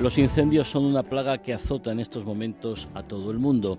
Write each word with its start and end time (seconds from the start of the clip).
Los 0.00 0.16
incendios 0.16 0.66
son 0.66 0.86
una 0.86 1.02
plaga 1.02 1.42
que 1.42 1.52
azota 1.52 1.92
en 1.92 2.00
estos 2.00 2.24
momentos 2.24 2.88
a 2.94 3.02
todo 3.02 3.30
el 3.30 3.38
mundo. 3.38 3.78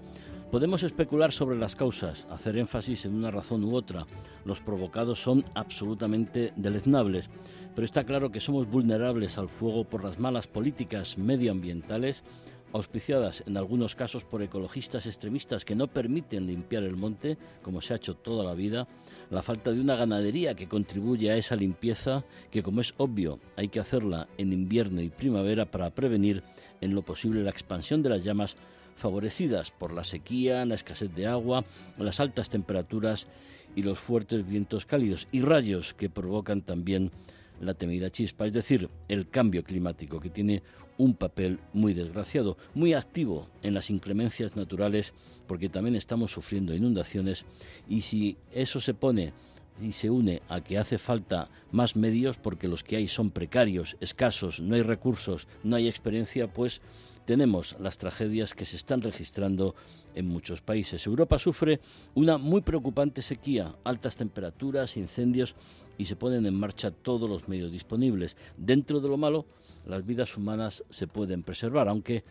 Podemos 0.51 0.83
especular 0.83 1.31
sobre 1.31 1.57
las 1.57 1.75
causas, 1.75 2.27
hacer 2.29 2.57
énfasis 2.57 3.05
en 3.05 3.15
una 3.15 3.31
razón 3.31 3.63
u 3.63 3.73
otra. 3.73 4.05
Los 4.45 4.61
provocados 4.61 5.19
son 5.19 5.43
absolutamente 5.55 6.53
deleznables, 6.55 7.27
pero 7.73 7.85
está 7.85 8.03
claro 8.03 8.31
que 8.31 8.39
somos 8.39 8.69
vulnerables 8.69 9.39
al 9.39 9.49
fuego 9.49 9.83
por 9.83 10.03
las 10.03 10.19
malas 10.19 10.45
políticas 10.45 11.17
medioambientales 11.17 12.21
auspiciadas 12.73 13.43
en 13.45 13.57
algunos 13.57 13.95
casos 13.95 14.23
por 14.23 14.41
ecologistas 14.41 15.05
extremistas 15.05 15.65
que 15.65 15.75
no 15.75 15.87
permiten 15.87 16.47
limpiar 16.47 16.83
el 16.83 16.95
monte, 16.95 17.37
como 17.61 17.81
se 17.81 17.93
ha 17.93 17.97
hecho 17.97 18.15
toda 18.15 18.43
la 18.43 18.53
vida, 18.53 18.87
la 19.29 19.43
falta 19.43 19.71
de 19.71 19.81
una 19.81 19.95
ganadería 19.95 20.55
que 20.55 20.67
contribuye 20.67 21.31
a 21.31 21.37
esa 21.37 21.55
limpieza, 21.55 22.23
que 22.49 22.63
como 22.63 22.81
es 22.81 22.93
obvio 22.97 23.39
hay 23.55 23.69
que 23.69 23.79
hacerla 23.79 24.27
en 24.37 24.53
invierno 24.53 25.01
y 25.01 25.09
primavera 25.09 25.65
para 25.65 25.89
prevenir 25.91 26.43
en 26.81 26.95
lo 26.95 27.01
posible 27.01 27.43
la 27.43 27.51
expansión 27.51 28.01
de 28.01 28.09
las 28.09 28.23
llamas 28.23 28.55
favorecidas 28.95 29.71
por 29.71 29.93
la 29.93 30.03
sequía, 30.03 30.65
la 30.65 30.75
escasez 30.75 31.13
de 31.15 31.27
agua, 31.27 31.65
las 31.97 32.19
altas 32.19 32.49
temperaturas 32.49 33.27
y 33.75 33.83
los 33.83 33.99
fuertes 33.99 34.45
vientos 34.47 34.85
cálidos 34.85 35.27
y 35.31 35.41
rayos 35.41 35.93
que 35.93 36.09
provocan 36.09 36.61
también 36.61 37.11
la 37.59 37.73
temida 37.73 38.09
chispa, 38.09 38.47
es 38.47 38.53
decir, 38.53 38.89
el 39.07 39.29
cambio 39.29 39.63
climático, 39.63 40.19
que 40.19 40.29
tiene 40.29 40.63
un 41.01 41.15
papel 41.15 41.59
muy 41.73 41.95
desgraciado, 41.95 42.57
muy 42.75 42.93
activo 42.93 43.47
en 43.63 43.73
las 43.73 43.89
inclemencias 43.89 44.55
naturales, 44.55 45.13
porque 45.47 45.67
también 45.67 45.95
estamos 45.95 46.31
sufriendo 46.31 46.75
inundaciones, 46.75 47.43
y 47.89 48.01
si 48.01 48.37
eso 48.51 48.79
se 48.79 48.93
pone 48.93 49.33
y 49.81 49.93
se 49.93 50.11
une 50.11 50.43
a 50.47 50.61
que 50.61 50.77
hace 50.77 50.99
falta 50.99 51.49
más 51.71 51.95
medios, 51.95 52.37
porque 52.37 52.67
los 52.67 52.83
que 52.83 52.97
hay 52.97 53.07
son 53.07 53.31
precarios, 53.31 53.97
escasos, 53.99 54.59
no 54.59 54.75
hay 54.75 54.83
recursos, 54.83 55.47
no 55.63 55.75
hay 55.75 55.87
experiencia, 55.87 56.53
pues 56.53 56.81
tenemos 57.25 57.75
las 57.79 57.97
tragedias 57.97 58.53
que 58.53 58.67
se 58.67 58.75
están 58.75 59.01
registrando 59.01 59.73
en 60.13 60.27
muchos 60.27 60.61
países. 60.61 61.07
Europa 61.07 61.39
sufre 61.39 61.79
una 62.13 62.37
muy 62.37 62.61
preocupante 62.61 63.23
sequía, 63.23 63.75
altas 63.83 64.15
temperaturas, 64.15 64.97
incendios 64.97 65.55
y 65.97 66.05
se 66.05 66.15
ponen 66.15 66.45
en 66.45 66.55
marcha 66.55 66.91
todos 66.91 67.27
los 67.29 67.47
medios 67.47 67.71
disponibles. 67.71 68.37
Dentro 68.57 68.99
de 68.99 69.09
lo 69.09 69.17
malo, 69.17 69.45
las 69.85 70.05
vidas 70.05 70.37
humanas 70.37 70.83
se 70.89 71.07
pueden 71.07 71.43
preservar, 71.43 71.87
aunque 71.87 72.23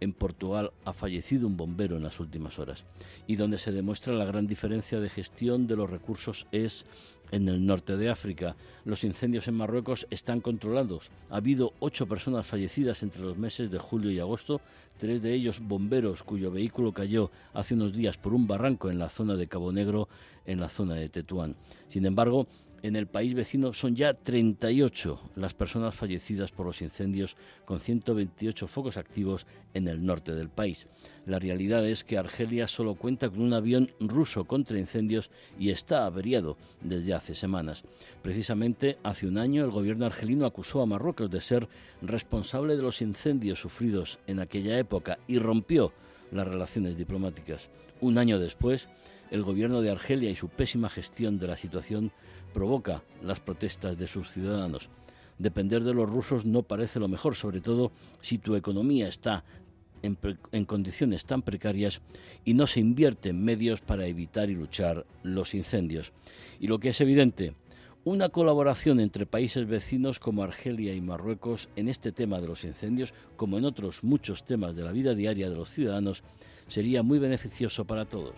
en 0.00 0.12
Portugal 0.12 0.72
ha 0.84 0.92
fallecido 0.92 1.46
un 1.46 1.56
bombero 1.56 1.96
en 1.96 2.04
las 2.04 2.20
últimas 2.20 2.58
horas. 2.58 2.84
Y 3.26 3.36
donde 3.36 3.58
se 3.58 3.72
demuestra 3.72 4.14
la 4.14 4.24
gran 4.24 4.46
diferencia 4.46 5.00
de 5.00 5.08
gestión 5.08 5.66
de 5.66 5.76
los 5.76 5.90
recursos 5.90 6.46
es 6.52 6.86
en 7.30 7.48
el 7.48 7.66
norte 7.66 7.96
de 7.96 8.08
África. 8.08 8.56
Los 8.84 9.04
incendios 9.04 9.48
en 9.48 9.54
Marruecos 9.54 10.06
están 10.10 10.40
controlados. 10.40 11.10
Ha 11.30 11.36
habido 11.36 11.72
ocho 11.80 12.06
personas 12.06 12.46
fallecidas 12.46 13.02
entre 13.02 13.22
los 13.22 13.36
meses 13.36 13.70
de 13.70 13.78
julio 13.78 14.10
y 14.10 14.18
agosto, 14.18 14.60
tres 14.98 15.20
de 15.22 15.34
ellos 15.34 15.60
bomberos 15.60 16.22
cuyo 16.22 16.50
vehículo 16.50 16.92
cayó 16.92 17.30
hace 17.52 17.74
unos 17.74 17.92
días 17.92 18.16
por 18.16 18.34
un 18.34 18.46
barranco 18.46 18.90
en 18.90 18.98
la 18.98 19.10
zona 19.10 19.34
de 19.34 19.46
Cabo 19.46 19.72
Negro, 19.72 20.08
en 20.46 20.60
la 20.60 20.68
zona 20.68 20.94
de 20.94 21.08
Tetuán. 21.08 21.56
Sin 21.88 22.06
embargo, 22.06 22.46
en 22.82 22.96
el 22.96 23.06
país 23.06 23.34
vecino 23.34 23.72
son 23.72 23.96
ya 23.96 24.14
38 24.14 25.30
las 25.36 25.54
personas 25.54 25.94
fallecidas 25.94 26.52
por 26.52 26.66
los 26.66 26.80
incendios, 26.82 27.36
con 27.64 27.80
128 27.80 28.66
focos 28.68 28.96
activos 28.96 29.46
en 29.74 29.88
el 29.88 30.04
norte 30.04 30.34
del 30.34 30.48
país. 30.48 30.86
La 31.26 31.38
realidad 31.38 31.86
es 31.86 32.04
que 32.04 32.18
Argelia 32.18 32.68
solo 32.68 32.94
cuenta 32.94 33.28
con 33.28 33.40
un 33.40 33.52
avión 33.52 33.90
ruso 34.00 34.44
contra 34.44 34.78
incendios 34.78 35.30
y 35.58 35.70
está 35.70 36.06
averiado 36.06 36.56
desde 36.80 37.14
hace 37.14 37.34
semanas. 37.34 37.84
Precisamente 38.22 38.98
hace 39.02 39.26
un 39.26 39.38
año 39.38 39.64
el 39.64 39.70
gobierno 39.70 40.06
argelino 40.06 40.46
acusó 40.46 40.80
a 40.80 40.86
Marruecos 40.86 41.30
de 41.30 41.40
ser 41.40 41.68
responsable 42.00 42.76
de 42.76 42.82
los 42.82 43.02
incendios 43.02 43.60
sufridos 43.60 44.18
en 44.26 44.40
aquella 44.40 44.78
época 44.78 45.18
y 45.26 45.38
rompió 45.38 45.92
las 46.30 46.46
relaciones 46.46 46.96
diplomáticas. 46.96 47.70
Un 48.00 48.18
año 48.18 48.38
después, 48.38 48.88
el 49.30 49.42
gobierno 49.42 49.82
de 49.82 49.90
Argelia 49.90 50.30
y 50.30 50.36
su 50.36 50.48
pésima 50.48 50.88
gestión 50.88 51.38
de 51.38 51.48
la 51.48 51.56
situación 51.56 52.12
provoca 52.58 53.04
las 53.22 53.38
protestas 53.38 53.96
de 53.96 54.08
sus 54.08 54.32
ciudadanos. 54.32 54.88
Depender 55.38 55.84
de 55.84 55.94
los 55.94 56.10
rusos 56.10 56.44
no 56.44 56.64
parece 56.64 56.98
lo 56.98 57.06
mejor, 57.06 57.36
sobre 57.36 57.60
todo 57.60 57.92
si 58.20 58.38
tu 58.38 58.56
economía 58.56 59.06
está 59.06 59.44
en, 60.02 60.64
condiciones 60.64 61.24
tan 61.24 61.42
precarias 61.42 62.00
y 62.44 62.54
no 62.54 62.66
se 62.66 62.80
invierte 62.80 63.28
en 63.28 63.44
medios 63.44 63.80
para 63.80 64.06
evitar 64.06 64.50
y 64.50 64.56
luchar 64.56 65.06
los 65.22 65.54
incendios. 65.54 66.10
Y 66.58 66.66
lo 66.66 66.80
que 66.80 66.88
es 66.88 67.00
evidente, 67.00 67.54
una 68.02 68.28
colaboración 68.28 68.98
entre 68.98 69.24
países 69.24 69.68
vecinos 69.68 70.18
como 70.18 70.42
Argelia 70.42 70.94
y 70.94 71.00
Marruecos 71.00 71.68
en 71.76 71.88
este 71.88 72.10
tema 72.10 72.40
de 72.40 72.48
los 72.48 72.64
incendios, 72.64 73.14
como 73.36 73.58
en 73.58 73.66
otros 73.66 74.02
muchos 74.02 74.44
temas 74.44 74.74
de 74.74 74.82
la 74.82 74.90
vida 74.90 75.14
diaria 75.14 75.48
de 75.48 75.54
los 75.54 75.70
ciudadanos, 75.70 76.24
sería 76.66 77.04
muy 77.04 77.20
beneficioso 77.20 77.84
para 77.84 78.04
todos. 78.04 78.34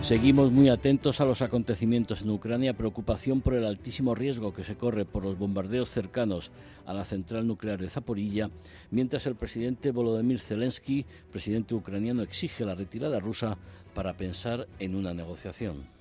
Seguimos 0.00 0.52
muy 0.52 0.70
atentos 0.70 1.20
a 1.20 1.26
los 1.26 1.42
acontecimientos 1.42 2.22
en 2.22 2.30
Ucrania, 2.30 2.72
preocupación 2.72 3.40
por 3.42 3.54
el 3.54 3.66
altísimo 3.66 4.14
riesgo 4.14 4.54
que 4.54 4.64
se 4.64 4.76
corre 4.76 5.04
por 5.04 5.24
los 5.24 5.36
bombardeos 5.36 5.90
cercanos 5.90 6.50
a 6.86 6.94
la 6.94 7.04
central 7.04 7.46
nuclear 7.46 7.78
de 7.78 7.90
Zaporilla, 7.90 8.48
mientras 8.90 9.26
el 9.26 9.34
presidente 9.34 9.90
Volodymyr 9.90 10.40
Zelensky, 10.40 11.04
presidente 11.30 11.74
ucraniano, 11.74 12.22
exige 12.22 12.64
la 12.64 12.74
retirada 12.74 13.18
rusa 13.18 13.58
para 13.92 14.16
pensar 14.16 14.66
en 14.78 14.94
una 14.94 15.12
negociación. 15.12 15.97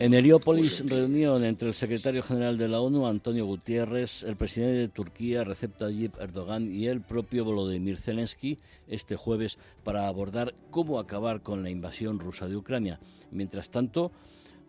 En 0.00 0.12
Heliópolis, 0.12 0.82
reunión 0.88 1.44
entre 1.44 1.68
el 1.68 1.74
secretario 1.74 2.22
general 2.22 2.58
de 2.58 2.68
la 2.68 2.80
ONU, 2.80 3.06
Antonio 3.06 3.46
Gutiérrez, 3.46 4.24
el 4.24 4.36
presidente 4.36 4.78
de 4.78 4.88
Turquía, 4.88 5.44
Recep 5.44 5.76
Tayyip 5.76 6.20
Erdogan, 6.20 6.72
y 6.72 6.88
el 6.88 7.00
propio 7.00 7.44
Volodymyr 7.44 7.96
Zelensky 7.96 8.58
este 8.88 9.16
jueves 9.16 9.58
para 9.84 10.08
abordar 10.08 10.54
cómo 10.70 10.98
acabar 10.98 11.42
con 11.42 11.62
la 11.62 11.70
invasión 11.70 12.18
rusa 12.18 12.48
de 12.48 12.56
Ucrania. 12.56 12.98
Mientras 13.30 13.70
tanto, 13.70 14.10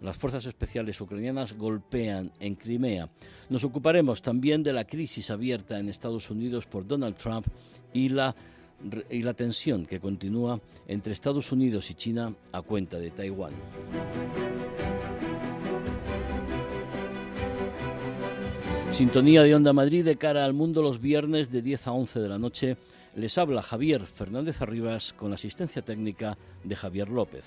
las 0.01 0.15
fuerzas 0.15 0.45
especiales 0.45 1.01
ucranianas 1.01 1.53
golpean 1.53 2.31
en 2.39 2.55
Crimea. 2.55 3.09
Nos 3.49 3.63
ocuparemos 3.63 4.21
también 4.21 4.61
de 4.61 4.73
la 4.73 4.85
crisis 4.85 5.31
abierta 5.31 5.79
en 5.79 5.89
Estados 5.89 6.29
Unidos 6.29 6.67
por 6.67 6.85
Donald 6.85 7.15
Trump 7.15 7.47
y 7.93 8.09
la 8.09 8.35
y 9.09 9.23
la 9.23 9.33
tensión 9.33 9.85
que 9.85 9.99
continúa 9.99 10.59
entre 10.87 11.13
Estados 11.13 11.51
Unidos 11.51 11.89
y 11.89 11.95
China 11.95 12.33
a 12.51 12.61
cuenta 12.61 12.97
de 12.99 13.11
Taiwán. 13.11 13.53
Sintonía 18.91 19.43
de 19.43 19.53
Onda 19.53 19.73
Madrid 19.73 20.03
de 20.03 20.15
cara 20.15 20.43
al 20.43 20.53
mundo 20.53 20.81
los 20.81 20.99
viernes 20.99 21.51
de 21.51 21.61
10 21.61 21.87
a 21.87 21.91
11 21.91 22.19
de 22.19 22.29
la 22.29 22.39
noche. 22.39 22.77
Les 23.15 23.37
habla 23.37 23.61
Javier 23.61 24.05
Fernández 24.05 24.61
Arribas 24.61 25.13
con 25.13 25.29
la 25.29 25.35
asistencia 25.35 25.83
técnica 25.83 26.37
de 26.63 26.75
Javier 26.75 27.09
López. 27.09 27.45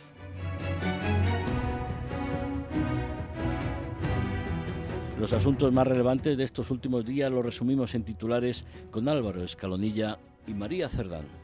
Los 5.18 5.32
asuntos 5.32 5.72
más 5.72 5.86
relevantes 5.86 6.38
de 6.38 6.44
estos 6.44 6.70
últimos 6.70 7.04
días 7.04 7.30
los 7.30 7.44
resumimos 7.44 7.94
en 7.94 8.04
titulares 8.04 8.64
con 8.90 9.08
Álvaro 9.08 9.42
Escalonilla 9.42 10.18
y 10.50 10.54
María 10.54 10.88
Cerdán. 10.88 11.39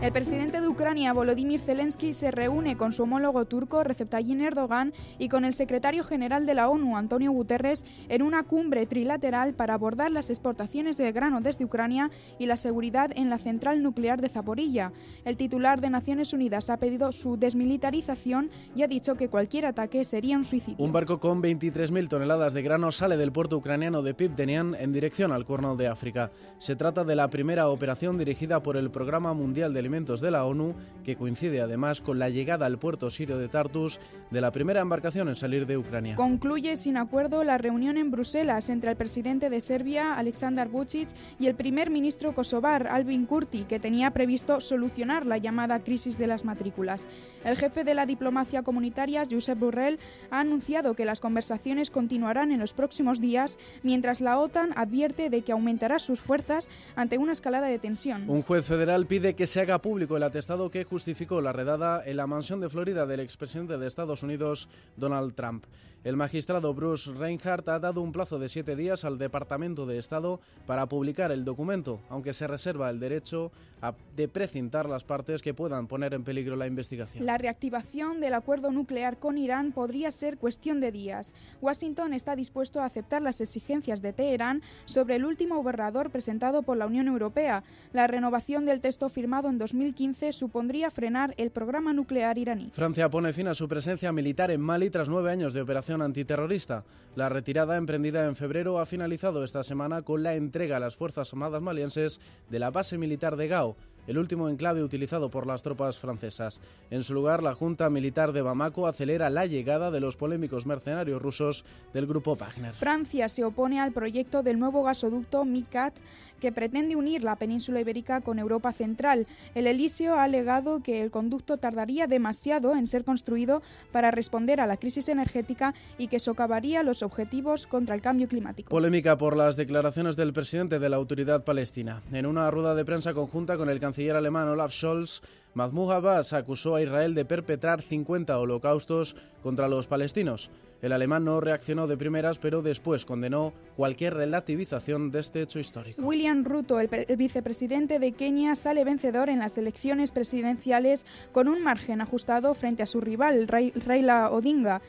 El 0.00 0.12
presidente 0.12 0.60
de 0.60 0.68
Ucrania, 0.68 1.12
Volodymyr 1.12 1.58
Zelensky, 1.58 2.12
se 2.12 2.30
reúne 2.30 2.76
con 2.76 2.92
su 2.92 3.02
homólogo 3.02 3.46
turco, 3.46 3.82
Recep 3.82 4.08
Tayyip 4.08 4.40
Erdogan, 4.40 4.92
y 5.18 5.28
con 5.28 5.44
el 5.44 5.52
secretario 5.52 6.04
general 6.04 6.46
de 6.46 6.54
la 6.54 6.68
ONU, 6.68 6.96
Antonio 6.96 7.32
Guterres, 7.32 7.84
en 8.08 8.22
una 8.22 8.44
cumbre 8.44 8.86
trilateral 8.86 9.54
para 9.54 9.74
abordar 9.74 10.12
las 10.12 10.30
exportaciones 10.30 10.98
de 10.98 11.10
grano 11.10 11.40
desde 11.40 11.64
Ucrania 11.64 12.12
y 12.38 12.46
la 12.46 12.56
seguridad 12.56 13.10
en 13.16 13.28
la 13.28 13.38
central 13.38 13.82
nuclear 13.82 14.20
de 14.20 14.28
Zaporilla. 14.28 14.92
El 15.24 15.36
titular 15.36 15.80
de 15.80 15.90
Naciones 15.90 16.32
Unidas 16.32 16.70
ha 16.70 16.76
pedido 16.76 17.10
su 17.10 17.36
desmilitarización 17.36 18.50
y 18.76 18.84
ha 18.84 18.88
dicho 18.88 19.16
que 19.16 19.28
cualquier 19.28 19.66
ataque 19.66 20.04
sería 20.04 20.38
un 20.38 20.44
suicidio. 20.44 20.84
Un 20.84 20.92
barco 20.92 21.18
con 21.18 21.42
23.000 21.42 22.08
toneladas 22.08 22.54
de 22.54 22.62
grano 22.62 22.92
sale 22.92 23.16
del 23.16 23.32
puerto 23.32 23.56
ucraniano 23.56 24.02
de 24.02 24.14
Pipdenian 24.14 24.76
en 24.76 24.92
dirección 24.92 25.32
al 25.32 25.44
Cuerno 25.44 25.74
de 25.74 25.88
África. 25.88 26.30
Se 26.60 26.76
trata 26.76 27.02
de 27.02 27.16
la 27.16 27.28
primera 27.30 27.68
operación 27.68 28.16
dirigida 28.16 28.62
por 28.62 28.76
el 28.76 28.92
Programa 28.92 29.34
Mundial 29.34 29.74
de 29.74 29.87
Alimentos 29.88 30.20
de 30.20 30.30
la 30.30 30.44
ONU, 30.44 30.74
que 31.02 31.16
coincide 31.16 31.62
además 31.62 32.02
con 32.02 32.18
la 32.18 32.28
llegada 32.28 32.66
al 32.66 32.78
puerto 32.78 33.08
sirio 33.08 33.38
de 33.38 33.48
Tartus 33.48 33.98
de 34.30 34.42
la 34.42 34.52
primera 34.52 34.82
embarcación 34.82 35.30
en 35.30 35.36
salir 35.36 35.66
de 35.66 35.78
Ucrania. 35.78 36.16
Concluye 36.16 36.76
sin 36.76 36.98
acuerdo 36.98 37.42
la 37.44 37.56
reunión 37.56 37.96
en 37.96 38.10
Bruselas 38.10 38.68
entre 38.68 38.90
el 38.90 38.96
presidente 38.98 39.48
de 39.48 39.62
Serbia, 39.62 40.16
Aleksandar 40.16 40.68
Vucic, 40.68 41.08
y 41.40 41.46
el 41.46 41.54
primer 41.54 41.88
ministro 41.88 42.34
kosovar, 42.34 42.88
Albin 42.88 43.24
Kurti, 43.24 43.64
que 43.64 43.80
tenía 43.80 44.10
previsto 44.10 44.60
solucionar 44.60 45.24
la 45.24 45.38
llamada 45.38 45.82
crisis 45.82 46.18
de 46.18 46.26
las 46.26 46.44
matrículas. 46.44 47.06
El 47.42 47.56
jefe 47.56 47.84
de 47.84 47.94
la 47.94 48.04
diplomacia 48.04 48.62
comunitaria, 48.62 49.26
Josep 49.30 49.58
Borrell, 49.58 49.98
ha 50.30 50.40
anunciado 50.40 50.92
que 50.92 51.06
las 51.06 51.20
conversaciones 51.20 51.90
continuarán 51.90 52.52
en 52.52 52.60
los 52.60 52.74
próximos 52.74 53.18
días, 53.18 53.56
mientras 53.82 54.20
la 54.20 54.38
OTAN 54.38 54.74
advierte 54.76 55.30
de 55.30 55.40
que 55.40 55.52
aumentará 55.52 55.98
sus 55.98 56.20
fuerzas 56.20 56.68
ante 56.96 57.16
una 57.16 57.32
escalada 57.32 57.68
de 57.68 57.78
tensión. 57.78 58.28
Un 58.28 58.42
juez 58.42 58.66
federal 58.66 59.06
pide 59.06 59.32
que 59.32 59.46
se 59.46 59.62
haga 59.62 59.77
público 59.78 60.16
el 60.16 60.22
atestado 60.22 60.70
que 60.70 60.84
justificó 60.84 61.40
la 61.40 61.52
redada 61.52 62.02
en 62.04 62.16
la 62.16 62.26
mansión 62.26 62.60
de 62.60 62.68
Florida 62.68 63.06
del 63.06 63.20
expresidente 63.20 63.78
de 63.78 63.86
Estados 63.86 64.22
Unidos, 64.22 64.68
Donald 64.96 65.34
Trump. 65.34 65.64
El 66.04 66.16
magistrado 66.16 66.72
Bruce 66.74 67.12
Reinhardt 67.12 67.68
ha 67.68 67.80
dado 67.80 68.00
un 68.02 68.12
plazo 68.12 68.38
de 68.38 68.48
siete 68.48 68.76
días 68.76 69.04
al 69.04 69.18
Departamento 69.18 69.84
de 69.84 69.98
Estado 69.98 70.40
para 70.64 70.86
publicar 70.86 71.32
el 71.32 71.44
documento, 71.44 72.00
aunque 72.08 72.32
se 72.32 72.46
reserva 72.46 72.88
el 72.88 73.00
derecho 73.00 73.50
a, 73.82 73.94
de 74.16 74.28
precintar 74.28 74.88
las 74.88 75.02
partes 75.02 75.42
que 75.42 75.54
puedan 75.54 75.88
poner 75.88 76.14
en 76.14 76.22
peligro 76.22 76.54
la 76.54 76.68
investigación. 76.68 77.26
La 77.26 77.36
reactivación 77.36 78.20
del 78.20 78.34
acuerdo 78.34 78.70
nuclear 78.70 79.18
con 79.18 79.38
Irán 79.38 79.72
podría 79.72 80.12
ser 80.12 80.38
cuestión 80.38 80.80
de 80.80 80.92
días. 80.92 81.34
Washington 81.60 82.14
está 82.14 82.36
dispuesto 82.36 82.80
a 82.80 82.84
aceptar 82.84 83.20
las 83.20 83.40
exigencias 83.40 84.00
de 84.00 84.12
Teherán 84.12 84.62
sobre 84.84 85.16
el 85.16 85.24
último 85.24 85.60
borrador 85.64 86.10
presentado 86.10 86.62
por 86.62 86.76
la 86.76 86.86
Unión 86.86 87.08
Europea. 87.08 87.64
La 87.92 88.06
renovación 88.06 88.64
del 88.66 88.80
texto 88.80 89.08
firmado 89.08 89.48
en 89.48 89.58
2015 89.58 90.32
supondría 90.32 90.92
frenar 90.92 91.34
el 91.38 91.50
programa 91.50 91.92
nuclear 91.92 92.38
iraní. 92.38 92.70
Francia 92.72 93.10
pone 93.10 93.32
fin 93.32 93.48
a 93.48 93.54
su 93.54 93.68
presencia 93.68 94.12
militar 94.12 94.52
en 94.52 94.60
Mali 94.60 94.90
tras 94.90 95.08
nueve 95.08 95.32
años 95.32 95.52
de 95.52 95.60
operación 95.60 95.87
antiterrorista. 95.90 96.84
La 97.16 97.28
retirada 97.28 97.76
emprendida 97.76 98.26
en 98.26 98.36
febrero 98.36 98.78
ha 98.78 98.86
finalizado 98.86 99.44
esta 99.44 99.64
semana 99.64 100.02
con 100.02 100.22
la 100.22 100.34
entrega 100.34 100.76
a 100.76 100.80
las 100.80 100.94
Fuerzas 100.94 101.32
Armadas 101.32 101.62
malienses 101.62 102.20
de 102.50 102.58
la 102.58 102.70
base 102.70 102.98
militar 102.98 103.36
de 103.36 103.48
Gao 103.48 103.76
el 104.08 104.16
último 104.16 104.48
enclave 104.48 104.82
utilizado 104.82 105.30
por 105.30 105.46
las 105.46 105.62
tropas 105.62 105.98
francesas. 105.98 106.60
En 106.90 107.04
su 107.04 107.12
lugar, 107.12 107.42
la 107.42 107.54
Junta 107.54 107.90
Militar 107.90 108.32
de 108.32 108.40
Bamako 108.40 108.86
acelera 108.86 109.28
la 109.28 109.44
llegada 109.44 109.90
de 109.90 110.00
los 110.00 110.16
polémicos 110.16 110.64
mercenarios 110.64 111.20
rusos 111.20 111.64
del 111.92 112.06
grupo 112.06 112.34
Wagner. 112.34 112.74
Francia 112.74 113.28
se 113.28 113.44
opone 113.44 113.80
al 113.80 113.92
proyecto 113.92 114.42
del 114.42 114.58
nuevo 114.58 114.82
gasoducto 114.82 115.44
MICAT 115.44 115.94
que 116.40 116.52
pretende 116.52 116.96
unir 116.96 117.24
la 117.24 117.36
península 117.36 117.80
ibérica 117.80 118.20
con 118.20 118.38
Europa 118.38 118.72
Central. 118.72 119.26
El 119.54 119.66
Elíseo 119.66 120.14
ha 120.14 120.24
alegado 120.24 120.82
que 120.82 121.02
el 121.02 121.10
conducto 121.10 121.58
tardaría 121.58 122.06
demasiado 122.06 122.74
en 122.74 122.86
ser 122.86 123.04
construido 123.04 123.62
para 123.92 124.10
responder 124.10 124.60
a 124.60 124.66
la 124.66 124.76
crisis 124.76 125.08
energética 125.08 125.74
y 125.98 126.08
que 126.08 126.20
socavaría 126.20 126.82
los 126.82 127.02
objetivos 127.02 127.66
contra 127.66 127.94
el 127.94 128.00
cambio 128.00 128.28
climático. 128.28 128.70
Polémica 128.70 129.16
por 129.16 129.36
las 129.36 129.56
declaraciones 129.56 130.16
del 130.16 130.32
presidente 130.32 130.78
de 130.78 130.88
la 130.88 130.96
Autoridad 130.96 131.44
Palestina. 131.44 132.02
En 132.12 132.26
una 132.26 132.50
rueda 132.50 132.74
de 132.74 132.84
prensa 132.84 133.14
conjunta 133.14 133.56
con 133.56 133.70
el 133.70 133.80
canciller 133.80 134.16
alemán 134.16 134.48
Olaf 134.48 134.72
Scholz, 134.72 135.22
Mahmoud 135.54 135.92
Abbas 135.92 136.32
acusó 136.32 136.74
a 136.74 136.82
Israel 136.82 137.14
de 137.14 137.24
perpetrar 137.24 137.82
50 137.82 138.38
holocaustos 138.38 139.16
contra 139.42 139.68
los 139.68 139.88
palestinos. 139.88 140.50
El 140.80 140.92
alemán 140.92 141.24
no 141.24 141.40
reaccionó 141.40 141.88
de 141.88 141.96
primeras, 141.96 142.38
pero 142.38 142.62
después 142.62 143.04
condenó 143.04 143.52
cualquier 143.76 144.14
relativización 144.14 145.10
de 145.10 145.20
este 145.20 145.42
hecho 145.42 145.58
histórico. 145.58 146.00
William 146.02 146.44
Ruto, 146.44 146.78
el, 146.78 146.88
vicepresidente 147.16 147.98
de 147.98 148.12
Kenia, 148.12 148.54
sale 148.54 148.84
vencedor 148.84 149.28
en 149.28 149.40
las 149.40 149.58
elecciones 149.58 150.12
presidenciales 150.12 151.04
con 151.32 151.48
un 151.48 151.62
margen 151.62 152.00
ajustado 152.00 152.54
frente 152.54 152.84
a 152.84 152.86
su 152.86 153.00
rival, 153.00 153.48
Raila 153.48 154.30
Odinga. 154.30 154.80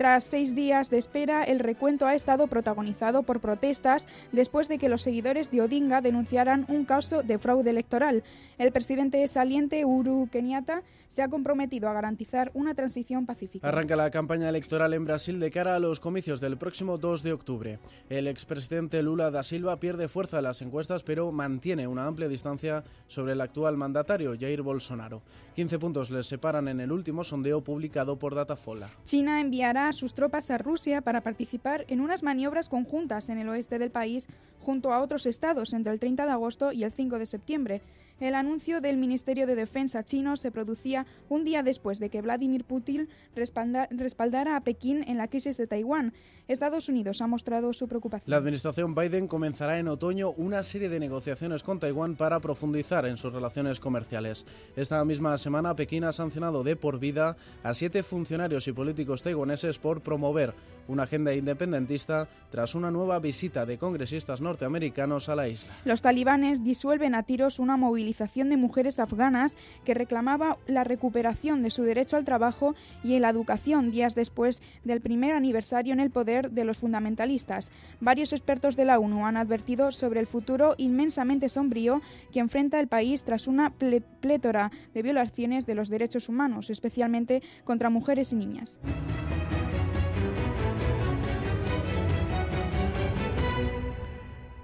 Tras 0.00 0.24
seis 0.24 0.54
días 0.54 0.88
de 0.88 0.96
espera, 0.96 1.44
el 1.44 1.58
recuento 1.58 2.06
ha 2.06 2.14
estado 2.14 2.46
protagonizado 2.46 3.22
por 3.22 3.40
protestas 3.40 4.08
después 4.32 4.66
de 4.66 4.78
que 4.78 4.88
los 4.88 5.02
seguidores 5.02 5.50
de 5.50 5.60
Odinga 5.60 6.00
denunciaran 6.00 6.64
un 6.68 6.86
caso 6.86 7.22
de 7.22 7.38
fraude 7.38 7.68
electoral. 7.68 8.24
El 8.56 8.72
presidente 8.72 9.26
saliente, 9.28 9.84
Uhuru 9.84 10.28
Kenyatta, 10.32 10.82
se 11.10 11.22
ha 11.22 11.28
comprometido 11.28 11.88
a 11.88 11.92
garantizar 11.92 12.52
una 12.54 12.74
transición 12.74 13.26
pacífica. 13.26 13.66
Arranca 13.68 13.96
la 13.96 14.10
campaña 14.12 14.48
electoral 14.48 14.94
en 14.94 15.04
Brasil 15.04 15.40
de 15.40 15.50
cara 15.50 15.74
a 15.74 15.80
los 15.80 15.98
comicios 15.98 16.40
del 16.40 16.56
próximo 16.56 16.98
2 16.98 17.24
de 17.24 17.32
octubre. 17.32 17.78
El 18.08 18.28
expresidente 18.28 19.02
Lula 19.02 19.32
da 19.32 19.42
Silva 19.42 19.80
pierde 19.80 20.08
fuerza 20.08 20.38
en 20.38 20.44
las 20.44 20.62
encuestas, 20.62 21.02
pero 21.02 21.32
mantiene 21.32 21.88
una 21.88 22.06
amplia 22.06 22.28
distancia 22.28 22.84
sobre 23.08 23.32
el 23.32 23.40
actual 23.40 23.76
mandatario, 23.76 24.36
Jair 24.38 24.62
Bolsonaro. 24.62 25.20
15 25.56 25.78
puntos 25.80 26.10
les 26.10 26.28
separan 26.28 26.68
en 26.68 26.78
el 26.78 26.92
último 26.92 27.24
sondeo 27.24 27.60
publicado 27.60 28.16
por 28.16 28.36
Datafola. 28.36 28.88
China 29.04 29.40
enviará 29.40 29.92
sus 29.92 30.14
tropas 30.14 30.52
a 30.52 30.58
Rusia 30.58 31.00
para 31.00 31.22
participar 31.22 31.84
en 31.88 32.00
unas 32.00 32.22
maniobras 32.22 32.68
conjuntas 32.68 33.30
en 33.30 33.38
el 33.38 33.48
oeste 33.48 33.80
del 33.80 33.90
país 33.90 34.28
junto 34.60 34.92
a 34.92 35.02
otros 35.02 35.26
estados 35.26 35.72
entre 35.72 35.92
el 35.92 35.98
30 35.98 36.24
de 36.26 36.32
agosto 36.32 36.70
y 36.70 36.84
el 36.84 36.92
5 36.92 37.18
de 37.18 37.26
septiembre. 37.26 37.82
El 38.20 38.34
anuncio 38.34 38.82
del 38.82 38.98
Ministerio 38.98 39.46
de 39.46 39.54
Defensa 39.54 40.04
chino 40.04 40.36
se 40.36 40.50
producía 40.50 41.06
un 41.30 41.42
día 41.42 41.62
después 41.62 41.98
de 41.98 42.10
que 42.10 42.20
Vladimir 42.20 42.64
Putin 42.64 43.08
respaldara 43.34 44.56
a 44.56 44.60
Pekín 44.60 45.02
en 45.08 45.16
la 45.16 45.28
crisis 45.28 45.56
de 45.56 45.66
Taiwán. 45.66 46.12
Estados 46.46 46.90
Unidos 46.90 47.22
ha 47.22 47.26
mostrado 47.26 47.72
su 47.72 47.88
preocupación. 47.88 48.30
La 48.30 48.36
administración 48.36 48.94
Biden 48.94 49.26
comenzará 49.26 49.78
en 49.78 49.88
otoño 49.88 50.32
una 50.32 50.62
serie 50.64 50.90
de 50.90 51.00
negociaciones 51.00 51.62
con 51.62 51.80
Taiwán 51.80 52.14
para 52.14 52.40
profundizar 52.40 53.06
en 53.06 53.16
sus 53.16 53.32
relaciones 53.32 53.80
comerciales. 53.80 54.44
Esta 54.76 55.02
misma 55.06 55.38
semana 55.38 55.74
Pekín 55.74 56.04
ha 56.04 56.12
sancionado 56.12 56.62
de 56.62 56.76
por 56.76 56.98
vida 56.98 57.38
a 57.62 57.72
siete 57.72 58.02
funcionarios 58.02 58.68
y 58.68 58.72
políticos 58.72 59.22
taiwaneses 59.22 59.78
por 59.78 60.02
promover 60.02 60.52
una 60.90 61.04
agenda 61.04 61.32
independentista 61.32 62.28
tras 62.50 62.74
una 62.74 62.90
nueva 62.90 63.18
visita 63.20 63.64
de 63.64 63.78
congresistas 63.78 64.40
norteamericanos 64.40 65.28
a 65.28 65.36
la 65.36 65.48
isla. 65.48 65.70
Los 65.84 66.02
talibanes 66.02 66.64
disuelven 66.64 67.14
a 67.14 67.22
tiros 67.22 67.58
una 67.60 67.76
movilización 67.76 68.50
de 68.50 68.56
mujeres 68.56 68.98
afganas 68.98 69.56
que 69.84 69.94
reclamaba 69.94 70.58
la 70.66 70.82
recuperación 70.82 71.62
de 71.62 71.70
su 71.70 71.84
derecho 71.84 72.16
al 72.16 72.24
trabajo 72.24 72.74
y 73.04 73.18
la 73.20 73.30
educación 73.30 73.92
días 73.92 74.14
después 74.14 74.62
del 74.84 75.00
primer 75.00 75.32
aniversario 75.32 75.92
en 75.92 76.00
el 76.00 76.10
poder 76.10 76.50
de 76.50 76.64
los 76.64 76.78
fundamentalistas. 76.78 77.70
Varios 78.00 78.32
expertos 78.32 78.74
de 78.74 78.84
la 78.84 78.98
ONU 78.98 79.26
han 79.26 79.36
advertido 79.36 79.92
sobre 79.92 80.20
el 80.20 80.26
futuro 80.26 80.74
inmensamente 80.76 81.48
sombrío 81.48 82.02
que 82.32 82.40
enfrenta 82.40 82.80
el 82.80 82.88
país 82.88 83.22
tras 83.22 83.46
una 83.46 83.70
plétora 83.70 84.72
de 84.92 85.02
violaciones 85.02 85.66
de 85.66 85.74
los 85.74 85.88
derechos 85.88 86.28
humanos, 86.28 86.70
especialmente 86.70 87.42
contra 87.64 87.90
mujeres 87.90 88.32
y 88.32 88.36
niñas. 88.36 88.80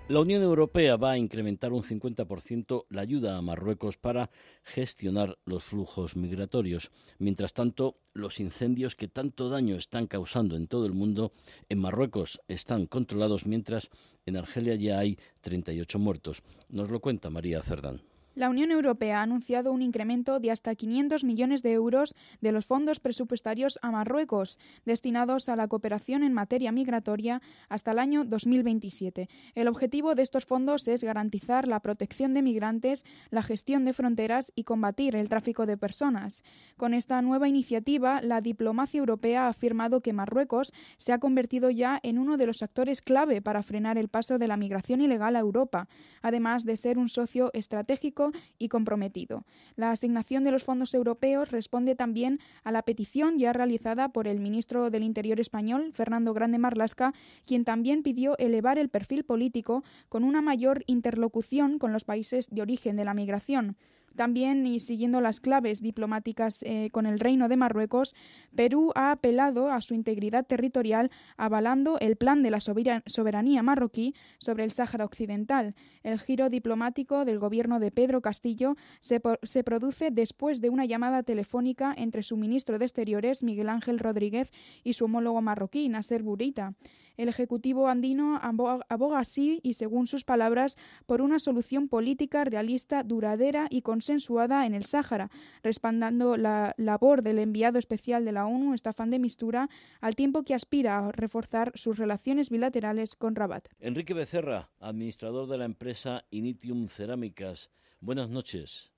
La 0.09 0.21
Unión 0.21 0.41
Europea 0.41 0.97
va 0.97 1.11
a 1.11 1.19
incrementar 1.19 1.73
un 1.73 1.83
50% 1.83 2.87
la 2.91 3.01
ayuda 3.01 3.37
a 3.37 3.43
Marruecos 3.43 3.97
para 3.97 4.31
gestionar 4.63 5.37
los 5.45 5.65
flujos 5.65 6.15
migratorios. 6.15 6.93
Mientras 7.19 7.53
tanto, 7.53 7.97
los 8.13 8.39
incendios 8.39 8.95
que 8.95 9.09
tanto 9.09 9.49
daño 9.49 9.75
están 9.75 10.07
causando 10.07 10.55
en 10.55 10.69
todo 10.69 10.87
el 10.87 10.93
mundo 10.93 11.33
en 11.69 11.81
Marruecos 11.81 12.41
están 12.47 12.87
controlados, 12.87 13.47
mientras 13.47 13.91
en 14.27 14.37
Argelia 14.37 14.77
ya 14.77 15.01
hay 15.01 15.19
38 15.41 15.99
muertos. 15.99 16.41
Nos 16.69 16.89
lo 16.89 17.01
cuenta 17.01 17.29
María 17.29 17.61
Cerdán. 17.61 18.01
La 18.37 18.51
Unión 18.51 18.71
Europea 18.71 19.21
ha 19.21 19.23
anunciado 19.23 19.73
un 19.73 19.81
incremento 19.81 20.41
de 20.41 20.51
hasta 20.51 20.75
500 20.75 21.25
millones 21.25 21.63
de 21.63 21.73
euros 21.73 22.15
de 22.43 22.53
los 22.53 22.67
fondos 22.67 23.01
presupuestarios 23.01 23.79
a 23.81 23.91
Marruecos, 23.91 24.59
destinados 24.85 25.49
a 25.49 25.57
la 25.57 25.69
cooperación 25.69 26.23
en 26.23 26.35
materia 26.35 26.71
migratoria 26.71 27.41
hasta 27.71 27.93
el 27.93 27.99
año 27.99 28.27
2027. 28.27 29.31
El 29.55 29.69
objetivo 29.69 30.15
de 30.15 30.21
estos 30.21 30.45
fondos 30.45 30.87
es 30.87 31.03
garantizar 31.03 31.67
la 31.67 31.81
protección 31.81 32.35
de 32.35 32.43
migrantes, 32.43 33.07
la 33.31 33.43
gestión 33.43 33.87
de 33.87 33.95
fronteras 33.95 34.53
y 34.55 34.65
combatir 34.65 35.17
el 35.17 35.31
tráfico 35.31 35.65
de 35.65 35.79
personas. 35.79 36.45
Con 36.77 36.93
esta 36.93 37.23
nueva 37.23 37.49
iniciativa, 37.49 38.21
la 38.21 38.43
diplomacia 38.43 38.99
europea 38.99 39.47
ha 39.47 39.49
afirmado 39.49 40.03
que 40.03 40.13
Marruecos 40.13 40.75
se 40.99 41.15
ha 41.15 41.21
convertido 41.21 41.71
ya 41.71 42.01
en 42.03 42.19
uno 42.19 42.37
de 42.37 42.45
los 42.45 42.63
actores 42.63 43.01
clave 43.01 43.41
para 43.41 43.63
frenar 43.63 43.97
el 43.97 44.09
paso 44.09 44.37
de 44.37 44.47
la 44.47 44.59
migración 44.59 45.01
ilegal 45.01 45.37
a 45.37 45.41
Europa, 45.41 45.89
además 46.21 46.67
de 46.67 46.77
ser 46.77 46.99
un 46.99 47.09
socio 47.09 47.51
estratégico 47.55 48.26
y 48.59 48.69
comprometido. 48.69 49.45
La 49.77 49.91
asignación 49.91 50.45
de 50.45 50.51
los 50.51 50.65
fondos 50.65 50.95
europeos 50.95 51.51
responde 51.51 51.95
también 51.95 52.41
a 52.65 52.73
la 52.73 52.83
petición 52.83 53.39
ya 53.39 53.53
realizada 53.53 54.09
por 54.09 54.27
el 54.29 54.41
ministro 54.41 54.91
del 54.91 55.03
Interior 55.03 55.41
español, 55.41 55.93
Fernando 55.93 56.35
Grande 56.35 56.59
Marlasca, 56.59 57.15
quien 57.47 57.65
también 57.65 58.03
pidió 58.03 58.37
elevar 58.39 58.79
el 58.79 58.89
perfil 58.89 59.25
político 59.25 59.85
con 60.09 60.25
una 60.25 60.43
mayor 60.43 60.83
interlocución 60.87 61.79
con 61.79 61.93
los 61.93 62.05
países 62.05 62.49
de 62.51 62.63
origen 62.63 62.97
de 62.97 63.05
la 63.05 63.15
migración. 63.15 63.77
También, 64.17 64.67
y 64.67 64.81
siguiendo 64.81 65.21
las 65.21 65.41
claves 65.41 65.83
diplomáticas 65.83 66.63
eh, 66.63 66.89
con 66.91 67.07
el 67.07 67.21
Reino 67.21 67.49
de 67.49 67.57
Marruecos, 67.57 68.15
Perú 68.55 68.91
ha 68.95 69.13
apelado 69.13 69.71
a 69.71 69.81
su 69.81 69.95
integridad 69.95 70.47
territorial 70.47 71.11
avalando 71.37 71.99
el 72.01 72.17
plan 72.17 72.43
de 72.43 72.51
la 72.51 72.61
soberanía 72.61 73.63
marroquí 73.63 74.15
sobre 74.39 74.65
el 74.65 74.73
Sáhara 74.73 75.05
Occidental. 75.05 75.75
El 76.03 76.19
giro 76.19 76.49
diplomático 76.49 77.25
del 77.25 77.39
gobierno 77.39 77.79
de 77.79 77.91
Pedro 77.91 78.23
Castillo 78.23 78.77
se, 79.01 79.21
se 79.43 79.63
produce 79.63 80.11
después 80.11 80.61
de 80.61 80.71
una 80.71 80.87
llamada 80.87 81.23
telefónica 81.23 81.95
entre 81.97 82.23
su 82.23 82.37
ministro 82.37 82.79
de 82.79 82.87
Exteriores, 82.87 83.43
Miguel 83.43 83.69
Ángel 83.69 83.99
Rodríguez, 83.99 84.51
y 84.83 84.95
su 84.95 85.05
homólogo 85.05 85.43
marroquí, 85.43 85.89
Nasser 85.89 86.23
Burita. 86.23 86.75
El 87.17 87.29
Ejecutivo 87.29 87.89
andino 87.89 88.39
aboga 88.43 89.19
así, 89.19 89.61
y 89.63 89.75
según 89.75 90.07
sus 90.07 90.25
palabras, 90.25 90.77
por 91.07 91.21
una 91.21 91.39
solución 91.39 91.89
política 91.89 92.45
realista, 92.45 93.03
duradera 93.03 93.69
y 93.71 93.83
consensuada 93.83 94.67
en 94.67 94.75
el 94.75 94.85
Sáhara, 94.85 95.31
respaldando 95.63 96.37
la 96.37 96.75
labor 96.77 97.23
del 97.23 97.39
enviado 97.39 97.79
especial 97.79 98.25
de 98.25 98.33
la 98.33 98.47
ONU, 98.47 98.75
Estafán 98.75 99.11
de 99.11 99.19
Mistura, 99.19 99.69
al 100.01 100.15
tiempo 100.15 100.43
que 100.43 100.55
aspira 100.55 100.99
a 100.99 101.13
reforzar 101.13 101.73
sus 101.75 101.99
relaciones 101.99 102.51
bilaterales 102.51 103.17
con 103.17 103.35
Rabat. 103.35 103.69
Enrique 103.81 104.15
Becerra, 104.15 104.71
administrador 104.81 105.49
de 105.49 105.59
la 105.59 105.65
empresa 105.65 106.25
Initium 106.31 106.89
Cerámicas. 106.89 107.71
Buenas 108.01 108.29
noches. 108.29 108.91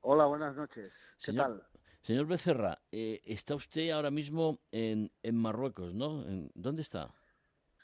Hola, 0.00 0.26
buenas 0.26 0.54
noches. 0.54 0.92
¿Qué 1.24 1.32
tal? 1.32 1.62
Señor 2.02 2.26
Becerra, 2.26 2.78
eh, 2.92 3.20
está 3.24 3.56
usted 3.56 3.90
ahora 3.90 4.12
mismo 4.12 4.60
en, 4.70 5.10
en 5.24 5.36
Marruecos, 5.36 5.92
¿no? 5.92 6.24
¿Dónde 6.54 6.82
está? 6.82 7.12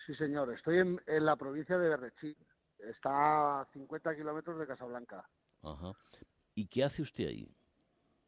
Sí, 0.06 0.14
señor. 0.14 0.52
Estoy 0.52 0.78
en, 0.78 1.00
la 1.06 1.37
provincia 1.37 1.78
de 1.78 1.88
Berrechí. 1.88 2.37
Está 2.78 3.61
a 3.61 3.64
50 3.73 4.16
kilómetros 4.16 4.59
de 4.59 4.66
Casablanca. 4.66 5.28
Ajá. 5.62 5.92
¿Y 6.54 6.66
qué 6.66 6.85
hace 6.85 7.02
usted 7.02 7.28
ahí? 7.28 7.54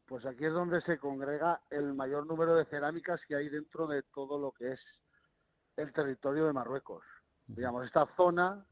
Pues 0.05 0.25
aquí 0.25 0.45
es 0.45 0.53
donde 0.53 0.81
se 0.81 0.97
congrega 0.97 1.61
el 1.69 1.93
mayor 1.93 2.25
número 2.25 2.55
de 2.55 2.65
cerámicas 2.65 3.19
que 3.27 3.35
hay 3.35 3.49
dentro 3.49 3.87
de 3.87 4.03
todo 4.03 4.39
lo 4.39 4.51
que 4.51 4.73
es 4.73 4.79
el 5.75 5.91
territorio 5.91 6.45
de 6.45 6.53
Marruecos. 6.53 7.03
Digamos, 7.47 7.85
esta 7.85 8.07
zona 8.15 8.65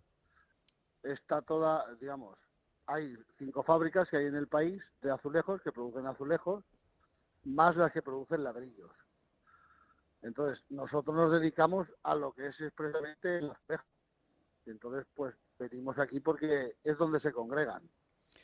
está 1.03 1.41
toda, 1.41 1.93
digamos, 1.95 2.37
hay 2.85 3.15
cinco 3.37 3.63
fábricas 3.63 4.09
que 4.09 4.17
hay 4.17 4.25
en 4.25 4.35
el 4.35 4.47
país 4.47 4.81
de 5.01 5.11
azulejos 5.11 5.61
que 5.61 5.71
producen 5.71 6.07
azulejos, 6.07 6.63
más 7.43 7.75
las 7.75 7.91
que 7.91 8.01
producen 8.01 8.43
ladrillos. 8.43 8.91
Entonces, 10.23 10.63
nosotros 10.69 11.15
nos 11.15 11.31
dedicamos 11.33 11.87
a 12.01 12.15
lo 12.15 12.31
que 12.31 12.47
es 12.47 12.59
expresamente 12.61 13.39
el 13.39 13.51
espejo. 13.51 13.83
Y 14.65 14.69
entonces, 14.71 15.05
pues 15.13 15.35
venimos 15.59 15.99
aquí 15.99 16.21
porque 16.21 16.77
es 16.83 16.97
donde 16.97 17.19
se 17.19 17.33
congregan. 17.33 17.83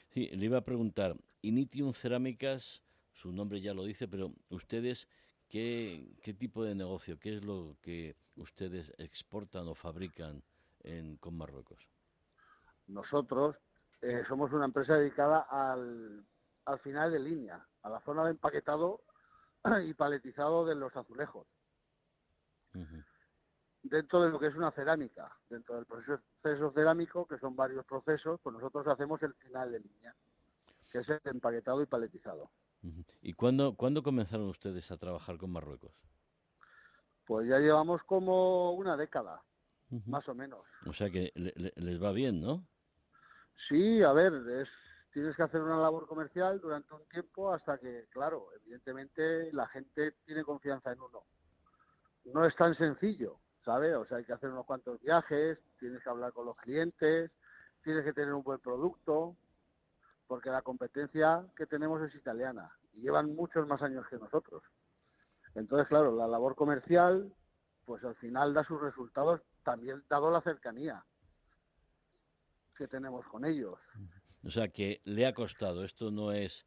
Sí, 0.09 0.27
le 0.27 0.45
iba 0.45 0.57
a 0.57 0.65
preguntar, 0.65 1.15
Initium 1.41 1.93
Cerámicas, 1.93 2.83
su 3.13 3.31
nombre 3.31 3.61
ya 3.61 3.73
lo 3.73 3.85
dice, 3.85 4.09
pero 4.09 4.33
ustedes, 4.49 5.07
¿qué, 5.47 6.17
qué 6.21 6.33
tipo 6.33 6.65
de 6.65 6.75
negocio, 6.75 7.17
qué 7.17 7.37
es 7.37 7.45
lo 7.45 7.77
que 7.81 8.17
ustedes 8.35 8.93
exportan 8.97 9.67
o 9.69 9.73
fabrican 9.73 10.43
en, 10.81 11.15
con 11.15 11.37
Marruecos? 11.37 11.87
Nosotros 12.87 13.55
eh, 14.01 14.23
somos 14.27 14.51
una 14.51 14.65
empresa 14.65 14.95
dedicada 14.95 15.47
al, 15.49 16.25
al 16.65 16.79
final 16.79 17.11
de 17.13 17.19
línea, 17.19 17.65
a 17.83 17.89
la 17.89 18.01
zona 18.01 18.25
de 18.25 18.31
empaquetado 18.31 19.01
y 19.85 19.93
paletizado 19.93 20.65
de 20.65 20.75
los 20.75 20.93
azulejos 20.97 21.47
dentro 23.83 24.21
de 24.21 24.29
lo 24.29 24.39
que 24.39 24.47
es 24.47 24.55
una 24.55 24.71
cerámica, 24.71 25.31
dentro 25.49 25.75
del 25.75 25.85
proceso 25.85 26.71
cerámico, 26.73 27.27
que 27.27 27.37
son 27.37 27.55
varios 27.55 27.85
procesos, 27.85 28.39
pues 28.41 28.53
nosotros 28.53 28.87
hacemos 28.87 29.21
el 29.23 29.33
final 29.35 29.71
de 29.71 29.79
línea, 29.79 30.15
que 30.91 30.99
es 30.99 31.09
el 31.09 31.19
empaquetado 31.25 31.81
y 31.81 31.85
paletizado. 31.85 32.49
¿Y 33.21 33.33
cuándo, 33.33 33.75
cuándo 33.75 34.03
comenzaron 34.03 34.47
ustedes 34.47 34.89
a 34.91 34.97
trabajar 34.97 35.37
con 35.37 35.51
Marruecos? 35.51 35.91
Pues 37.25 37.47
ya 37.47 37.59
llevamos 37.59 38.01
como 38.03 38.71
una 38.73 38.97
década, 38.97 39.43
más 40.05 40.27
o 40.29 40.33
menos. 40.33 40.65
O 40.85 40.93
sea 40.93 41.09
que 41.09 41.31
les 41.35 42.01
va 42.01 42.11
bien, 42.11 42.41
¿no? 42.41 42.65
Sí, 43.67 44.01
a 44.01 44.13
ver, 44.13 44.33
es, 44.33 44.69
tienes 45.11 45.35
que 45.35 45.43
hacer 45.43 45.61
una 45.61 45.77
labor 45.77 46.07
comercial 46.07 46.61
durante 46.61 46.93
un 46.93 47.05
tiempo 47.09 47.51
hasta 47.51 47.77
que, 47.77 48.07
claro, 48.09 48.47
evidentemente 48.55 49.51
la 49.51 49.67
gente 49.67 50.13
tiene 50.25 50.43
confianza 50.43 50.93
en 50.93 51.01
uno 51.01 51.23
no 52.33 52.45
es 52.45 52.55
tan 52.55 52.75
sencillo, 52.75 53.39
¿sabes? 53.63 53.95
O 53.95 54.05
sea, 54.05 54.17
hay 54.17 54.25
que 54.25 54.33
hacer 54.33 54.49
unos 54.49 54.65
cuantos 54.65 55.01
viajes, 55.01 55.59
tienes 55.79 56.03
que 56.03 56.09
hablar 56.09 56.33
con 56.33 56.45
los 56.45 56.57
clientes, 56.57 57.31
tienes 57.83 58.03
que 58.03 58.13
tener 58.13 58.33
un 58.33 58.43
buen 58.43 58.59
producto, 58.59 59.35
porque 60.27 60.49
la 60.49 60.61
competencia 60.61 61.45
que 61.55 61.65
tenemos 61.65 62.01
es 62.01 62.13
italiana 62.15 62.71
y 62.93 63.01
llevan 63.01 63.35
muchos 63.35 63.67
más 63.67 63.81
años 63.81 64.05
que 64.07 64.17
nosotros. 64.17 64.63
Entonces, 65.55 65.87
claro, 65.87 66.15
la 66.15 66.27
labor 66.27 66.55
comercial, 66.55 67.33
pues 67.85 68.03
al 68.03 68.15
final 68.15 68.53
da 68.53 68.63
sus 68.63 68.79
resultados, 68.79 69.41
también 69.63 70.03
dado 70.09 70.29
la 70.29 70.41
cercanía 70.41 71.03
que 72.77 72.87
tenemos 72.87 73.25
con 73.27 73.43
ellos. 73.45 73.79
O 74.43 74.51
sea, 74.51 74.69
que 74.69 75.01
le 75.03 75.25
ha 75.25 75.33
costado, 75.33 75.83
esto 75.83 76.11
no 76.11 76.31
es 76.31 76.65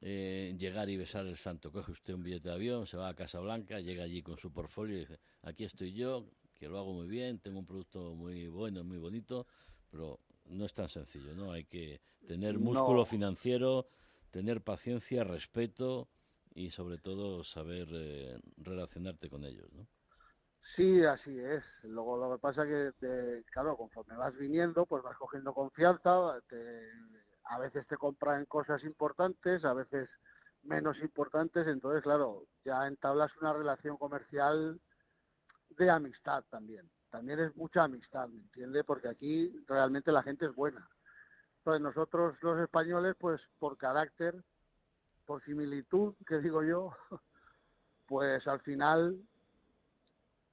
eh, 0.00 0.54
llegar 0.58 0.88
y 0.88 0.96
besar 0.96 1.26
el 1.26 1.36
santo. 1.36 1.72
Coge 1.72 1.92
usted 1.92 2.14
un 2.14 2.22
billete 2.22 2.48
de 2.48 2.54
avión, 2.54 2.86
se 2.86 2.96
va 2.96 3.08
a 3.08 3.14
Casa 3.14 3.40
Blanca, 3.40 3.80
llega 3.80 4.04
allí 4.04 4.22
con 4.22 4.38
su 4.38 4.52
portfolio 4.52 4.96
y 4.96 5.00
dice, 5.00 5.18
aquí 5.42 5.64
estoy 5.64 5.92
yo, 5.92 6.26
que 6.54 6.68
lo 6.68 6.78
hago 6.78 6.92
muy 6.92 7.06
bien, 7.06 7.38
tengo 7.38 7.58
un 7.58 7.66
producto 7.66 8.14
muy 8.14 8.48
bueno, 8.48 8.84
muy 8.84 8.98
bonito, 8.98 9.46
pero 9.90 10.20
no 10.46 10.64
es 10.64 10.74
tan 10.74 10.88
sencillo, 10.88 11.34
¿no? 11.34 11.52
Hay 11.52 11.64
que 11.64 12.00
tener 12.26 12.58
músculo 12.58 13.04
financiero, 13.04 13.88
tener 14.30 14.62
paciencia, 14.62 15.24
respeto 15.24 16.08
y 16.54 16.70
sobre 16.70 16.98
todo 16.98 17.44
saber 17.44 17.88
eh, 17.92 18.38
relacionarte 18.56 19.28
con 19.28 19.44
ellos, 19.44 19.72
¿no? 19.72 19.86
Sí, 20.74 21.04
así 21.04 21.38
es. 21.38 21.62
Luego 21.84 22.16
lo 22.16 22.34
que 22.34 22.40
pasa 22.40 22.66
que, 22.66 22.92
claro, 23.52 23.76
conforme 23.76 24.16
vas 24.16 24.36
viniendo, 24.36 24.84
pues 24.84 25.02
vas 25.02 25.16
cogiendo 25.16 25.54
confianza, 25.54 26.40
te 26.48 26.90
a 27.48 27.58
veces 27.58 27.86
te 27.86 27.96
compran 27.96 28.44
cosas 28.46 28.82
importantes, 28.84 29.64
a 29.64 29.72
veces 29.72 30.08
menos 30.62 30.98
importantes, 30.98 31.66
entonces 31.66 32.02
claro, 32.02 32.44
ya 32.64 32.86
entablas 32.86 33.30
una 33.40 33.52
relación 33.52 33.96
comercial 33.96 34.80
de 35.70 35.90
amistad 35.90 36.44
también. 36.50 36.90
También 37.10 37.38
es 37.38 37.56
mucha 37.56 37.84
amistad, 37.84 38.28
¿me 38.28 38.40
entiende? 38.40 38.82
Porque 38.84 39.08
aquí 39.08 39.64
realmente 39.68 40.10
la 40.10 40.22
gente 40.22 40.46
es 40.46 40.54
buena. 40.54 40.88
Entonces 41.58 41.80
nosotros 41.82 42.36
los 42.42 42.60
españoles, 42.60 43.14
pues 43.18 43.40
por 43.58 43.76
carácter, 43.76 44.34
por 45.24 45.42
similitud, 45.44 46.14
que 46.26 46.38
digo 46.38 46.64
yo, 46.64 46.96
pues 48.06 48.46
al 48.46 48.60
final 48.60 49.20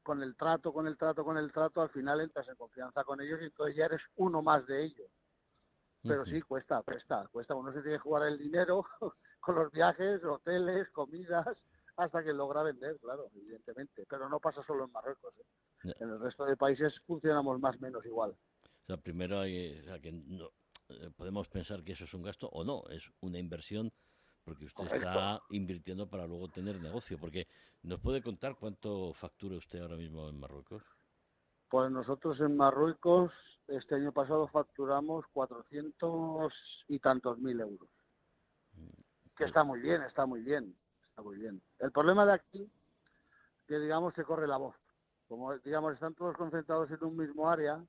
con 0.03 0.21
el 0.21 0.35
trato, 0.35 0.73
con 0.73 0.85
el 0.85 0.97
trato, 0.97 1.23
con 1.23 1.37
el 1.37 1.51
trato, 1.51 1.81
al 1.81 1.89
final 1.89 2.21
entras 2.21 2.47
en 2.49 2.55
confianza 2.55 3.03
con 3.03 3.21
ellos 3.21 3.39
y 3.41 3.45
entonces 3.45 3.75
ya 3.75 3.85
eres 3.85 4.01
uno 4.15 4.41
más 4.41 4.65
de 4.67 4.83
ellos 4.83 5.09
pero 6.03 6.25
sí 6.25 6.41
cuesta, 6.41 6.81
cuesta, 6.83 7.27
cuesta. 7.31 7.55
Uno 7.55 7.71
se 7.71 7.81
tiene 7.81 7.97
que 7.97 8.03
jugar 8.03 8.27
el 8.27 8.37
dinero 8.37 8.85
con 9.39 9.55
los 9.55 9.71
viajes, 9.71 10.23
hoteles, 10.23 10.89
comidas, 10.91 11.47
hasta 11.97 12.23
que 12.23 12.33
logra 12.33 12.63
vender, 12.63 12.97
claro, 12.99 13.29
evidentemente. 13.35 14.05
Pero 14.09 14.29
no 14.29 14.39
pasa 14.39 14.63
solo 14.63 14.85
en 14.85 14.91
Marruecos. 14.91 15.33
¿eh? 15.37 15.93
En 15.99 16.09
el 16.09 16.19
resto 16.19 16.45
de 16.45 16.57
países 16.57 16.99
funcionamos 17.05 17.59
más 17.59 17.75
o 17.77 17.79
menos 17.79 18.05
igual. 18.05 18.31
O 18.31 18.85
sea, 18.85 18.97
primero 18.97 19.39
hay, 19.39 19.81
que 20.01 20.11
no, 20.11 20.49
eh, 20.89 21.09
podemos 21.15 21.47
pensar 21.47 21.83
que 21.83 21.93
eso 21.93 22.03
es 22.03 22.13
un 22.13 22.23
gasto 22.23 22.49
o 22.49 22.63
no, 22.63 22.83
es 22.89 23.09
una 23.21 23.39
inversión 23.39 23.93
porque 24.43 24.65
usted 24.65 24.85
está 24.85 25.41
invirtiendo 25.51 26.09
para 26.09 26.27
luego 26.27 26.49
tener 26.49 26.81
negocio. 26.81 27.17
Porque 27.17 27.47
nos 27.81 28.01
puede 28.01 28.21
contar 28.21 28.55
cuánto 28.57 29.13
factura 29.13 29.55
usted 29.55 29.79
ahora 29.79 29.95
mismo 29.95 30.27
en 30.27 30.37
Marruecos. 30.37 30.83
Pues 31.73 31.89
nosotros 31.89 32.39
en 32.39 32.55
Marruecos 32.55 33.31
este 33.67 33.95
año 33.95 34.11
pasado 34.11 34.47
facturamos 34.47 35.25
400 35.33 36.53
y 36.87 36.99
tantos 36.99 37.39
mil 37.39 37.59
euros. 37.59 37.89
Que 39.35 39.45
está 39.45 39.63
muy 39.63 39.79
bien, 39.79 40.03
está 40.03 40.27
muy 40.27 40.41
bien, 40.41 40.77
está 41.09 41.23
muy 41.23 41.35
bien. 41.35 41.63
El 41.79 41.91
problema 41.91 42.27
de 42.27 42.33
aquí, 42.33 42.71
que 43.67 43.79
digamos 43.79 44.13
se 44.13 44.23
corre 44.23 44.45
la 44.47 44.57
voz. 44.57 44.75
Como 45.27 45.57
digamos 45.57 45.95
están 45.95 46.13
todos 46.13 46.37
concentrados 46.37 46.91
en 46.91 47.03
un 47.03 47.17
mismo 47.17 47.49
área, 47.49 47.83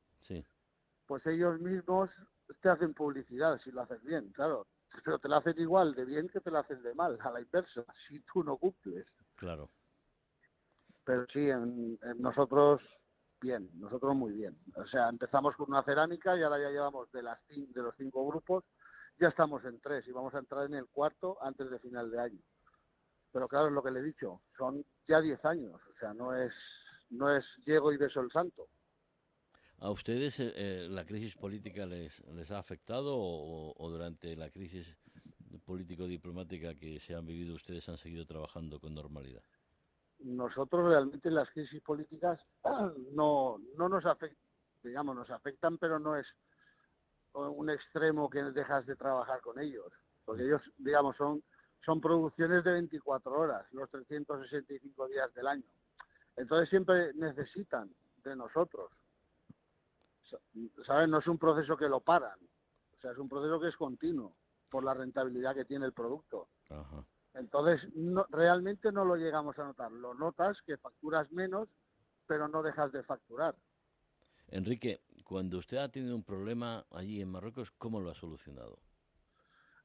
pues 1.06 1.26
ellos 1.26 1.60
mismos 1.60 2.08
te 2.62 2.70
hacen 2.70 2.94
publicidad 2.94 3.60
si 3.62 3.70
lo 3.70 3.82
haces 3.82 4.02
bien, 4.02 4.32
claro. 4.32 4.66
Pero 5.04 5.18
te 5.18 5.28
la 5.28 5.36
hacen 5.36 5.60
igual 5.60 5.94
de 5.94 6.06
bien 6.06 6.30
que 6.30 6.40
te 6.40 6.50
la 6.50 6.60
hacen 6.60 6.82
de 6.82 6.94
mal, 6.94 7.18
a 7.20 7.30
la 7.30 7.42
inversa, 7.42 7.84
si 8.08 8.20
tú 8.20 8.42
no 8.42 8.56
cumples. 8.56 9.06
Claro. 9.36 9.68
Pero 11.04 11.26
sí, 11.26 11.50
en 11.50 11.98
nosotros 12.16 12.80
bien, 13.44 13.68
nosotros 13.74 14.16
muy 14.16 14.32
bien. 14.32 14.56
O 14.74 14.86
sea, 14.86 15.10
empezamos 15.10 15.54
con 15.54 15.68
una 15.68 15.82
cerámica 15.82 16.34
y 16.36 16.42
ahora 16.42 16.58
ya 16.58 16.70
llevamos 16.70 17.12
de, 17.12 17.22
las, 17.22 17.38
de 17.48 17.82
los 17.82 17.94
cinco 17.96 18.26
grupos, 18.26 18.64
ya 19.20 19.28
estamos 19.28 19.62
en 19.66 19.78
tres 19.80 20.08
y 20.08 20.12
vamos 20.12 20.34
a 20.34 20.38
entrar 20.38 20.64
en 20.64 20.74
el 20.74 20.86
cuarto 20.86 21.36
antes 21.42 21.70
de 21.70 21.78
final 21.78 22.10
de 22.10 22.20
año. 22.20 22.40
Pero 23.32 23.46
claro, 23.46 23.66
es 23.66 23.72
lo 23.72 23.82
que 23.82 23.90
le 23.90 24.00
he 24.00 24.02
dicho, 24.02 24.40
son 24.56 24.84
ya 25.06 25.20
diez 25.20 25.44
años, 25.44 25.78
o 25.94 25.98
sea, 26.00 26.14
no 26.14 26.34
es, 26.34 26.54
no 27.10 27.30
es 27.30 27.44
llego 27.66 27.92
y 27.92 27.98
beso 27.98 28.20
el 28.22 28.30
santo. 28.30 28.66
¿A 29.78 29.90
ustedes 29.90 30.40
eh, 30.40 30.52
eh, 30.56 30.88
la 30.88 31.04
crisis 31.04 31.34
política 31.34 31.84
les, 31.84 32.24
les 32.28 32.50
ha 32.50 32.58
afectado 32.58 33.14
o, 33.14 33.74
o 33.76 33.90
durante 33.90 34.34
la 34.36 34.48
crisis 34.48 34.96
político-diplomática 35.66 36.74
que 36.74 36.98
se 36.98 37.14
han 37.14 37.26
vivido 37.26 37.54
ustedes 37.54 37.88
han 37.88 37.98
seguido 37.98 38.24
trabajando 38.24 38.80
con 38.80 38.94
normalidad? 38.94 39.42
Nosotros 40.24 40.88
realmente 40.88 41.30
las 41.30 41.50
crisis 41.50 41.82
políticas 41.82 42.40
no, 43.12 43.58
no 43.76 43.88
nos 43.88 44.06
afectan, 44.06 44.38
digamos, 44.82 45.14
nos 45.14 45.30
afectan, 45.30 45.76
pero 45.76 45.98
no 45.98 46.16
es 46.16 46.26
un 47.34 47.68
extremo 47.68 48.30
que 48.30 48.42
dejas 48.42 48.86
de 48.86 48.96
trabajar 48.96 49.40
con 49.40 49.58
ellos, 49.58 49.92
porque 50.24 50.44
ellos, 50.44 50.62
digamos, 50.78 51.16
son, 51.16 51.42
son 51.84 52.00
producciones 52.00 52.64
de 52.64 52.72
24 52.72 53.32
horas, 53.32 53.66
los 53.72 53.90
365 53.90 55.08
días 55.08 55.34
del 55.34 55.46
año. 55.46 55.64
Entonces 56.36 56.70
siempre 56.70 57.12
necesitan 57.14 57.90
de 58.22 58.34
nosotros. 58.34 58.90
¿Saben? 60.86 61.10
No 61.10 61.18
es 61.18 61.26
un 61.26 61.38
proceso 61.38 61.76
que 61.76 61.88
lo 61.88 62.00
paran, 62.00 62.38
o 62.96 63.00
sea, 63.00 63.12
es 63.12 63.18
un 63.18 63.28
proceso 63.28 63.60
que 63.60 63.68
es 63.68 63.76
continuo 63.76 64.34
por 64.70 64.84
la 64.84 64.94
rentabilidad 64.94 65.54
que 65.54 65.66
tiene 65.66 65.84
el 65.86 65.92
producto. 65.92 66.48
Entonces, 67.34 67.88
no, 67.94 68.26
realmente 68.30 68.92
no 68.92 69.04
lo 69.04 69.16
llegamos 69.16 69.58
a 69.58 69.64
notar. 69.64 69.90
Lo 69.90 70.14
notas 70.14 70.60
que 70.62 70.76
facturas 70.76 71.30
menos, 71.32 71.68
pero 72.26 72.48
no 72.48 72.62
dejas 72.62 72.92
de 72.92 73.02
facturar. 73.02 73.54
Enrique, 74.48 75.02
cuando 75.24 75.58
usted 75.58 75.78
ha 75.78 75.88
tenido 75.88 76.14
un 76.14 76.22
problema 76.22 76.86
allí 76.90 77.20
en 77.20 77.30
Marruecos, 77.30 77.70
¿cómo 77.72 78.00
lo 78.00 78.10
ha 78.10 78.14
solucionado? 78.14 78.78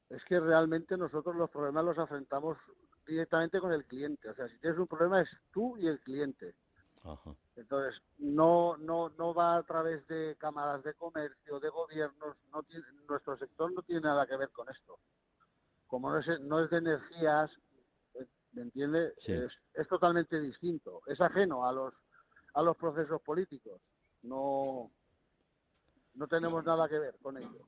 Es 0.09 0.23
que 0.25 0.39
realmente 0.39 0.97
nosotros 0.97 1.35
los 1.35 1.49
problemas 1.49 1.85
los 1.85 1.97
afrontamos 1.97 2.57
directamente 3.05 3.59
con 3.59 3.71
el 3.73 3.85
cliente. 3.85 4.29
O 4.29 4.35
sea, 4.35 4.47
si 4.47 4.57
tienes 4.59 4.79
un 4.79 4.87
problema 4.87 5.21
es 5.21 5.29
tú 5.51 5.77
y 5.77 5.87
el 5.87 5.99
cliente. 6.01 6.55
Entonces, 7.55 8.01
no, 8.19 8.77
no, 8.77 9.09
no 9.09 9.33
va 9.33 9.57
a 9.57 9.63
través 9.63 10.07
de 10.07 10.35
cámaras 10.37 10.83
de 10.83 10.93
comercio, 10.93 11.59
de 11.59 11.69
gobiernos, 11.69 12.37
no 12.51 12.63
tiene, 12.63 12.85
nuestro 13.07 13.37
sector 13.37 13.71
no 13.73 13.81
tiene 13.81 14.01
nada 14.01 14.25
que 14.25 14.37
ver 14.37 14.49
con 14.49 14.69
esto. 14.69 14.99
Como 15.89 16.11
no 16.11 16.19
es, 16.19 16.39
no 16.41 16.63
es 16.63 16.69
de 16.69 16.77
energías, 16.77 17.51
eh, 18.13 18.25
¿me 18.53 18.61
entiende? 18.61 19.13
Es, 19.17 19.51
es, 19.73 19.87
totalmente 19.87 20.39
distinto, 20.39 21.01
es 21.07 21.19
ajeno 21.19 21.67
a 21.67 21.73
los, 21.73 21.93
a 22.53 22.61
los 22.61 22.77
procesos 22.77 23.19
políticos. 23.23 23.81
No, 24.21 24.91
no 26.13 26.27
tenemos 26.27 26.63
nada 26.63 26.87
que 26.87 26.99
ver 26.99 27.17
con 27.21 27.37
ello. 27.37 27.67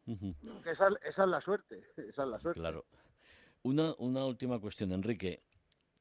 esa, 0.65 0.89
esa, 1.03 1.23
es 1.23 1.29
la 1.29 1.41
suerte, 1.41 1.83
esa 1.97 2.23
es 2.23 2.29
la 2.29 2.39
suerte. 2.39 2.59
Claro. 2.59 2.85
Una, 3.63 3.95
una 3.97 4.25
última 4.25 4.59
cuestión, 4.59 4.91
Enrique. 4.91 5.43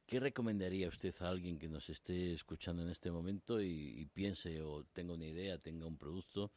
¿Qué 0.06 0.20
recomendaría 0.20 0.88
usted 0.88 1.14
a 1.20 1.28
alguien 1.28 1.58
que 1.58 1.68
nos 1.68 1.88
esté 1.88 2.34
escuchando 2.34 2.82
en 2.82 2.90
este 2.90 3.10
momento 3.10 3.62
y, 3.62 4.04
piense 4.12 4.60
o 4.60 4.84
tenga 4.92 5.14
una 5.14 5.26
idea, 5.26 5.56
tenga 5.58 5.86
un 5.86 5.96
producto 5.96 6.52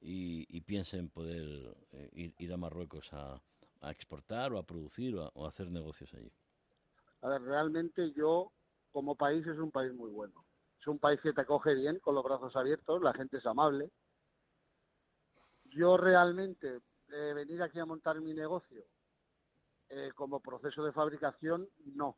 y, 0.00 0.60
piense 0.60 0.98
en 0.98 1.08
poder 1.08 1.74
eh, 1.92 2.34
ir, 2.36 2.52
a 2.52 2.58
Marruecos 2.58 3.10
a, 3.12 3.42
exportar 3.88 4.52
o 4.52 4.58
a 4.58 4.62
producir 4.62 5.16
o 5.16 5.44
a, 5.44 5.48
hacer 5.48 5.70
negocios 5.70 6.12
allí? 6.14 6.32
A 7.22 7.28
ver, 7.28 7.42
realmente 7.42 8.12
yo 8.12 8.52
como 8.92 9.14
país 9.14 9.46
es 9.46 9.58
un 9.58 9.70
país 9.70 9.92
muy 9.94 10.10
bueno. 10.10 10.44
Es 10.80 10.86
un 10.86 10.98
país 10.98 11.20
que 11.20 11.32
te 11.32 11.42
acoge 11.42 11.74
bien, 11.74 11.98
con 11.98 12.14
los 12.14 12.24
brazos 12.24 12.56
abiertos, 12.56 13.02
la 13.02 13.12
gente 13.12 13.38
es 13.38 13.46
amable. 13.46 13.90
Yo 15.64 15.96
realmente 15.96 16.80
eh, 17.08 17.32
venir 17.34 17.62
aquí 17.62 17.78
a 17.78 17.86
montar 17.86 18.20
mi 18.20 18.34
negocio 18.34 18.84
eh, 19.88 20.10
como 20.14 20.40
proceso 20.40 20.84
de 20.84 20.92
fabricación, 20.92 21.68
no 21.94 22.16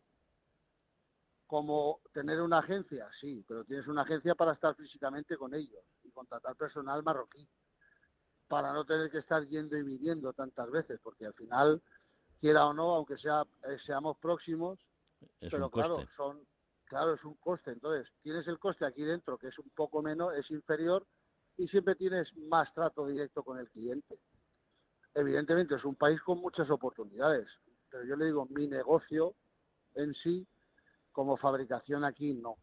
como 1.53 2.01
tener 2.15 2.41
una 2.41 2.61
agencia, 2.61 3.11
sí, 3.21 3.45
pero 3.47 3.63
tienes 3.65 3.87
una 3.87 4.01
agencia 4.01 4.35
para 4.35 4.55
estar 4.55 4.75
físicamente 4.75 5.37
con 5.37 5.53
ellos 5.53 5.85
y 6.03 6.11
contratar 6.11 6.57
personal 6.57 7.03
marroquí, 7.03 7.47
para 8.53 8.71
no 8.75 8.85
tener 8.85 9.11
que 9.11 9.17
estar 9.17 9.49
yendo 9.49 9.79
y 9.79 9.83
viniendo 9.83 10.35
tantas 10.35 10.71
veces, 10.71 11.01
porque 11.03 11.25
al 11.25 11.33
final, 11.33 11.81
quiera 12.39 12.67
o 12.67 12.75
no, 12.75 12.95
aunque 12.95 13.17
sea 13.17 13.47
eh, 13.67 13.79
seamos 13.87 14.19
próximos, 14.19 14.79
pero 15.41 15.71
claro, 15.71 16.07
son 16.19 16.39
claro, 16.85 17.15
es 17.15 17.25
un 17.25 17.33
coste. 17.37 17.71
Entonces, 17.71 18.13
tienes 18.21 18.47
el 18.49 18.59
coste 18.59 18.85
aquí 18.85 19.05
dentro, 19.05 19.39
que 19.39 19.49
es 19.49 19.59
un 19.59 19.71
poco 19.71 20.03
menos, 20.03 20.35
es 20.35 20.51
inferior, 20.51 21.07
y 21.57 21.67
siempre 21.67 21.95
tienes 21.95 22.37
más 22.37 22.71
trato 22.75 23.07
directo 23.07 23.43
con 23.43 23.59
el 23.59 23.71
cliente. 23.71 24.19
Evidentemente, 25.15 25.77
es 25.77 25.85
un 25.87 25.95
país 25.95 26.21
con 26.21 26.39
muchas 26.39 26.69
oportunidades, 26.69 27.49
pero 27.89 28.05
yo 28.05 28.17
le 28.17 28.27
digo, 28.27 28.47
mi 28.51 28.67
negocio 28.67 29.35
en 29.95 30.13
sí 30.13 30.47
como 31.11 31.39
fabricación 31.39 32.05
aquí 32.05 32.35
no. 32.35 32.59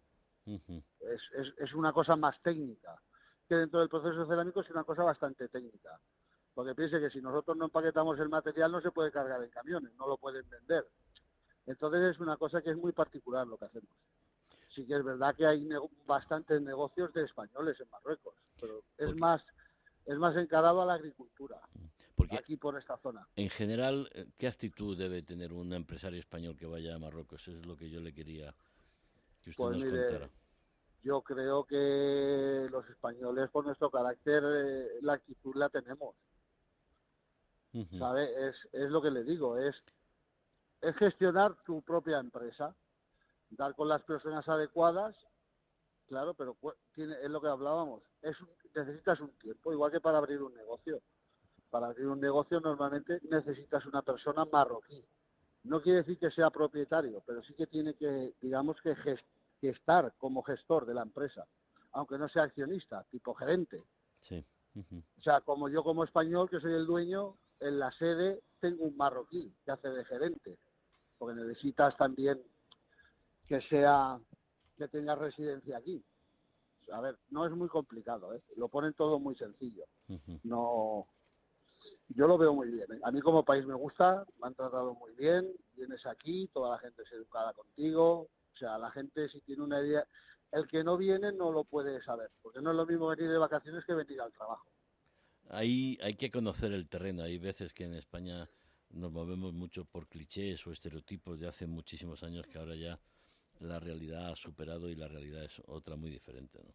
es, 0.45 1.21
es, 1.35 1.51
es, 1.57 1.73
una 1.73 1.91
cosa 1.93 2.15
más 2.15 2.39
técnica, 2.43 3.01
que 3.49 3.55
dentro 3.55 3.79
del 3.79 3.89
proceso 3.89 4.27
cerámico 4.27 4.61
es 4.61 4.69
una 4.69 4.83
cosa 4.83 5.03
bastante 5.03 5.49
técnica. 5.49 5.99
Porque 6.53 6.75
piense 6.75 6.99
que 6.99 7.09
si 7.09 7.19
nosotros 7.19 7.57
no 7.57 7.65
empaquetamos 7.65 8.19
el 8.19 8.29
material 8.29 8.71
no 8.71 8.79
se 8.79 8.91
puede 8.91 9.11
cargar 9.11 9.43
en 9.43 9.49
camiones, 9.49 9.91
no 9.95 10.07
lo 10.07 10.17
pueden 10.17 10.47
vender. 10.47 10.85
Entonces 11.65 12.15
es 12.15 12.19
una 12.19 12.37
cosa 12.37 12.61
que 12.61 12.69
es 12.69 12.77
muy 12.77 12.91
particular 12.91 13.47
lo 13.47 13.57
que 13.57 13.65
hacemos. 13.65 13.89
Sí 14.69 14.85
que 14.85 14.95
es 14.95 15.03
verdad 15.03 15.35
que 15.35 15.47
hay 15.47 15.67
bastantes 16.05 16.61
negocios 16.61 17.11
de 17.13 17.23
españoles 17.23 17.79
en 17.79 17.89
Marruecos, 17.89 18.35
pero 18.61 18.83
es 18.97 19.15
más 19.15 19.43
es 20.05 20.17
más 20.17 20.35
encarado 20.37 20.81
a 20.81 20.85
la 20.85 20.93
agricultura. 20.93 21.59
Porque 22.15 22.35
aquí 22.35 22.57
por 22.57 22.77
esta 22.77 22.97
zona. 22.97 23.27
En 23.35 23.49
general, 23.49 24.09
eh, 24.13 24.27
¿qué 24.37 24.47
actitud 24.47 24.97
debe 24.97 25.23
tener 25.23 25.53
un 25.53 25.73
empresario 25.73 26.19
español 26.19 26.55
que 26.55 26.67
vaya 26.67 26.93
a 26.93 26.99
Marruecos? 26.99 27.41
Eso 27.47 27.57
es 27.57 27.65
lo 27.65 27.75
que 27.75 27.89
yo 27.89 27.99
le 27.99 28.13
quería 28.13 28.53
que 29.41 29.51
usted 29.51 29.63
pues 29.63 29.77
nos 29.77 29.85
contara. 29.85 30.29
Yo 31.03 31.21
creo 31.21 31.63
que 31.63 32.67
los 32.69 32.87
españoles, 32.89 33.49
por 33.49 33.65
nuestro 33.65 33.89
carácter, 33.89 34.43
eh, 34.45 34.87
la 35.01 35.13
actitud 35.13 35.55
la 35.55 35.69
tenemos. 35.69 36.15
¿Sabe? 37.97 38.49
Es, 38.49 38.55
es 38.73 38.89
lo 38.89 39.01
que 39.01 39.11
le 39.11 39.23
digo, 39.23 39.57
es, 39.57 39.75
es 40.81 40.95
gestionar 40.95 41.55
tu 41.63 41.83
propia 41.83 42.17
empresa, 42.17 42.75
dar 43.51 43.75
con 43.75 43.87
las 43.87 44.01
personas 44.01 44.49
adecuadas, 44.49 45.15
claro, 46.07 46.33
pero 46.33 46.57
tiene, 46.93 47.15
es 47.21 47.29
lo 47.29 47.39
que 47.39 47.47
hablábamos, 47.47 48.01
es 48.23 48.35
necesitas 48.73 49.19
un 49.19 49.29
tiempo, 49.37 49.71
igual 49.71 49.91
que 49.91 50.01
para 50.01 50.17
abrir 50.17 50.41
un 50.41 50.53
negocio 50.55 50.99
para 51.69 51.87
abrir 51.87 52.07
un 52.07 52.19
negocio 52.19 52.59
normalmente 52.59 53.19
necesitas 53.29 53.85
una 53.85 54.01
persona 54.01 54.45
marroquí. 54.45 55.03
No 55.63 55.81
quiere 55.81 55.99
decir 55.99 56.17
que 56.17 56.31
sea 56.31 56.49
propietario, 56.49 57.21
pero 57.25 57.43
sí 57.43 57.53
que 57.53 57.67
tiene 57.67 57.93
que, 57.93 58.33
digamos, 58.41 58.77
que, 58.81 58.95
estar 59.67 60.13
como 60.17 60.41
gestor 60.43 60.85
de 60.85 60.93
la 60.93 61.01
empresa, 61.01 61.45
aunque 61.91 62.17
no 62.17 62.29
sea 62.29 62.43
accionista, 62.43 63.03
tipo 63.11 63.33
gerente. 63.33 63.83
Sí. 64.21 64.45
O 64.75 65.21
sea, 65.21 65.41
como 65.41 65.67
yo 65.67 65.83
como 65.83 66.03
español, 66.03 66.49
que 66.49 66.61
soy 66.61 66.73
el 66.73 66.85
dueño, 66.85 67.35
en 67.59 67.79
la 67.79 67.91
sede 67.91 68.41
tengo 68.59 68.85
un 68.85 68.95
marroquí 68.95 69.53
que 69.65 69.71
hace 69.71 69.89
de 69.89 70.05
gerente, 70.05 70.57
porque 71.17 71.39
necesitas 71.39 71.97
también 71.97 72.41
que 73.47 73.59
sea 73.61 74.19
que 74.77 74.87
tenga 74.87 75.15
residencia 75.15 75.77
aquí. 75.77 76.01
A 76.93 77.01
ver, 77.01 77.17
no 77.29 77.45
es 77.45 77.51
muy 77.51 77.67
complicado, 77.67 78.33
¿eh? 78.33 78.41
lo 78.55 78.69
ponen 78.69 78.93
todo 78.93 79.19
muy 79.19 79.35
sencillo. 79.35 79.83
No 80.43 81.07
yo 82.09 82.27
lo 82.27 82.37
veo 82.37 82.53
muy 82.53 82.69
bien. 82.69 82.85
¿eh? 82.91 82.99
A 83.03 83.11
mí 83.11 83.21
como 83.21 83.43
país 83.43 83.65
me 83.65 83.73
gusta, 83.73 84.25
me 84.39 84.47
han 84.47 84.55
tratado 84.55 84.93
muy 84.95 85.13
bien, 85.13 85.51
vienes 85.75 86.05
aquí, 86.05 86.47
toda 86.53 86.71
la 86.71 86.79
gente 86.79 87.03
es 87.03 87.11
educada 87.11 87.53
contigo, 87.53 88.27
o 88.53 88.57
sea, 88.57 88.77
la 88.77 88.91
gente 88.91 89.29
si 89.29 89.41
tiene 89.41 89.63
una 89.63 89.81
idea, 89.81 90.05
el 90.51 90.67
que 90.67 90.83
no 90.83 90.97
viene 90.97 91.31
no 91.31 91.51
lo 91.51 91.63
puede 91.63 92.01
saber, 92.01 92.29
porque 92.41 92.61
no 92.61 92.71
es 92.71 92.77
lo 92.77 92.85
mismo 92.85 93.07
venir 93.07 93.29
de 93.29 93.37
vacaciones 93.37 93.85
que 93.85 93.93
venir 93.93 94.21
al 94.21 94.31
trabajo. 94.33 94.69
Ahí 95.49 95.97
hay 96.01 96.15
que 96.15 96.31
conocer 96.31 96.71
el 96.73 96.87
terreno, 96.87 97.23
hay 97.23 97.37
veces 97.37 97.73
que 97.73 97.85
en 97.85 97.93
España 97.93 98.49
nos 98.91 99.11
movemos 99.11 99.53
mucho 99.53 99.85
por 99.85 100.07
clichés 100.07 100.65
o 100.65 100.71
estereotipos 100.71 101.39
de 101.39 101.47
hace 101.47 101.67
muchísimos 101.67 102.23
años 102.23 102.45
que 102.47 102.57
ahora 102.57 102.75
ya 102.75 102.99
la 103.59 103.79
realidad 103.79 104.31
ha 104.31 104.35
superado 104.35 104.89
y 104.89 104.95
la 104.95 105.07
realidad 105.07 105.43
es 105.43 105.61
otra 105.67 105.95
muy 105.95 106.09
diferente, 106.09 106.59
¿no? 106.63 106.73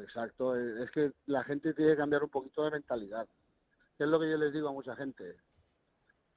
Exacto, 0.00 0.56
es 0.56 0.90
que 0.90 1.12
la 1.26 1.44
gente 1.44 1.74
tiene 1.74 1.92
que 1.92 1.98
cambiar 1.98 2.24
un 2.24 2.30
poquito 2.30 2.64
de 2.64 2.70
mentalidad 2.70 3.28
es 4.02 4.08
lo 4.08 4.18
que 4.18 4.30
yo 4.30 4.36
les 4.36 4.52
digo 4.52 4.68
a 4.68 4.72
mucha 4.72 4.96
gente. 4.96 5.36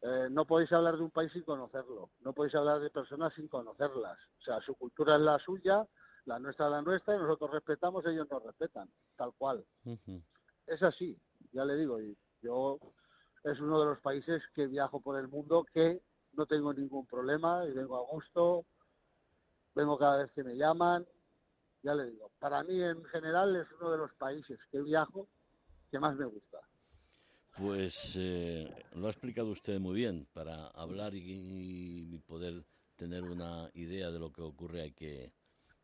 Eh, 0.08 0.28
no 0.30 0.46
podéis 0.46 0.72
hablar 0.72 0.98
de 0.98 1.04
un 1.04 1.10
país 1.10 1.32
sin 1.32 1.41
conocerlo, 1.41 2.12
no 2.22 2.32
podéis 2.32 2.54
hablar 2.54 2.80
de 2.80 2.91
personas 2.91 3.34
sin 3.34 3.48
conocerlas. 3.48 4.20
O 4.39 4.44
sea, 4.44 4.62
su 4.62 4.76
cultura 4.76 5.15
es 5.15 5.22
la 5.22 5.39
suya, 5.39 5.84
la 6.26 6.38
nuestra 6.38 6.68
es 6.68 6.72
la 6.74 6.84
nuestra, 6.84 7.15
y 7.15 7.18
nosotros 7.18 7.50
respetamos, 7.50 8.06
ellos 8.06 8.28
nos 8.30 8.44
respetan, 8.44 8.88
tal 9.15 9.34
cual. 9.34 9.65
Es 10.68 10.84
así, 10.84 11.20
ya 11.54 11.65
le 11.65 11.76
digo, 11.76 12.00
y 12.00 12.15
yo 12.44 12.78
es 13.44 13.60
uno 13.60 13.80
de 13.80 13.86
los 13.88 14.00
países 14.00 14.44
que 14.54 14.68
viajo 14.68 15.00
por 15.00 15.20
el 15.20 15.28
mundo 15.28 15.65
que 15.74 16.04
no 16.34 16.46
tengo 16.46 16.72
ningún 16.72 17.08
problema 17.08 17.65
y 17.65 17.72
vengo 17.72 17.98
a 17.98 18.12
gusto, 18.12 18.63
vengo 19.74 19.98
cada 19.98 20.18
vez 20.18 20.32
que 20.34 20.44
me 20.44 20.56
llaman, 20.56 21.04
ya 21.82 21.96
le 21.96 22.12
digo, 22.12 22.30
para 22.38 22.63
mí 22.63 22.80
en 22.80 23.04
general 23.06 23.56
es 23.56 23.68
uno 23.80 23.89
de 23.89 23.98
los 23.98 24.13
países 24.13 24.60
que 24.72 24.82
viajo 24.82 25.28
que 25.89 25.98
más 25.98 26.15
me 26.15 26.26
gusta. 26.26 26.60
Pues 27.58 28.13
eh, 28.15 28.70
lo 28.96 29.08
ha 29.08 29.12
explicado 29.12 29.50
usted 29.50 29.80
muy 29.80 29.96
bien. 29.96 30.28
Para 30.34 30.68
hablar 30.68 31.13
y, 31.15 32.20
poder 32.28 32.65
tener 32.96 33.24
una 33.24 33.70
idea 33.74 34.12
de 34.12 34.20
lo 34.20 34.32
que 34.32 34.41
ocurre 34.41 34.82
hay 34.82 34.91
que 34.91 35.32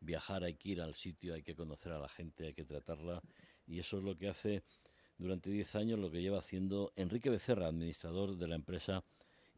viajar, 0.00 0.44
hay 0.44 0.54
que 0.54 0.70
ir 0.70 0.82
al 0.82 0.94
sitio, 0.94 1.34
hay 1.34 1.42
que 1.42 1.54
conocer 1.54 1.92
a 1.92 1.98
la 1.98 2.08
gente, 2.08 2.46
hay 2.46 2.54
que 2.54 2.64
tratarla. 2.64 3.22
Y 3.66 3.78
eso 3.78 3.98
es 3.98 4.04
lo 4.04 4.16
que 4.18 4.28
hace 4.28 4.62
durante 5.16 5.50
10 5.50 5.76
años, 5.76 5.98
lo 5.98 6.10
que 6.10 6.20
lleva 6.20 6.38
haciendo 6.38 6.92
Enrique 6.96 7.30
Becerra, 7.30 7.68
administrador 7.68 8.36
de 8.36 8.48
la 8.48 8.56
empresa 8.56 9.02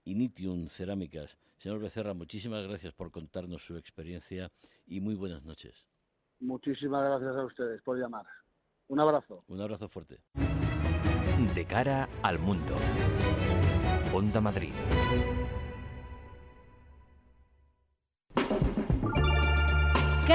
Initium 0.05 0.69
Cerámicas. 0.69 1.37
Señor 1.59 1.81
Becerra, 1.81 2.15
muchísimas 2.15 2.65
gracias 2.65 2.93
por 2.93 3.11
contarnos 3.11 3.65
su 3.65 3.77
experiencia 3.77 4.53
y 4.87 5.01
muy 5.01 5.15
buenas 5.15 5.45
noches. 5.45 5.87
Muchísimas 6.41 7.03
gracias 7.03 7.37
a 7.37 7.45
ustedes 7.45 7.83
por 7.83 7.99
llamar. 7.99 8.27
Un 8.89 9.01
abrazo. 9.01 9.45
Un 9.49 9.61
abrazo 9.61 9.89
fuerte. 9.89 10.21
De 11.53 11.65
cara 11.67 12.09
al 12.23 12.39
mundo. 12.39 12.75
Onda 14.15 14.41
Madrid. 14.41 14.73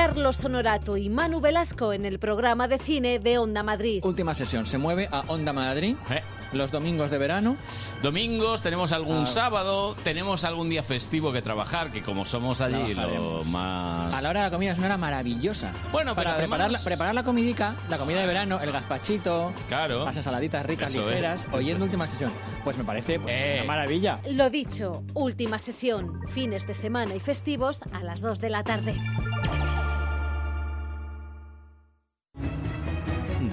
Carlos 0.10 0.44
Honorato 0.44 0.98
y 0.98 1.08
Manu 1.08 1.40
Velasco 1.40 1.94
en 1.94 2.04
el 2.04 2.18
programa 2.18 2.68
de 2.68 2.80
cine 2.80 3.20
de 3.20 3.38
Onda 3.38 3.62
Madrid. 3.62 4.04
Última 4.04 4.34
sesión, 4.34 4.66
se 4.66 4.80
mueve 4.80 5.08
a 5.12 5.20
Onda 5.28 5.54
Madrid. 5.54 5.96
Eh. 6.10 6.24
Los 6.52 6.72
domingos 6.72 7.12
de 7.12 7.20
verano. 7.20 7.56
Domingos, 8.02 8.64
tenemos 8.64 8.92
algún 8.92 9.22
ah. 9.22 9.26
sábado, 9.28 9.96
tenemos 10.04 10.44
algún 10.46 10.68
día 10.68 10.82
festivo 10.82 11.32
que 11.32 11.44
trabajar, 11.44 11.92
que 11.92 12.02
como 12.02 12.26
somos 12.26 12.60
allí 12.60 12.96
lo 12.96 13.44
más... 13.52 14.12
A 14.12 14.20
la 14.20 14.32
hora 14.32 14.40
de 14.40 14.48
la 14.48 14.52
comida 14.52 14.72
es 14.72 14.80
una 14.80 14.88
hora 14.88 14.98
maravillosa. 14.98 15.74
Bueno, 15.92 16.16
Para 16.16 16.38
preparar, 16.38 16.72
la, 16.72 16.80
preparar 16.80 17.14
la 17.14 17.22
comidica, 17.22 17.76
la 17.88 18.00
comida 18.00 18.20
de 18.20 18.26
verano, 18.26 18.60
el 18.60 18.72
gazpachito, 18.72 19.54
claro. 19.68 20.06
las 20.06 20.18
ensaladitas 20.18 20.66
ricas, 20.66 20.92
ligeras, 20.92 21.48
oyendo 21.52 21.86
última 21.86 22.08
sesión. 22.08 22.32
Pues 22.64 22.76
me 22.80 22.84
parece 22.84 23.20
pues, 23.20 23.36
una 23.36 23.46
eh. 23.46 23.64
maravilla. 23.64 24.20
Lo 24.28 24.50
dicho, 24.50 25.04
última 25.14 25.60
sesión, 25.60 26.20
fines 26.30 26.66
de 26.66 26.74
semana 26.74 27.14
y 27.14 27.20
festivos 27.20 27.84
a 27.94 28.02
las 28.02 28.22
2 28.22 28.40
de 28.40 28.50
la 28.50 28.64
tarde. 28.64 28.96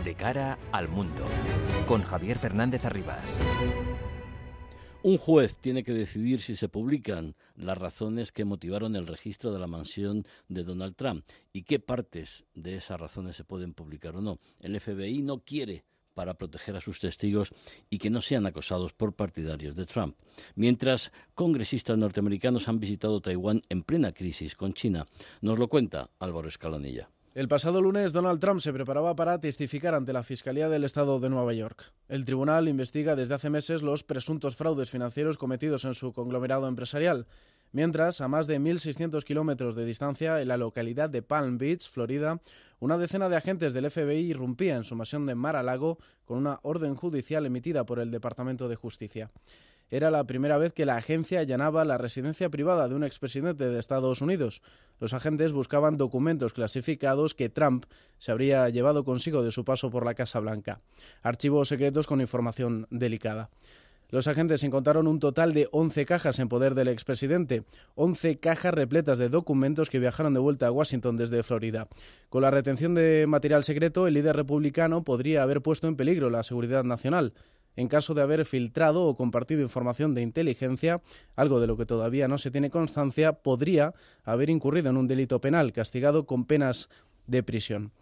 De 0.07 0.15
cara 0.15 0.57
al 0.71 0.89
mundo, 0.89 1.25
con 1.89 2.05
Javier 2.05 2.39
Fernández 2.39 2.85
Arribas. 2.85 3.41
Un 5.03 5.19
juez 5.19 5.59
tiene 5.59 5.83
que 5.83 5.93
decidir 5.93 6.43
si 6.43 6.55
se 6.55 6.69
publican 6.69 7.35
las 7.57 7.77
razones 7.77 8.31
que 8.31 8.45
motivaron 8.45 8.95
el 8.95 9.09
registro 9.09 9.53
de 9.53 9.59
la 9.59 9.67
mansión 9.67 10.25
de 10.47 10.63
Donald 10.63 10.95
Trump 10.95 11.25
y 11.53 11.65
qué 11.65 11.81
partes 11.81 12.45
de 12.55 12.77
esas 12.77 13.01
razones 13.01 13.35
se 13.35 13.43
pueden 13.43 13.75
publicar 13.75 14.15
o 14.15 14.21
no. 14.21 14.39
El 14.61 14.79
FBI 14.81 15.23
no 15.23 15.41
quiere 15.41 15.83
para 16.15 16.35
proteger 16.35 16.77
a 16.77 16.81
sus 16.81 17.01
testigos 17.01 17.51
y 17.91 17.99
que 17.99 18.09
no 18.09 18.23
sean 18.23 18.47
acosados 18.47 18.93
por 18.93 19.17
partidarios 19.17 19.75
de 19.75 19.87
Trump. 19.87 20.17
Mientras 20.55 21.11
congresistas 21.35 21.99
norteamericanos 21.99 22.69
han 22.69 22.79
visitado 22.79 23.21
Taiwán 23.21 23.61
en 23.71 23.83
plena 23.83 24.13
crisis 24.13 24.55
con 24.55 24.73
China, 24.73 25.09
nos 25.41 25.59
lo 25.59 25.67
cuenta 25.67 26.11
Álvaro 26.21 26.47
Escalonilla. 26.47 27.11
El 27.37 27.49
pasado 27.49 27.83
lunes, 27.83 28.15
Donald 28.15 28.41
Trump 28.41 28.63
se 28.63 28.73
preparaba 28.73 29.15
para 29.15 29.39
testificar 29.39 29.95
ante 29.95 30.15
la 30.15 30.23
Fiscalía 30.23 30.71
del 30.71 30.85
Estado 30.85 31.21
de 31.21 31.29
Nueva 31.29 31.53
York. 31.53 31.93
El 32.09 32.25
tribunal 32.25 32.67
investiga 32.67 33.15
desde 33.15 33.35
hace 33.35 33.51
meses 33.51 33.83
los 33.83 34.05
presuntos 34.05 34.57
fraudes 34.57 34.89
financieros 34.89 35.37
cometidos 35.37 35.85
en 35.85 35.93
su 35.93 36.15
conglomerado 36.15 36.67
empresarial, 36.67 37.27
mientras, 37.73 38.23
a 38.23 38.29
más 38.29 38.47
de 38.47 38.59
1.600 38.59 39.23
kilómetros 39.23 39.77
de 39.77 39.85
distancia, 39.85 40.41
en 40.41 40.49
la 40.49 40.57
localidad 40.57 41.11
de 41.11 41.21
Palm 41.21 41.59
Beach, 41.59 41.87
Florida, 41.87 42.41
una 42.81 42.97
decena 42.97 43.29
de 43.29 43.37
agentes 43.37 43.75
del 43.75 43.91
FBI 43.91 44.31
irrumpía 44.31 44.77
en 44.77 44.85
su 44.85 44.97
mansión 44.97 45.27
de 45.27 45.35
Mar-a-Lago 45.35 45.99
con 46.25 46.39
una 46.39 46.61
orden 46.63 46.95
judicial 46.95 47.45
emitida 47.45 47.85
por 47.85 47.99
el 47.99 48.11
Departamento 48.11 48.67
de 48.67 48.77
Justicia. 48.77 49.31
Era 49.89 50.11
la 50.11 50.25
primera 50.25 50.59
vez 50.59 50.73
que 50.73 50.85
la 50.85 50.97
agencia 50.97 51.41
allanaba 51.41 51.85
la 51.85 51.97
residencia 51.97 52.51
privada 52.51 52.89
de 52.89 52.97
un 52.97 53.05
expresidente 53.05 53.69
de 53.69 53.79
Estados 53.79 54.21
Unidos. 54.21 54.61
Los 54.99 55.15
agentes 55.15 55.53
buscaban 55.53 55.97
documentos 55.97 56.53
clasificados 56.53 57.35
que 57.35 57.49
Trump 57.49 57.87
se 58.19 58.33
habría 58.33 58.69
llevado 58.69 59.05
consigo 59.05 59.45
de 59.45 59.53
su 59.53 59.65
paso 59.65 59.91
por 59.91 60.05
la 60.05 60.15
Casa 60.15 60.41
Blanca. 60.41 60.81
Archivos 61.23 61.69
secretos 61.69 62.09
con 62.09 62.21
información 62.21 62.89
delicada. 62.91 63.49
Los 64.11 64.29
agentes 64.29 64.63
encontraron 64.63 65.09
un 65.09 65.19
total 65.19 65.53
de 65.53 65.69
11 65.73 66.07
cajas 66.07 66.39
en 66.39 66.49
poder 66.49 66.75
del 66.75 66.89
expresidente, 66.89 67.65
11 67.97 68.39
cajas 68.39 68.73
repletas 68.73 69.19
de 69.19 69.29
documentos 69.29 69.91
que 69.91 69.99
viajaron 69.99 70.33
de 70.33 70.39
vuelta 70.41 70.69
a 70.69 70.71
Washington 70.71 71.17
desde 71.17 71.43
Florida. 71.43 71.89
Con 72.29 72.43
la 72.43 72.53
retención 72.53 72.95
de 72.95 73.27
material 73.27 73.65
secreto, 73.65 74.07
el 74.07 74.15
líder 74.15 74.37
republicano 74.37 75.03
podría 75.03 75.43
haber 75.43 75.61
puesto 75.61 75.89
en 75.89 75.97
peligro 75.97 76.31
la 76.31 76.45
seguridad 76.45 76.85
nacional 76.85 77.35
en 77.77 77.89
caso 77.89 78.15
de 78.15 78.23
haber 78.23 78.45
filtrado 78.45 79.05
o 79.05 79.17
compartido 79.17 79.63
información 79.63 80.15
de 80.15 80.23
inteligencia, 80.23 81.01
algo 81.37 81.61
de 81.61 81.67
lo 81.67 81.77
que 81.77 81.87
todavía 81.87 82.27
no 82.27 82.39
se 82.39 82.51
tiene 82.51 82.71
constancia, 82.71 83.35
podría 83.35 83.95
haber 84.25 84.51
incurrido 84.51 84.91
en 84.91 84.97
un 84.97 85.07
delito 85.07 85.41
penal 85.41 85.73
castigado 85.73 86.27
con 86.27 86.45
penas 86.45 86.89
de 87.27 87.43
prisión. 87.43 87.93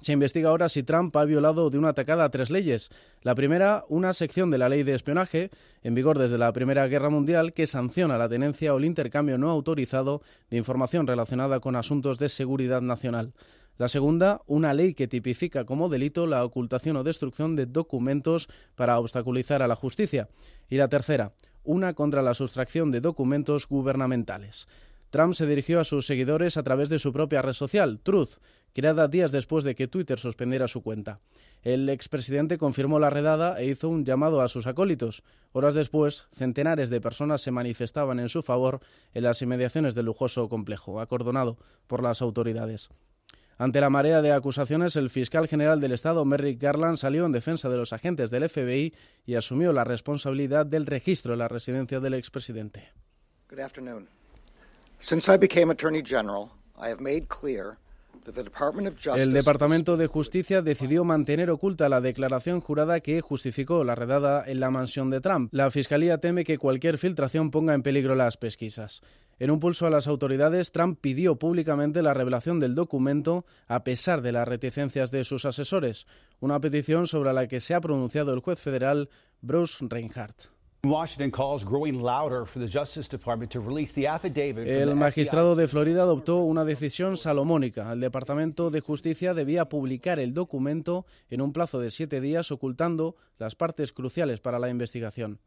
Se 0.00 0.12
investiga 0.12 0.50
ahora 0.50 0.68
si 0.68 0.82
Trump 0.82 1.16
ha 1.16 1.24
violado 1.24 1.70
de 1.70 1.78
una 1.78 1.88
atacada 1.88 2.24
a 2.24 2.30
tres 2.30 2.50
leyes. 2.50 2.90
La 3.22 3.34
primera, 3.34 3.84
una 3.88 4.12
sección 4.12 4.50
de 4.50 4.58
la 4.58 4.68
ley 4.68 4.82
de 4.82 4.94
espionaje, 4.94 5.50
en 5.82 5.94
vigor 5.94 6.18
desde 6.18 6.36
la 6.36 6.52
Primera 6.52 6.86
Guerra 6.86 7.08
Mundial, 7.08 7.54
que 7.54 7.66
sanciona 7.66 8.18
la 8.18 8.28
tenencia 8.28 8.74
o 8.74 8.78
el 8.78 8.84
intercambio 8.84 9.38
no 9.38 9.50
autorizado 9.50 10.20
de 10.50 10.58
información 10.58 11.06
relacionada 11.06 11.60
con 11.60 11.76
asuntos 11.76 12.18
de 12.18 12.28
seguridad 12.28 12.82
nacional. 12.82 13.32
La 13.78 13.88
segunda, 13.88 14.40
una 14.46 14.72
ley 14.72 14.94
que 14.94 15.06
tipifica 15.06 15.64
como 15.64 15.88
delito 15.88 16.26
la 16.26 16.44
ocultación 16.44 16.96
o 16.96 17.04
destrucción 17.04 17.56
de 17.56 17.66
documentos 17.66 18.48
para 18.74 18.98
obstaculizar 18.98 19.62
a 19.62 19.68
la 19.68 19.76
justicia. 19.76 20.28
Y 20.70 20.76
la 20.76 20.88
tercera, 20.88 21.34
una 21.62 21.94
contra 21.94 22.22
la 22.22 22.32
sustracción 22.32 22.90
de 22.90 23.00
documentos 23.00 23.68
gubernamentales. 23.68 24.66
Trump 25.10 25.34
se 25.34 25.46
dirigió 25.46 25.80
a 25.80 25.84
sus 25.84 26.06
seguidores 26.06 26.56
a 26.56 26.62
través 26.62 26.88
de 26.88 26.98
su 26.98 27.12
propia 27.12 27.42
red 27.42 27.52
social, 27.52 28.00
Truth, 28.02 28.38
creada 28.72 29.08
días 29.08 29.32
después 29.32 29.64
de 29.64 29.74
que 29.74 29.88
Twitter 29.88 30.18
suspendiera 30.18 30.68
su 30.68 30.82
cuenta. 30.82 31.20
El 31.62 31.88
expresidente 31.88 32.58
confirmó 32.58 32.98
la 32.98 33.10
redada 33.10 33.60
e 33.60 33.66
hizo 33.66 33.88
un 33.88 34.04
llamado 34.04 34.40
a 34.40 34.48
sus 34.48 34.66
acólitos. 34.66 35.22
Horas 35.52 35.74
después, 35.74 36.26
centenares 36.32 36.90
de 36.90 37.00
personas 37.00 37.40
se 37.40 37.50
manifestaban 37.50 38.20
en 38.20 38.28
su 38.28 38.42
favor 38.42 38.80
en 39.14 39.24
las 39.24 39.40
inmediaciones 39.42 39.94
del 39.94 40.06
lujoso 40.06 40.48
complejo, 40.48 41.00
acordonado 41.00 41.56
por 41.86 42.02
las 42.02 42.20
autoridades. 42.22 42.90
Ante 43.58 43.80
la 43.80 43.88
marea 43.88 44.20
de 44.20 44.32
acusaciones, 44.32 44.96
el 44.96 45.08
fiscal 45.08 45.48
general 45.48 45.80
del 45.80 45.92
Estado, 45.92 46.24
Merrick 46.26 46.60
Garland, 46.60 46.98
salió 46.98 47.24
en 47.24 47.32
defensa 47.32 47.70
de 47.70 47.78
los 47.78 47.94
agentes 47.94 48.30
del 48.30 48.48
FBI 48.50 48.94
y 49.24 49.34
asumió 49.34 49.72
la 49.72 49.84
responsabilidad 49.84 50.66
del 50.66 50.84
registro 50.84 51.32
de 51.32 51.38
la 51.38 51.48
residencia 51.48 51.98
del 51.98 52.14
expresidente. 52.14 52.92
Good 53.48 53.60
afternoon. 53.60 54.08
Since 54.98 55.32
I 55.32 55.38
became 55.38 55.70
Attorney 55.70 56.02
General, 56.02 56.50
I 56.76 56.88
have 56.88 57.00
made 57.00 57.28
clear 57.28 57.78
el 59.16 59.32
Departamento 59.32 59.96
de 59.96 60.06
Justicia 60.06 60.62
decidió 60.62 61.04
mantener 61.04 61.50
oculta 61.50 61.88
la 61.88 62.00
declaración 62.00 62.60
jurada 62.60 63.00
que 63.00 63.20
justificó 63.20 63.84
la 63.84 63.94
redada 63.94 64.44
en 64.46 64.60
la 64.60 64.70
mansión 64.70 65.10
de 65.10 65.20
Trump. 65.20 65.52
La 65.52 65.70
Fiscalía 65.70 66.18
teme 66.18 66.44
que 66.44 66.58
cualquier 66.58 66.98
filtración 66.98 67.50
ponga 67.50 67.74
en 67.74 67.82
peligro 67.82 68.14
las 68.14 68.36
pesquisas. 68.36 69.02
En 69.38 69.50
un 69.50 69.60
pulso 69.60 69.86
a 69.86 69.90
las 69.90 70.06
autoridades, 70.06 70.72
Trump 70.72 70.98
pidió 71.00 71.36
públicamente 71.36 72.02
la 72.02 72.14
revelación 72.14 72.58
del 72.58 72.74
documento 72.74 73.44
a 73.66 73.84
pesar 73.84 74.22
de 74.22 74.32
las 74.32 74.48
reticencias 74.48 75.10
de 75.10 75.24
sus 75.24 75.44
asesores, 75.44 76.06
una 76.40 76.60
petición 76.60 77.06
sobre 77.06 77.32
la 77.32 77.46
que 77.46 77.60
se 77.60 77.74
ha 77.74 77.80
pronunciado 77.80 78.32
el 78.32 78.40
juez 78.40 78.58
federal 78.58 79.10
Bruce 79.42 79.84
Reinhardt. 79.86 80.55
El 84.66 84.94
magistrado 84.94 85.56
de 85.56 85.68
Florida 85.68 86.02
adoptó 86.02 86.38
una 86.38 86.64
decisión 86.64 87.16
salomónica. 87.16 87.92
El 87.92 88.00
Departamento 88.00 88.70
de 88.70 88.80
Justicia 88.80 89.34
debía 89.34 89.68
publicar 89.68 90.18
el 90.18 90.32
documento 90.32 91.06
en 91.28 91.40
un 91.40 91.52
plazo 91.52 91.80
de 91.80 91.90
siete 91.90 92.20
días, 92.20 92.52
ocultando 92.52 93.16
las 93.38 93.54
partes 93.54 93.92
cruciales 93.92 94.40
para 94.40 94.58
la 94.58 94.68
investigación. 94.68 95.40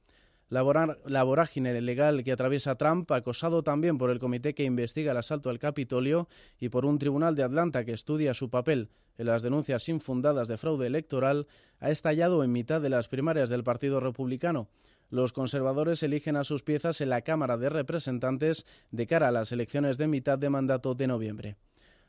La, 0.50 1.24
vorágine 1.24 1.80
legal 1.80 2.24
que 2.24 2.32
atraviesa 2.32 2.76
Trump, 2.76 3.12
acosado 3.12 3.62
también 3.62 4.00
por 4.00 4.10
el 4.10 4.18
comité 4.18 4.56
que 4.56 4.64
investiga 4.64 5.12
el 5.12 5.18
asalto 5.18 5.52
al 5.52 5.60
Capitolio 5.60 6.28
y 6.60 6.70
por 6.70 6.86
un 6.86 6.98
tribunal 6.98 7.36
de 7.36 7.44
Atlanta 7.44 7.86
que 7.86 7.94
estudia 7.94 8.34
su 8.34 8.50
papel 8.50 8.90
en 9.20 9.28
las 9.28 9.44
denuncias 9.44 9.88
infundadas 9.90 10.48
de 10.48 10.58
fraude 10.58 10.88
electoral, 10.88 11.46
ha 11.80 11.92
estallado 11.92 12.44
en 12.44 12.52
mitad 12.52 12.82
de 12.82 12.90
las 12.90 13.10
primarias 13.10 13.50
del 13.50 13.64
Partido 13.64 14.00
Republicano. 14.00 14.70
Los 15.10 15.34
conservadores 15.34 16.04
eligen 16.04 16.36
a 16.36 16.44
sus 16.44 16.64
piezas 16.64 17.02
en 17.02 17.10
la 17.10 17.22
Cámara 17.22 17.58
de 17.58 17.70
Representantes 17.70 18.66
de 18.92 19.08
cara 19.08 19.30
a 19.30 19.32
las 19.32 19.52
elecciones 19.52 19.98
de 19.98 20.08
mitad 20.08 20.38
de 20.38 20.50
mandato 20.50 20.94
de 20.94 21.08
noviembre. 21.08 21.58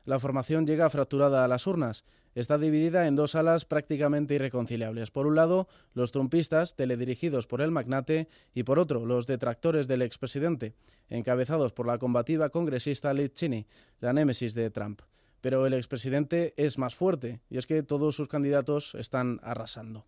La 0.04 0.18
formación 0.18 0.66
llega 0.66 0.90
fracturada 0.90 1.44
a 1.44 1.48
las 1.48 1.66
urnas. 1.66 2.04
Está 2.34 2.58
dividida 2.58 3.06
en 3.06 3.16
dos 3.16 3.34
alas 3.34 3.64
prácticamente 3.64 4.34
irreconciliables. 4.34 5.10
Por 5.10 5.26
un 5.26 5.34
lado, 5.34 5.68
los 5.94 6.12
trumpistas, 6.12 6.76
teledirigidos 6.76 7.46
por 7.46 7.60
el 7.60 7.70
magnate, 7.70 8.28
y 8.54 8.62
por 8.62 8.78
otro, 8.78 9.04
los 9.04 9.26
detractores 9.26 9.88
del 9.88 10.02
expresidente, 10.02 10.74
encabezados 11.08 11.72
por 11.72 11.86
la 11.86 11.98
combativa 11.98 12.50
congresista 12.50 13.12
Liz 13.14 13.32
Cheney, 13.32 13.66
la 14.00 14.12
némesis 14.12 14.54
de 14.54 14.70
Trump. 14.70 15.02
Pero 15.40 15.66
el 15.66 15.74
expresidente 15.74 16.54
es 16.56 16.78
más 16.78 16.94
fuerte, 16.94 17.40
y 17.48 17.58
es 17.58 17.66
que 17.66 17.82
todos 17.82 18.14
sus 18.14 18.28
candidatos 18.28 18.94
están 18.94 19.40
arrasando. 19.42 20.06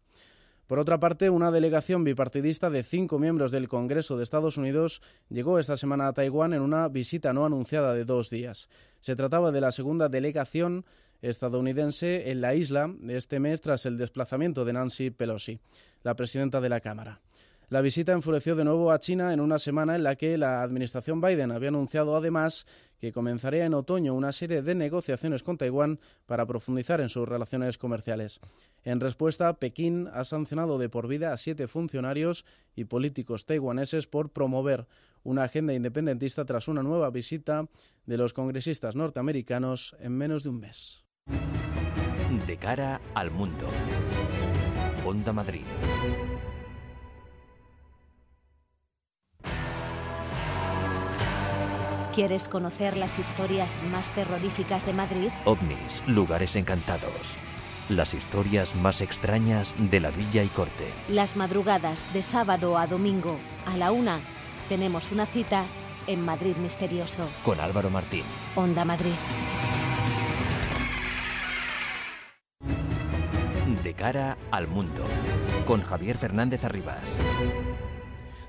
Por 0.72 0.78
otra 0.78 0.98
parte, 0.98 1.28
una 1.28 1.50
delegación 1.50 2.02
bipartidista 2.02 2.70
de 2.70 2.82
cinco 2.82 3.18
miembros 3.18 3.52
del 3.52 3.68
Congreso 3.68 4.16
de 4.16 4.24
Estados 4.24 4.56
Unidos 4.56 5.02
llegó 5.28 5.58
esta 5.58 5.76
semana 5.76 6.08
a 6.08 6.14
Taiwán 6.14 6.54
en 6.54 6.62
una 6.62 6.88
visita 6.88 7.35
no 7.35 7.44
anunciada 7.44 7.92
de 7.92 8.06
dos 8.06 8.30
días. 8.30 8.70
Se 9.02 9.14
trataba 9.14 9.52
de 9.52 9.61
la 9.61 9.70
segunda 9.70 10.08
delegación 10.08 10.87
estadounidense 11.20 12.30
en 12.30 12.40
la 12.40 12.54
isla 12.54 12.90
este 13.06 13.38
mes 13.38 13.61
tras 13.61 13.85
el 13.85 13.98
desplazamiento 13.98 14.64
de 14.64 14.72
Nancy 14.72 15.11
Pelosi, 15.11 15.61
la 16.04 16.16
presidenta 16.16 16.58
de 16.62 16.70
la 16.70 16.80
Cámara. 16.80 17.20
La 17.68 17.82
visita 17.82 18.12
enfureció 18.12 18.56
de 18.56 18.64
nuevo 18.64 18.92
a 18.92 18.98
China 18.98 19.35
en 19.35 19.40
una 19.40 19.58
semana 19.58 19.94
en 19.94 20.02
la 20.02 20.16
que 20.16 20.38
la 20.38 20.62
administración 20.62 21.20
Biden 21.20 21.52
había 21.52 21.68
anunciado 21.68 22.16
además 22.16 22.64
que 22.98 23.12
comenzaría 23.12 23.66
en 23.66 23.74
otoño 23.74 24.14
una 24.14 24.32
serie 24.32 24.62
de 24.62 24.74
negociaciones 24.74 25.42
con 25.42 25.58
Taiwán 25.58 26.00
para 26.24 26.46
profundizar 26.46 27.02
en 27.02 27.11
sus 27.11 27.28
relaciones 27.28 27.76
comerciales. 27.76 28.40
En 28.85 29.01
respuesta, 29.01 29.55
Pekín 29.55 30.09
ha 30.12 30.25
sancionado 30.25 30.79
de 30.79 30.88
por 30.88 31.07
vida 31.07 31.33
a 31.33 31.37
siete 31.37 31.68
funcionarios 31.68 32.45
y 32.75 32.85
políticos 32.85 33.47
taiwaneses 33.47 34.07
por 34.07 34.31
promover 34.31 34.87
una 35.23 35.45
agenda 35.45 35.73
independentista 35.73 36.45
tras 36.45 36.66
una 36.66 36.83
nueva 36.83 37.11
visita 37.11 37.68
de 38.07 38.16
los 38.16 38.33
congresistas 38.33 38.97
norteamericanos 38.97 39.95
en 40.01 40.12
menos 40.12 40.42
de 40.42 40.49
un 40.49 40.61
mes. 40.61 41.05
De 42.47 42.57
cara 42.57 43.01
al 43.14 43.31
mundo. 43.31 43.68
Onda 45.07 45.33
Madrid. 45.33 45.64
¿Quieres 52.12 52.49
conocer 52.49 52.97
las 52.99 53.18
historias 53.18 53.81
más 53.85 54.14
terroríficas 54.14 54.85
de 54.85 54.92
Madrid? 54.92 55.29
OVNIS, 55.47 56.03
lugares 56.07 56.57
encantados. 56.57 57.38
Las 57.88 58.14
historias 58.14 58.77
más 58.77 59.01
extrañas 59.01 59.77
de 59.79 59.99
la 59.99 60.11
villa 60.11 60.42
y 60.45 60.49
corte. 60.49 60.87
Las 61.09 61.37
madrugadas 61.37 62.11
de 62.14 62.23
sábado 62.23 62.79
a 62.79 62.87
domingo 62.87 63.37
a 63.66 63.77
la 63.77 63.90
una 63.90 64.21
tenemos 64.68 65.11
una 65.11 65.27
cita 65.27 65.64
en 66.07 66.25
Madrid 66.25 66.57
Misterioso. 66.57 67.27
Con 67.45 67.61
Álvaro 67.61 67.90
Martín. 67.90 68.23
Onda 68.55 68.85
Madrid. 68.85 69.14
De 73.83 73.95
cara 73.95 74.38
al 74.53 74.68
mundo. 74.68 75.03
Con 75.66 75.83
Javier 75.83 76.16
Fernández 76.18 76.64
Arribas. 76.64 77.18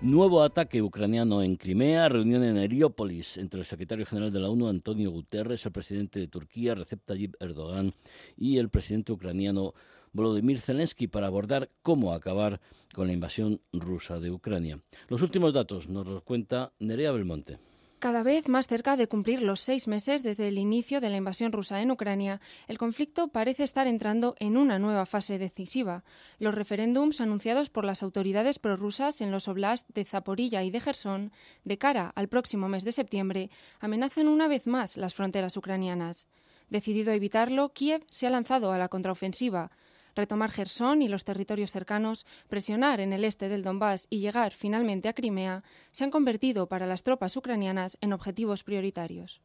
Nuevo 0.04 0.44
ataque 0.44 0.82
ucraniano 0.82 1.42
en 1.42 1.56
Crimea, 1.56 2.10
reunión 2.10 2.44
en 2.44 2.58
Heliópolis 2.58 3.38
entre 3.38 3.62
el 3.62 3.66
secretario 3.66 4.06
general 4.06 4.34
de 4.34 4.42
la 4.42 4.50
ONU, 4.50 4.68
Antonio 4.68 5.10
Guterres, 5.12 5.66
el 5.66 5.72
presidente 5.72 6.20
de 6.20 6.28
Turquía, 6.28 6.76
Recep 6.76 7.00
Tayyip 7.06 7.36
Erdogan, 7.42 7.94
y 8.36 8.58
el 8.58 8.68
presidente 8.68 9.13
ucraniano 9.13 9.74
Volodymyr 10.12 10.60
Zelensky 10.60 11.08
para 11.08 11.28
abordar 11.28 11.70
cómo 11.84 12.12
acabar 12.12 12.60
con 12.94 13.08
la 13.08 13.13
invasión 13.13 13.62
rusa 13.72 14.20
de 14.20 14.32
Ucrania. 14.32 14.78
Los 15.08 15.22
últimos 15.22 15.54
datos 15.54 15.88
nos 15.88 16.06
los 16.06 16.22
cuenta 16.24 16.74
Nerea 16.80 17.13
Belmonte. 17.13 17.60
Cada 18.04 18.22
vez 18.22 18.50
más 18.50 18.68
cerca 18.68 18.98
de 18.98 19.08
cumplir 19.08 19.42
los 19.42 19.62
seis 19.62 19.88
meses 19.88 20.24
desde 20.24 20.50
el 20.50 20.58
inicio 20.58 21.00
de 21.00 21.10
la 21.10 21.16
invasión 21.16 21.54
rusa 21.54 21.82
en 21.82 21.89
Ucrania, 21.89 22.42
el 22.68 22.78
conflicto 22.78 23.30
parece 23.30 23.63
estar 23.63 23.88
entrando 23.88 24.36
en 24.39 24.58
una 24.58 24.78
nueva 24.78 25.06
fase 25.06 25.38
decisiva. 25.38 26.04
Los 26.38 26.54
referéndums 26.54 27.22
anunciados 27.22 27.70
por 27.70 27.86
las 27.86 28.04
autoridades 28.04 28.60
prorrusas 28.60 29.22
en 29.22 29.32
los 29.32 29.48
oblasts 29.48 29.94
de 29.94 30.04
Zaporilla 30.04 30.63
y 30.63 30.70
de 30.70 30.82
Gerson, 30.82 31.32
de 31.63 31.78
cara 31.78 32.12
al 32.13 32.28
próximo 32.28 32.68
mes 32.68 32.84
de 32.84 32.92
septiembre, 32.92 33.50
amenazan 33.80 34.28
una 34.28 34.50
vez 34.50 34.68
más 34.68 34.98
las 34.98 35.13
fronteras 35.13 35.56
ucranianas. 35.56 36.28
Decidido 36.70 37.13
a 37.13 37.16
evitarlo, 37.16 37.70
Kiev 37.70 38.04
se 38.12 38.28
ha 38.28 38.30
lanzado 38.30 38.74
a 38.74 38.78
la 38.78 38.89
contraofensiva, 38.89 39.72
retomar 40.15 40.52
Gerson 40.52 41.02
y 41.02 41.08
los 41.08 41.26
territorios 41.26 41.71
cercanos, 41.71 42.26
presionar 42.47 42.99
en 42.99 43.13
el 43.13 43.26
este 43.26 43.49
del 43.49 43.63
Donbass 43.63 44.08
y 44.10 44.19
llegar 44.19 44.54
finalmente 44.54 45.10
a 45.10 45.13
Crimea, 45.13 45.63
se 45.91 46.04
han 46.04 46.12
convertido 46.12 46.67
para 46.67 46.86
las 46.86 47.04
tropas 47.04 47.36
ucranianas 47.38 47.97
en 48.02 48.13
objetivos 48.13 48.63
prioritarios. 48.63 49.41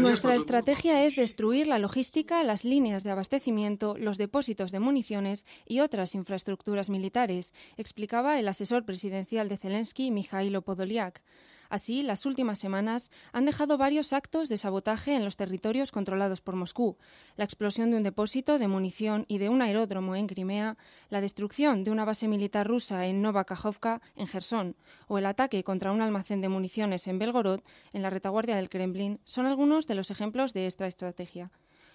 Nuestra 0.00 0.34
estrategia 0.34 1.04
es 1.04 1.16
destruir 1.16 1.66
la 1.66 1.78
logística, 1.78 2.42
las 2.42 2.64
líneas 2.64 3.04
de 3.04 3.10
abastecimiento, 3.10 3.96
los 3.96 4.18
depósitos 4.18 4.72
de 4.72 4.80
municiones 4.80 5.46
y 5.66 5.80
otras 5.80 6.14
infraestructuras 6.14 6.90
militares, 6.90 7.54
explicaba 7.76 8.38
el 8.38 8.48
asesor 8.48 8.84
presidencial 8.84 9.48
de 9.48 9.56
Zelensky, 9.56 10.10
Mikhailo 10.10 10.62
Podolyak. 10.62 11.22
Así, 11.70 12.02
las 12.02 12.26
últimas 12.26 12.58
semanas 12.58 13.12
han 13.32 13.46
dejado 13.46 13.78
varios 13.78 14.12
actos 14.12 14.48
de 14.48 14.58
sabotaje 14.58 15.14
en 15.14 15.24
los 15.24 15.36
territorios 15.36 15.92
controlados 15.92 16.40
por 16.40 16.56
Moscú, 16.56 16.96
la 17.36 17.44
explosión 17.44 17.92
de 17.92 17.96
un 17.96 18.02
depósito 18.02 18.58
de 18.58 18.66
munición 18.66 19.24
y 19.28 19.38
de 19.38 19.48
un 19.48 19.62
aeródromo 19.62 20.16
en 20.16 20.26
Crimea, 20.26 20.76
la 21.10 21.20
destrucción 21.20 21.84
de 21.84 21.92
una 21.92 22.04
base 22.04 22.26
militar 22.26 22.66
rusa 22.66 23.06
en 23.06 23.22
Nova 23.22 23.44
Kakhovka, 23.44 24.02
en 24.16 24.26
Gerson, 24.26 24.74
o 25.06 25.18
el 25.18 25.26
ataque 25.26 25.62
contra 25.62 25.92
un 25.92 26.02
almacén 26.02 26.40
de 26.40 26.48
municiones 26.48 27.06
en 27.06 27.20
Belgorod, 27.20 27.60
en 27.92 28.02
la 28.02 28.10
retaguardia 28.10 28.56
del 28.56 28.68
Kremlin, 28.68 29.20
son 29.24 29.46
algunos 29.46 29.86
de 29.86 29.94
los 29.94 30.10
ejemplos 30.10 30.52
de 30.52 30.66
esta 30.66 30.88
estrategia. 30.88 31.52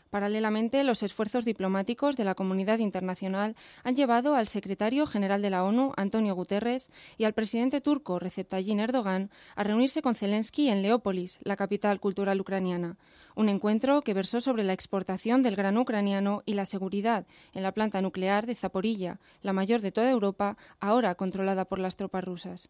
Paralelamente, 0.10 0.84
los 0.84 1.04
esfuerzos 1.04 1.46
diplomáticos 1.46 2.16
de 2.16 2.24
la 2.24 2.36
comunidad 2.36 2.80
internacional 2.80 3.56
han 3.84 3.96
llevado 3.96 4.36
al 4.36 4.48
secretario 4.48 5.08
general 5.08 5.42
de 5.42 5.50
la 5.50 5.64
ONU, 5.64 5.92
Antonio 5.98 6.36
Guterres, 6.36 6.90
y 7.18 7.26
al 7.26 7.34
presidente 7.34 7.82
turco, 7.82 8.20
Recep 8.20 8.48
Tayyip 8.48 8.80
Erdogan, 8.80 9.30
a 9.56 9.64
reunirse 9.64 10.02
con 10.02 10.16
Zelensky 10.16 10.70
en 10.70 10.82
Leópolis, 10.82 11.40
la 11.44 11.56
capital 11.56 12.00
cultural 12.00 12.40
ucraniana. 12.40 12.98
Un 13.36 13.50
encuentro 13.50 14.02
que 14.02 14.14
versó 14.14 14.40
sobre 14.40 14.64
la 14.64 14.74
exportación 14.74 15.42
del 15.42 15.56
grano 15.56 15.82
ucraniano 15.82 16.42
y 16.46 16.54
la 16.54 16.66
seguridad 16.66 17.28
en 17.54 17.64
la 17.64 17.74
planta 17.74 18.02
nuclear 18.02 18.46
de 18.46 18.56
Zaporilla, 18.56 19.20
la 19.42 19.52
mayor 19.52 19.82
de 19.82 19.92
toda 19.92 20.10
Europa, 20.10 20.58
ahora 20.80 21.16
controlada 21.16 21.66
por 21.66 21.80
las 21.80 21.98
tropas 21.98 22.24
rusas. 22.24 22.70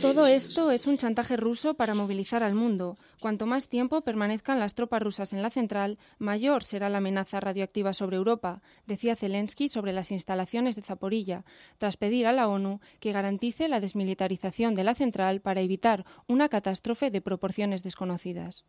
Todo 0.00 0.26
esto 0.26 0.70
es 0.70 0.86
un 0.86 0.98
chantaje 0.98 1.36
ruso 1.36 1.74
para 1.74 1.94
movilizar 1.94 2.42
al 2.42 2.54
mundo. 2.54 2.96
Cuanto 3.18 3.46
más 3.46 3.68
tiempo 3.68 4.02
permanezcan 4.02 4.60
las 4.60 4.74
tropas 4.74 5.02
rusas 5.02 5.32
en 5.32 5.42
la 5.42 5.50
central, 5.50 5.98
mayor 6.18 6.62
será 6.64 6.88
la 6.88 6.98
amenaza 6.98 7.40
radioactiva 7.40 7.92
sobre 7.92 8.16
Europa, 8.16 8.62
decía 8.86 9.16
Zelensky 9.16 9.68
sobre 9.68 9.92
las 9.92 10.10
instalaciones 10.10 10.76
de 10.76 10.82
Zaporilla, 10.82 11.44
tras 11.78 11.96
pedir 11.96 12.26
a 12.26 12.32
la 12.32 12.48
ONU 12.48 12.80
que 13.00 13.12
garantice 13.12 13.68
la 13.68 13.80
desmilitarización 13.80 14.74
de 14.74 14.84
la 14.84 14.94
central 14.94 15.40
para 15.40 15.60
evitar 15.60 16.06
una 16.28 16.48
catástrofe 16.48 17.10
de 17.10 17.20
proporciones 17.20 17.82
desconocidas. 17.82 18.64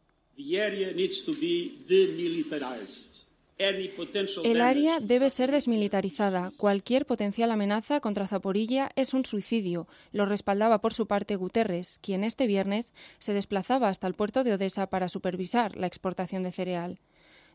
El 4.44 4.62
área 4.62 5.00
debe 5.00 5.30
ser 5.30 5.52
desmilitarizada. 5.52 6.52
Cualquier 6.58 7.06
potencial 7.06 7.52
amenaza 7.52 8.00
contra 8.00 8.28
Zaporilla 8.28 8.90
es 8.96 9.14
un 9.14 9.26
suicidio. 9.26 9.88
Lo 10.12 10.26
respaldaba 10.26 10.82
por 10.82 10.94
su 10.94 11.08
parte 11.08 11.36
Guterres, 11.36 12.00
quien 12.02 12.24
este 12.24 12.48
viernes 12.48 12.94
se 13.20 13.34
desplazaba 13.34 13.90
hasta 13.90 14.08
el 14.08 14.14
puerto 14.14 14.44
de 14.44 14.54
Odessa 14.54 14.88
para 14.88 15.10
supervisar 15.10 15.76
la 15.78 15.88
exportación 15.88 16.44
de 16.44 16.52
cereal 16.52 17.00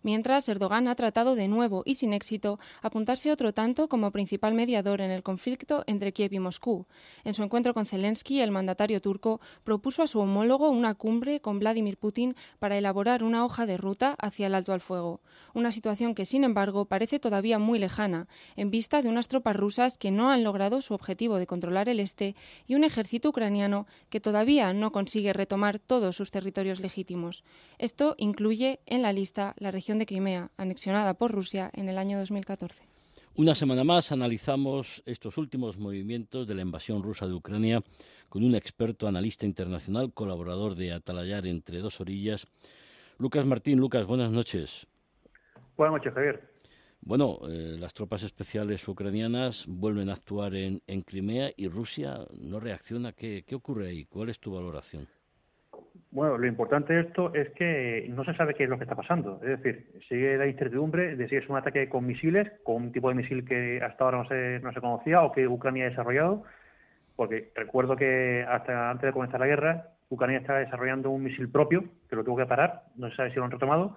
mientras 0.07 0.49
Erdogan 0.49 0.87
ha 0.87 0.95
tratado 0.95 1.35
de 1.35 1.49
nuevo 1.49 1.83
y 1.85 1.97
sin 1.97 2.12
éxito 2.12 2.61
apuntarse 2.81 3.33
otro 3.33 3.53
tanto 3.53 3.88
como 3.88 4.12
principal 4.12 4.55
mediador 4.55 5.01
en 5.01 5.11
el 5.11 5.25
conflicto 5.25 5.83
entre 5.88 6.12
Kiev 6.12 6.33
y 6.33 6.38
Moscú. 6.38 6.87
En 7.25 7.35
su 7.35 7.42
encuentro 7.42 7.75
con 7.75 7.87
Zelensky, 7.87 8.40
el 8.40 8.53
mandatario 8.53 9.03
turco 9.03 9.40
propuso 9.64 10.05
a 10.05 10.07
su 10.07 10.21
homólogo 10.21 10.71
una 10.71 10.95
cumbre 10.95 11.40
con 11.40 11.59
Vladimir 11.59 11.97
Putin 11.97 12.37
para 12.61 12.79
elaborar 12.79 13.25
una 13.25 13.45
hoja 13.45 13.66
de 13.66 13.77
ruta 13.77 14.14
hacia 14.21 14.47
el 14.47 14.55
alto 14.55 14.73
al 14.73 14.81
fuego, 14.81 15.23
una 15.55 15.73
situación 15.73 16.14
que, 16.14 16.25
sin 16.25 16.45
embargo, 16.45 16.85
parece 16.85 17.19
todavía 17.19 17.59
muy 17.59 17.81
lejana, 17.81 18.29
en 18.55 18.71
vista 18.71 19.03
de 19.03 19.09
unas 19.09 19.27
tropas 19.27 19.57
rusas 19.57 19.99
que 19.99 20.12
no 20.12 20.31
han 20.31 20.45
logrado 20.45 20.83
su 20.83 20.95
objetivo 20.95 21.38
de 21.38 21.49
controlar 21.49 21.88
el 21.88 21.99
este 21.99 22.37
y 22.69 22.77
un 22.77 22.85
ejército 22.85 23.31
ucraniano 23.31 23.88
que 24.09 24.21
todavía 24.21 24.73
no 24.73 24.92
consigue 24.92 25.33
retomar 25.33 25.81
todos 25.81 26.14
sus 26.14 26.31
territorios 26.31 26.79
legítimos. 26.79 27.42
Esto 27.79 28.14
incluye 28.19 28.79
en 28.87 29.03
la 29.03 29.12
lista 29.12 29.57
la 29.59 29.73
región 29.73 29.96
de 29.99 30.07
Crimea, 30.07 30.51
anexionada 30.57 31.15
por 31.15 31.33
Rusia 31.33 31.71
en 31.75 31.89
el 31.89 31.99
año 31.99 32.19
2014. 32.19 32.85
Una 33.35 33.55
semana 33.55 33.85
más 33.85 34.13
analizamos 34.13 35.03
estos 35.05 35.37
últimos 35.37 35.77
movimientos 35.77 36.47
de 36.47 36.55
la 36.55 36.63
invasión 36.63 37.03
rusa 37.03 37.27
de 37.27 37.35
Ucrania 37.35 37.83
con 38.29 38.43
un 38.45 38.55
experto 38.55 39.07
analista 39.07 39.45
internacional, 39.45 40.13
colaborador 40.13 40.75
de 40.75 40.93
Atalayar 40.93 41.47
entre 41.47 41.81
dos 41.81 42.01
orillas. 42.01 42.47
Lucas 43.19 43.45
Martín, 43.45 43.79
Lucas, 43.79 44.07
buenas 44.07 44.31
noches. 44.31 44.87
Buenas 45.77 45.99
noches, 45.99 46.15
Javier. 46.15 46.57
Bueno, 47.01 47.41
eh, 47.49 47.77
las 47.79 47.95
tropas 47.95 48.23
especiales 48.23 48.89
ucranianas 48.89 49.67
vuelven 49.69 50.09
a 50.09 50.15
actuar 50.15 50.55
en, 50.55 50.83
en 50.87 51.03
Crimea 51.03 51.53
y 51.57 51.69
Rusia 51.69 52.27
no 52.41 52.59
reacciona. 52.59 53.13
¿Qué, 53.13 53.45
¿Qué 53.47 53.55
ocurre 53.55 53.89
ahí? 53.89 54.07
¿Cuál 54.07 54.31
es 54.31 54.41
tu 54.41 54.53
valoración? 54.53 55.07
Bueno, 56.11 56.38
lo 56.38 56.47
importante 56.47 56.95
de 56.95 57.01
esto 57.01 57.35
es 57.35 57.51
que 57.51 58.07
no 58.11 58.25
se 58.25 58.35
sabe 58.35 58.55
qué 58.55 58.64
es 58.64 58.71
lo 58.71 58.79
que 58.79 58.85
está 58.85 58.95
pasando. 58.95 59.40
Es 59.42 59.61
decir, 59.61 60.01
sigue 60.09 60.37
la 60.38 60.47
incertidumbre 60.47 61.16
de 61.16 61.29
si 61.29 61.37
es 61.37 61.49
un 61.49 61.57
ataque 61.57 61.88
con 61.88 62.07
misiles, 62.07 62.51
con 62.64 62.77
un 62.77 62.92
tipo 62.92 63.09
de 63.09 63.16
misil 63.16 63.45
que 63.45 63.81
hasta 63.83 64.05
ahora 64.05 64.19
no 64.19 64.29
se, 64.29 64.61
no 64.61 64.73
se 64.73 64.81
conocía 64.81 65.23
o 65.23 65.33
que 65.33 65.47
Ucrania 65.47 65.87
ha 65.87 65.90
desarrollado. 65.90 66.45
Porque 67.16 67.51
recuerdo 67.55 67.97
que 67.97 68.47
hasta 68.49 68.90
antes 68.90 69.09
de 69.09 69.12
comenzar 69.12 69.40
la 69.40 69.47
guerra, 69.47 69.88
Ucrania 70.09 70.38
está 70.38 70.59
desarrollando 70.59 71.11
un 71.11 71.25
misil 71.25 71.51
propio 71.51 71.85
que 72.09 72.16
lo 72.16 72.25
tuvo 72.25 72.37
que 72.37 72.47
parar, 72.47 72.85
no 72.97 73.11
se 73.11 73.16
sabe 73.16 73.31
si 73.31 73.37
lo 73.37 73.45
han 73.45 73.51
retomado, 73.51 73.97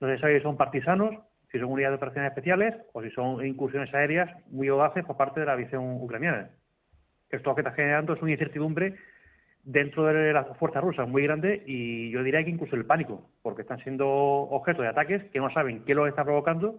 no 0.00 0.08
se 0.08 0.18
sabe 0.18 0.36
si 0.36 0.42
son 0.42 0.56
partisanos, 0.56 1.14
si 1.52 1.58
son 1.58 1.70
unidades 1.70 1.92
de 1.92 1.96
operaciones 1.96 2.30
especiales 2.30 2.74
o 2.92 3.02
si 3.02 3.10
son 3.10 3.44
incursiones 3.46 3.94
aéreas 3.94 4.30
muy 4.48 4.68
audaces 4.68 5.04
por 5.04 5.16
parte 5.16 5.40
de 5.40 5.46
la 5.46 5.52
aviación 5.52 5.84
ucraniana. 6.02 6.50
Esto 7.30 7.50
lo 7.50 7.54
que 7.56 7.62
está 7.62 7.72
generando 7.72 8.14
es 8.14 8.22
una 8.22 8.32
incertidumbre 8.32 8.96
dentro 9.66 10.04
de 10.04 10.32
las 10.32 10.46
fuerzas 10.58 10.82
rusas 10.82 11.08
muy 11.08 11.24
grande 11.24 11.64
y 11.66 12.10
yo 12.10 12.22
diría 12.22 12.42
que 12.44 12.50
incluso 12.50 12.76
el 12.76 12.86
pánico, 12.86 13.28
porque 13.42 13.62
están 13.62 13.82
siendo 13.82 14.08
objeto 14.08 14.80
de 14.80 14.88
ataques 14.88 15.24
que 15.32 15.40
no 15.40 15.52
saben 15.52 15.84
qué 15.84 15.94
los 15.94 16.08
está 16.08 16.24
provocando 16.24 16.78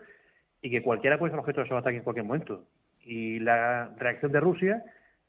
y 0.62 0.72
que 0.72 0.82
cualquiera 0.82 1.20
puede 1.20 1.32
ser 1.32 1.40
objeto 1.40 1.60
de 1.60 1.66
esos 1.66 1.78
ataques 1.78 2.00
en 2.00 2.04
cualquier 2.06 2.26
momento. 2.26 2.64
Y 3.04 3.40
la 3.40 3.90
reacción 3.98 4.32
de 4.32 4.40
Rusia, 4.40 4.84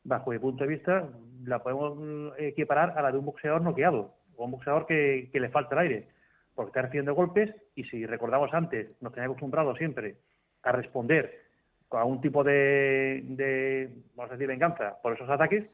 bajo 0.05 0.31
mi 0.31 0.39
punto 0.39 0.65
de 0.65 0.71
vista, 0.71 1.09
la 1.45 1.61
podemos 1.61 2.33
equiparar 2.39 2.97
a 2.97 3.03
la 3.03 3.11
de 3.11 3.19
un 3.19 3.27
boxeador 3.27 3.61
noqueado, 3.61 4.15
o 4.37 4.45
un 4.45 4.53
boxeador 4.53 4.87
que, 4.87 5.29
le 5.33 5.49
falta 5.49 5.75
el 5.75 5.81
aire, 5.81 6.09
porque 6.55 6.71
está 6.71 6.83
recibiendo 6.83 7.15
golpes 7.15 7.53
y 7.75 7.85
si 7.85 8.07
recordamos 8.07 8.55
antes, 8.55 8.91
nos 9.03 9.13
tenía 9.13 9.27
acostumbrado 9.27 9.75
siempre 9.75 10.15
a 10.63 10.71
responder 10.71 11.43
con 11.89 12.01
algún 12.01 12.21
tipo 12.21 12.45
de, 12.45 13.23
de, 13.25 13.91
vamos 14.15 14.31
a 14.31 14.35
decir, 14.35 14.47
venganza 14.47 14.97
por 15.03 15.15
esos 15.15 15.29
ataques, 15.29 15.65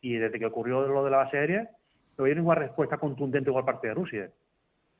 y 0.00 0.14
desde 0.14 0.38
que 0.38 0.46
ocurrió 0.46 0.86
lo 0.86 1.04
de 1.04 1.10
la 1.10 1.18
base 1.18 1.38
aérea, 1.38 1.70
no 2.16 2.24
ha 2.24 2.26
habido 2.26 2.36
ninguna 2.36 2.56
respuesta 2.56 2.98
contundente 2.98 3.50
por 3.50 3.64
parte 3.64 3.88
de 3.88 3.94
Rusia, 3.94 4.30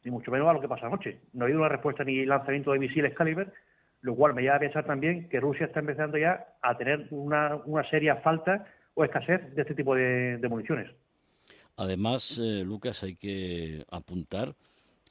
ni 0.04 0.11
mucho 0.11 0.30
menos 0.30 0.48
a 0.48 0.52
lo 0.52 0.61
que 0.61 0.68
pasa 0.68 0.87
anoche. 0.87 1.20
No 1.32 1.42
ha 1.42 1.46
habido 1.46 1.61
una 1.61 1.68
respuesta 1.68 2.04
ni 2.04 2.24
lanzamiento 2.24 2.72
de 2.72 2.78
misiles 2.78 3.14
Caliber, 3.14 3.52
lo 4.00 4.14
cual 4.14 4.34
me 4.34 4.42
lleva 4.42 4.56
a 4.56 4.61
pensar 4.61 4.87
también 4.87 5.28
que 5.28 5.40
Rusia 5.40 5.66
está 5.66 5.80
empezando 5.80 6.18
ya 6.18 6.46
a 6.62 6.76
tener 6.76 7.08
una, 7.11 7.61
seria 7.90 8.16
falta 8.16 8.66
o 8.94 9.04
escasez 9.04 9.54
de 9.54 9.62
este 9.62 9.74
tipo 9.74 9.94
de, 9.94 10.38
municiones. 10.48 10.90
Además, 11.76 12.38
eh, 12.42 12.62
Lucas, 12.64 13.02
hay 13.02 13.16
que 13.16 13.84
apuntar 13.90 14.54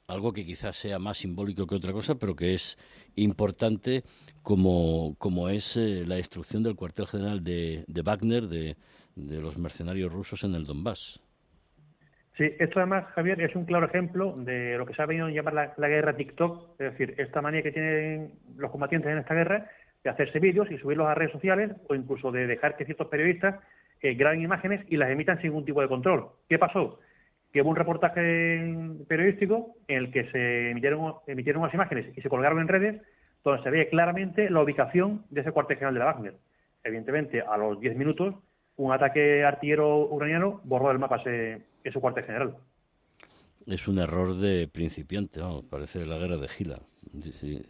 algo 0.06 0.32
que 0.32 0.44
quizás 0.44 0.76
sea 0.76 0.98
más 0.98 1.18
simbólico 1.18 1.66
que 1.66 1.74
otra 1.74 1.92
cosa, 1.92 2.14
pero 2.14 2.34
que 2.34 2.54
es 2.54 2.78
importante, 3.16 4.04
como, 4.42 5.14
como 5.18 5.50
es 5.50 5.76
eh, 5.76 6.04
la 6.06 6.16
destrucción 6.16 6.62
del 6.62 6.76
cuartel 6.76 7.06
general 7.06 7.44
de, 7.44 7.84
de 7.86 8.02
Wagner, 8.02 8.48
de, 8.48 8.76
de 9.26 9.40
los 9.40 9.58
mercenarios 9.58 10.12
rusos 10.12 10.44
en 10.44 10.54
el 10.54 10.64
Donbass. 10.64 11.20
Sí, 12.36 12.54
esto 12.60 12.78
además, 12.78 13.04
Javier, 13.14 13.40
es 13.42 13.56
un 13.56 13.64
claro 13.64 13.86
ejemplo 13.86 14.32
de 14.36 14.78
lo 14.78 14.86
que 14.86 14.94
se 14.94 15.02
ha 15.02 15.06
venido 15.06 15.26
a 15.26 15.30
llamar 15.30 15.74
la, 15.76 15.88
guerra 15.88 16.16
TikTok, 16.16 16.80
es 16.80 16.92
decir, 16.92 17.14
esta 17.18 17.42
manía 17.42 17.62
que 17.62 17.72
tienen 17.72 18.32
los 18.56 18.70
combatientes 18.70 19.10
en 19.10 19.18
esta 19.18 19.34
guerra 19.34 19.68
de 20.04 20.10
hacerse 20.10 20.38
vídeos 20.38 20.70
y 20.70 20.78
subirlos 20.78 21.08
a 21.08 21.14
redes 21.14 21.32
sociales 21.32 21.72
o 21.88 21.96
incluso 21.96 22.30
de 22.30 22.46
dejar 22.46 22.76
que 22.76 22.84
ciertos 22.84 23.08
periodistas 23.08 23.56
eh, 24.00 24.14
graben 24.14 24.40
imágenes 24.40 24.86
y 24.88 24.96
las 24.96 25.10
emitan 25.10 25.38
sin 25.38 25.48
ningún 25.50 25.64
tipo 25.64 25.80
de 25.82 25.88
control. 25.88 26.28
¿Qué 26.48 26.60
pasó? 26.60 27.00
Que 27.52 27.62
hubo 27.62 27.70
un 27.70 27.76
reportaje 27.76 28.72
periodístico 29.08 29.74
en 29.88 29.98
el 29.98 30.12
que 30.12 30.30
se 30.30 30.70
emitieron, 30.70 31.14
emitieron 31.26 31.62
unas 31.62 31.74
imágenes 31.74 32.16
y 32.16 32.20
se 32.20 32.28
colgaron 32.28 32.60
en 32.60 32.68
redes 32.68 33.02
donde 33.42 33.64
se 33.64 33.70
veía 33.70 33.88
claramente 33.88 34.48
la 34.48 34.62
ubicación 34.62 35.24
de 35.30 35.40
ese 35.40 35.50
cuartel 35.50 35.78
general 35.78 35.94
de 35.94 36.00
la 36.00 36.06
Wagner. 36.06 36.34
Evidentemente, 36.84 37.40
a 37.40 37.56
los 37.56 37.80
10 37.80 37.96
minutos 37.96 38.36
un 38.78 38.92
ataque 38.92 39.44
artillero 39.44 40.04
ucraniano 40.04 40.60
borró 40.64 40.88
del 40.88 40.98
mapa 40.98 41.16
ese, 41.16 41.62
ese 41.84 42.00
cuartel 42.00 42.24
general. 42.24 42.56
Es 43.66 43.86
un 43.86 43.98
error 43.98 44.34
de 44.36 44.68
principiante, 44.68 45.40
vamos, 45.40 45.64
parece 45.68 46.06
la 46.06 46.16
guerra 46.16 46.38
de 46.38 46.48
Gila. 46.48 46.80
Sí, 47.32 47.62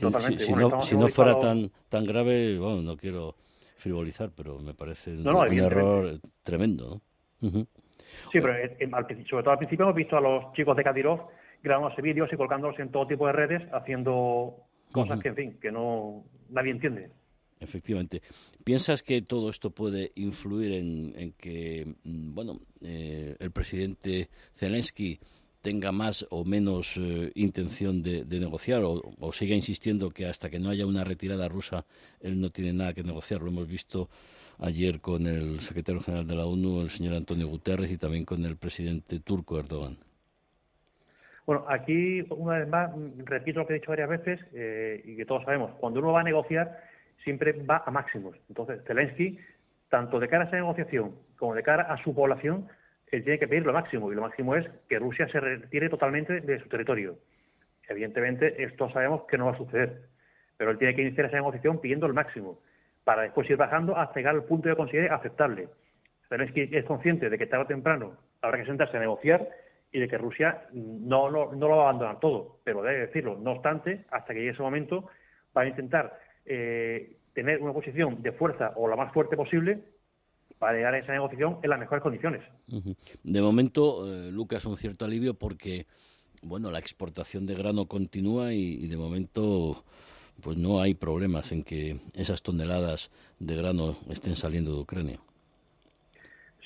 totalmente. 0.00 0.44
Si, 0.44 0.52
no, 0.52 1.08
fuera 1.08 1.38
tan, 1.38 1.70
tan 1.88 2.04
grave, 2.04 2.58
bueno, 2.58 2.82
no 2.82 2.96
quiero 2.96 3.36
frivolizar, 3.76 4.30
pero 4.34 4.58
me 4.58 4.74
parece 4.74 5.12
un, 5.12 5.58
error 5.58 6.18
tremendo. 6.42 7.00
Sí, 7.40 8.40
pero 8.40 8.54
eh, 8.54 8.76
sobre 9.28 9.42
todo 9.42 9.50
al 9.50 9.58
principio 9.58 9.84
hemos 9.84 9.94
visto 9.94 10.16
a 10.16 10.20
los 10.20 10.52
chicos 10.54 10.76
de 10.76 10.82
Kadyrov 10.82 11.28
grabándose 11.62 12.02
vídeos 12.02 12.32
y 12.32 12.36
colgándolos 12.36 12.78
en 12.80 12.90
todo 12.90 13.06
tipo 13.06 13.26
de 13.26 13.32
redes 13.32 13.62
haciendo 13.72 14.56
cosas 14.90 15.20
que, 15.20 15.28
en 15.28 15.34
fin, 15.34 15.58
que 15.60 15.70
no 15.70 16.24
nadie 16.48 16.70
entiende. 16.72 17.10
Efectivamente. 17.58 18.22
¿Piensas 18.64 19.02
que 19.02 19.22
todo 19.22 19.48
esto 19.48 19.70
puede 19.70 20.12
influir 20.14 20.72
en, 20.72 21.32
que, 21.38 21.86
mm, 22.04 22.34
bueno, 22.34 22.60
eh, 22.82 23.36
el 23.38 23.50
presidente 23.50 24.28
Zelensky 24.54 25.18
tenga 25.62 25.90
más 25.90 26.26
o 26.30 26.44
menos 26.44 26.96
eh, 26.96 27.32
intención 27.34 28.02
de, 28.02 28.24
negociar 28.24 28.82
o, 28.84 29.32
siga 29.32 29.54
insistiendo 29.54 30.10
que 30.10 30.26
hasta 30.26 30.48
que 30.48 30.60
no 30.60 30.70
haya 30.70 30.86
una 30.86 31.02
retirada 31.02 31.48
rusa 31.48 31.84
él 32.20 32.40
no 32.40 32.50
tiene 32.50 32.72
nada 32.72 32.92
que 32.92 33.02
negociar? 33.02 33.40
Lo 33.40 33.48
hemos 33.48 33.66
visto 33.66 34.08
ayer 34.58 35.00
con 35.00 35.26
el 35.26 35.60
secretario 35.60 36.00
general 36.00 36.26
de 36.26 36.36
la 36.36 36.46
ONU, 36.46 36.82
el 36.82 36.90
señor 36.90 37.14
Antonio 37.14 37.48
Guterres, 37.48 37.90
y 37.90 37.98
también 37.98 38.24
con 38.24 38.44
el 38.44 38.56
presidente 38.56 39.18
turco 39.20 39.58
Erdogan. 39.58 39.96
Bueno, 41.46 41.64
aquí, 41.68 42.24
una 42.30 42.58
vez 42.58 42.68
más, 42.68 42.90
repito 43.24 43.60
lo 43.60 43.66
que 43.66 43.74
he 43.74 43.78
dicho 43.78 43.90
varias 43.90 44.08
veces 44.08 44.40
eh, 44.52 45.00
y 45.04 45.16
que 45.16 45.24
todos 45.24 45.44
sabemos, 45.44 45.72
cuando 45.78 46.00
uno 46.00 46.12
va 46.12 46.20
a 46.20 46.24
negociar, 46.24 46.80
siempre 47.26 47.52
va 47.52 47.82
a 47.84 47.90
máximos. 47.90 48.36
Entonces, 48.48 48.80
Zelensky, 48.86 49.36
tanto 49.88 50.20
de 50.20 50.28
cara 50.28 50.44
a 50.44 50.46
esa 50.46 50.56
negociación 50.56 51.16
como 51.36 51.56
de 51.56 51.64
cara 51.64 51.82
a 51.82 51.96
su 52.04 52.14
población, 52.14 52.68
él 53.10 53.24
tiene 53.24 53.40
que 53.40 53.48
pedir 53.48 53.66
lo 53.66 53.72
máximo, 53.72 54.12
y 54.12 54.14
lo 54.14 54.22
máximo 54.22 54.54
es 54.54 54.64
que 54.88 55.00
Rusia 55.00 55.26
se 55.28 55.40
retire 55.40 55.88
totalmente 55.88 56.40
de 56.40 56.60
su 56.60 56.68
territorio. 56.68 57.18
Evidentemente, 57.88 58.62
esto 58.62 58.88
sabemos 58.90 59.24
que 59.24 59.38
no 59.38 59.46
va 59.46 59.52
a 59.52 59.58
suceder, 59.58 60.02
pero 60.56 60.70
él 60.70 60.78
tiene 60.78 60.94
que 60.94 61.02
iniciar 61.02 61.26
esa 61.26 61.36
negociación 61.36 61.80
pidiendo 61.80 62.06
el 62.06 62.14
máximo, 62.14 62.60
para 63.02 63.22
después 63.22 63.50
ir 63.50 63.56
bajando 63.56 63.96
hasta 63.96 64.20
llegar 64.20 64.36
al 64.36 64.44
punto 64.44 64.68
que 64.68 64.76
considere 64.76 65.08
aceptable. 65.08 65.68
Zelensky 66.28 66.68
es 66.72 66.84
consciente 66.84 67.28
de 67.28 67.38
que 67.38 67.46
tarde 67.46 67.64
o 67.64 67.66
temprano 67.66 68.16
habrá 68.40 68.58
que 68.58 68.66
sentarse 68.66 68.96
a 68.96 69.00
negociar 69.00 69.48
y 69.90 69.98
de 69.98 70.06
que 70.06 70.18
Rusia 70.18 70.62
no, 70.72 71.28
no, 71.28 71.52
no 71.52 71.68
lo 71.68 71.76
va 71.76 71.86
a 71.86 71.88
abandonar 71.88 72.20
todo, 72.20 72.60
pero 72.62 72.82
debe 72.82 73.06
decirlo. 73.06 73.36
No 73.36 73.52
obstante, 73.52 74.04
hasta 74.12 74.32
que 74.32 74.40
llegue 74.40 74.52
ese 74.52 74.62
momento, 74.62 75.08
va 75.56 75.62
a 75.62 75.66
intentar 75.66 76.25
eh, 76.46 77.16
tener 77.34 77.60
una 77.60 77.72
posición 77.72 78.22
de 78.22 78.32
fuerza 78.32 78.72
o 78.76 78.88
la 78.88 78.96
más 78.96 79.12
fuerte 79.12 79.36
posible 79.36 79.82
para 80.58 80.76
llegar 80.76 80.94
a 80.94 80.98
esa 80.98 81.12
negociación 81.12 81.58
en 81.62 81.70
las 81.70 81.78
mejores 81.78 82.02
condiciones. 82.02 82.42
De 83.22 83.42
momento, 83.42 84.06
eh, 84.06 84.30
Lucas, 84.32 84.64
un 84.64 84.76
cierto 84.76 85.04
alivio 85.04 85.34
porque, 85.34 85.86
bueno, 86.42 86.70
la 86.70 86.78
exportación 86.78 87.46
de 87.46 87.54
grano 87.54 87.86
continúa 87.86 88.52
y, 88.54 88.86
de 88.88 88.96
momento 88.96 89.84
pues 90.42 90.58
no 90.58 90.80
hay 90.82 90.94
problemas 90.94 91.50
en 91.50 91.62
que 91.62 91.96
esas 92.14 92.42
toneladas 92.42 93.10
de 93.38 93.56
grano 93.56 93.96
estén 94.10 94.36
saliendo 94.36 94.74
de 94.74 94.80
Ucrania. 94.82 95.18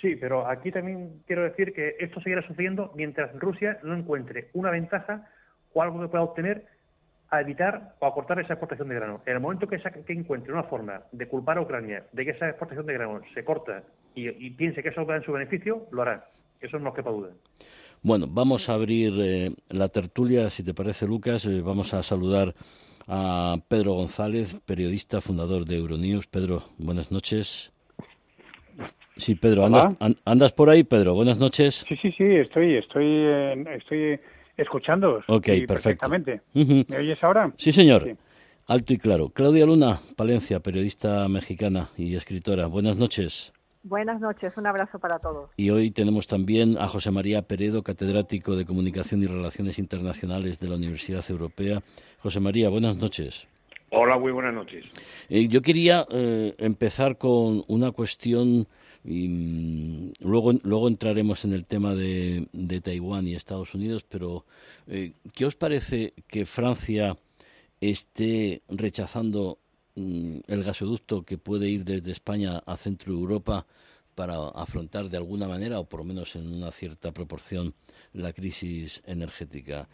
Sí, 0.00 0.16
pero 0.16 0.48
aquí 0.48 0.72
también 0.72 1.22
quiero 1.26 1.44
decir 1.44 1.72
que 1.72 1.94
esto 2.00 2.20
seguirá 2.20 2.46
sucediendo 2.46 2.92
mientras 2.96 3.32
Rusia 3.38 3.78
no 3.84 3.94
encuentre 3.94 4.48
una 4.54 4.70
ventaja 4.70 5.28
o 5.72 5.82
algo 5.82 6.00
que 6.00 6.08
pueda 6.08 6.24
obtener 6.24 6.66
a 7.30 7.40
evitar 7.40 7.94
o 8.00 8.06
a 8.06 8.14
cortar 8.14 8.40
esa 8.40 8.54
exportación 8.54 8.88
de 8.88 8.96
grano. 8.96 9.22
En 9.24 9.34
el 9.34 9.40
momento 9.40 9.68
que, 9.68 9.78
que 9.78 10.12
encuentre 10.12 10.52
una 10.52 10.64
forma 10.64 11.02
de 11.12 11.28
culpar 11.28 11.58
a 11.58 11.62
Ucrania 11.62 12.04
de 12.12 12.24
que 12.24 12.32
esa 12.32 12.48
exportación 12.48 12.86
de 12.86 12.94
grano 12.94 13.20
se 13.32 13.44
corta 13.44 13.84
y, 14.14 14.50
piense 14.50 14.82
que 14.82 14.88
eso 14.88 15.06
va 15.06 15.16
en 15.16 15.22
su 15.22 15.32
beneficio, 15.32 15.86
lo 15.92 16.02
hará. 16.02 16.28
Eso 16.60 16.78
no 16.78 16.86
nos 16.86 16.94
quepa 16.94 17.10
duda. 17.10 17.30
Bueno, 18.02 18.26
vamos 18.28 18.68
a 18.68 18.74
abrir 18.74 19.14
eh, 19.18 19.50
la 19.68 19.88
tertulia, 19.88 20.50
si 20.50 20.64
te 20.64 20.74
parece, 20.74 21.06
Lucas. 21.06 21.46
Eh, 21.46 21.60
vamos 21.62 21.94
a 21.94 22.02
saludar 22.02 22.54
a 23.06 23.56
Pedro 23.68 23.94
González, 23.94 24.58
periodista, 24.66 25.20
fundador 25.20 25.64
de 25.64 25.76
Euronews. 25.76 26.26
Pedro, 26.26 26.62
buenas 26.78 27.12
noches. 27.12 27.72
Sí, 29.16 29.34
Pedro, 29.34 29.66
andas, 29.66 29.96
andas 30.24 30.52
por 30.52 30.70
ahí, 30.70 30.82
Pedro. 30.82 31.14
Buenas 31.14 31.38
noches. 31.38 31.84
Sí, 31.86 31.96
sí, 31.96 32.10
sí, 32.12 32.24
estoy, 32.24 32.74
estoy, 32.74 33.26
estoy 33.76 34.18
escuchando. 34.60 35.22
Ok, 35.26 35.48
perfectamente. 35.66 36.42
¿Me 36.54 36.98
oyes 36.98 37.22
ahora? 37.22 37.52
Sí, 37.56 37.72
señor. 37.72 38.16
Alto 38.66 38.94
y 38.94 38.98
claro. 38.98 39.30
Claudia 39.30 39.66
Luna, 39.66 39.98
Palencia, 40.16 40.60
periodista 40.60 41.26
mexicana 41.28 41.88
y 41.96 42.14
escritora. 42.14 42.66
Buenas 42.66 42.96
noches. 42.96 43.52
Buenas 43.82 44.20
noches, 44.20 44.52
un 44.56 44.66
abrazo 44.66 44.98
para 44.98 45.18
todos. 45.18 45.50
Y 45.56 45.70
hoy 45.70 45.90
tenemos 45.90 46.26
también 46.26 46.76
a 46.78 46.86
José 46.86 47.10
María 47.10 47.42
Peredo, 47.42 47.82
catedrático 47.82 48.54
de 48.54 48.66
Comunicación 48.66 49.22
y 49.22 49.26
Relaciones 49.26 49.78
Internacionales 49.78 50.60
de 50.60 50.68
la 50.68 50.76
Universidad 50.76 51.24
Europea. 51.30 51.80
José 52.18 52.40
María, 52.40 52.68
buenas 52.68 52.96
noches. 52.96 53.48
Hola, 53.90 54.18
muy 54.18 54.32
buenas 54.32 54.54
noches. 54.54 54.84
Eh, 55.30 55.48
yo 55.48 55.62
quería 55.62 56.06
eh, 56.10 56.54
empezar 56.58 57.16
con 57.16 57.64
una 57.66 57.90
cuestión 57.90 58.68
y 59.04 59.28
mm, 59.28 60.12
luego, 60.20 60.52
luego 60.62 60.88
entraremos 60.88 61.44
en 61.44 61.52
el 61.52 61.64
tema 61.64 61.94
de, 61.94 62.46
Taiwán 62.82 63.26
y 63.26 63.34
Estados 63.34 63.74
Unidos, 63.74 64.04
pero 64.08 64.44
eh, 64.86 65.12
¿qué 65.34 65.46
os 65.46 65.56
parece 65.56 66.14
que 66.26 66.46
Francia 66.46 67.16
esté 67.80 68.62
rechazando 68.68 69.58
mm, 69.94 70.38
el 70.46 70.64
gasoducto 70.64 71.22
que 71.22 71.38
puede 71.38 71.68
ir 71.68 71.84
desde 71.84 72.12
España 72.12 72.62
a 72.66 72.76
Centro 72.76 73.12
Europa 73.12 73.66
para 74.14 74.48
afrontar 74.48 75.08
de 75.08 75.16
alguna 75.16 75.48
manera, 75.48 75.80
o 75.80 75.88
por 75.88 76.00
lo 76.00 76.04
menos 76.04 76.36
en 76.36 76.52
una 76.52 76.70
cierta 76.72 77.12
proporción, 77.12 77.74
la 78.12 78.32
crisis 78.32 79.00
energética. 79.06 79.88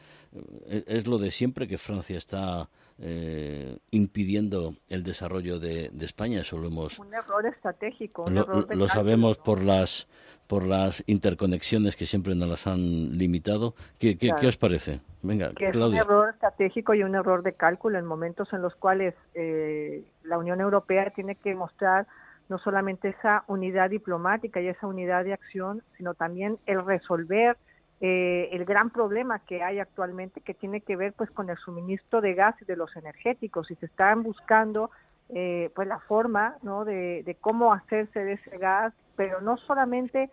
Eh, 0.66 0.82
es 0.86 1.06
lo 1.06 1.18
de 1.18 1.30
siempre 1.30 1.68
que 1.68 1.78
Francia 1.78 2.18
está 2.18 2.68
eh, 2.98 3.78
impidiendo 3.90 4.74
el 4.88 5.02
desarrollo 5.02 5.58
de, 5.58 5.90
España. 6.00 6.40
Eso 6.40 6.58
lo 6.58 6.68
hemos. 6.68 6.98
Un 6.98 7.12
error 7.12 7.46
estratégico. 7.46 8.24
lo, 8.28 8.88
sabemos 8.88 9.38
por 9.38 9.62
las 9.62 10.06
por 10.46 10.64
las 10.64 11.02
interconexiones 11.06 11.96
que 11.96 12.06
siempre 12.06 12.34
nos 12.34 12.48
las 12.48 12.66
han 12.66 13.18
limitado. 13.18 13.74
¿Qué, 13.98 14.16
qué, 14.16 14.32
os 14.46 14.56
parece? 14.56 15.00
Venga, 15.22 15.52
que 15.54 15.68
Es 15.68 15.76
un 15.76 15.96
error 15.96 16.30
estratégico 16.30 16.94
y 16.94 17.02
un 17.02 17.14
error 17.14 17.42
de 17.42 17.52
cálculo 17.52 17.98
en 17.98 18.06
momentos 18.06 18.52
en 18.52 18.62
los 18.62 18.74
cuales 18.76 19.14
eh, 19.34 20.04
la 20.22 20.38
Unión 20.38 20.60
Europea 20.60 21.10
tiene 21.10 21.34
que 21.34 21.54
mostrar 21.54 22.06
no 22.48 22.58
solamente 22.58 23.08
esa 23.08 23.42
unidad 23.48 23.90
diplomática 23.90 24.60
y 24.60 24.68
esa 24.68 24.86
unidad 24.86 25.24
de 25.24 25.32
acción, 25.32 25.82
sino 25.96 26.14
también 26.14 26.58
el 26.66 26.84
resolver 26.84 27.56
eh, 28.00 28.50
el 28.52 28.64
gran 28.66 28.90
problema 28.90 29.38
que 29.38 29.62
hay 29.62 29.78
actualmente 29.78 30.42
que 30.42 30.52
tiene 30.52 30.82
que 30.82 30.96
ver 30.96 31.14
pues 31.14 31.30
con 31.30 31.48
el 31.48 31.56
suministro 31.56 32.20
de 32.20 32.34
gas 32.34 32.54
y 32.60 32.66
de 32.66 32.76
los 32.76 32.94
energéticos 32.94 33.70
y 33.70 33.74
se 33.76 33.86
están 33.86 34.22
buscando 34.22 34.90
eh, 35.30 35.70
pues 35.74 35.88
la 35.88 35.98
forma 36.00 36.56
¿no? 36.62 36.84
de, 36.84 37.22
de 37.24 37.34
cómo 37.36 37.72
hacerse 37.72 38.22
de 38.22 38.34
ese 38.34 38.58
gas 38.58 38.92
pero 39.16 39.40
no 39.40 39.56
solamente 39.56 40.30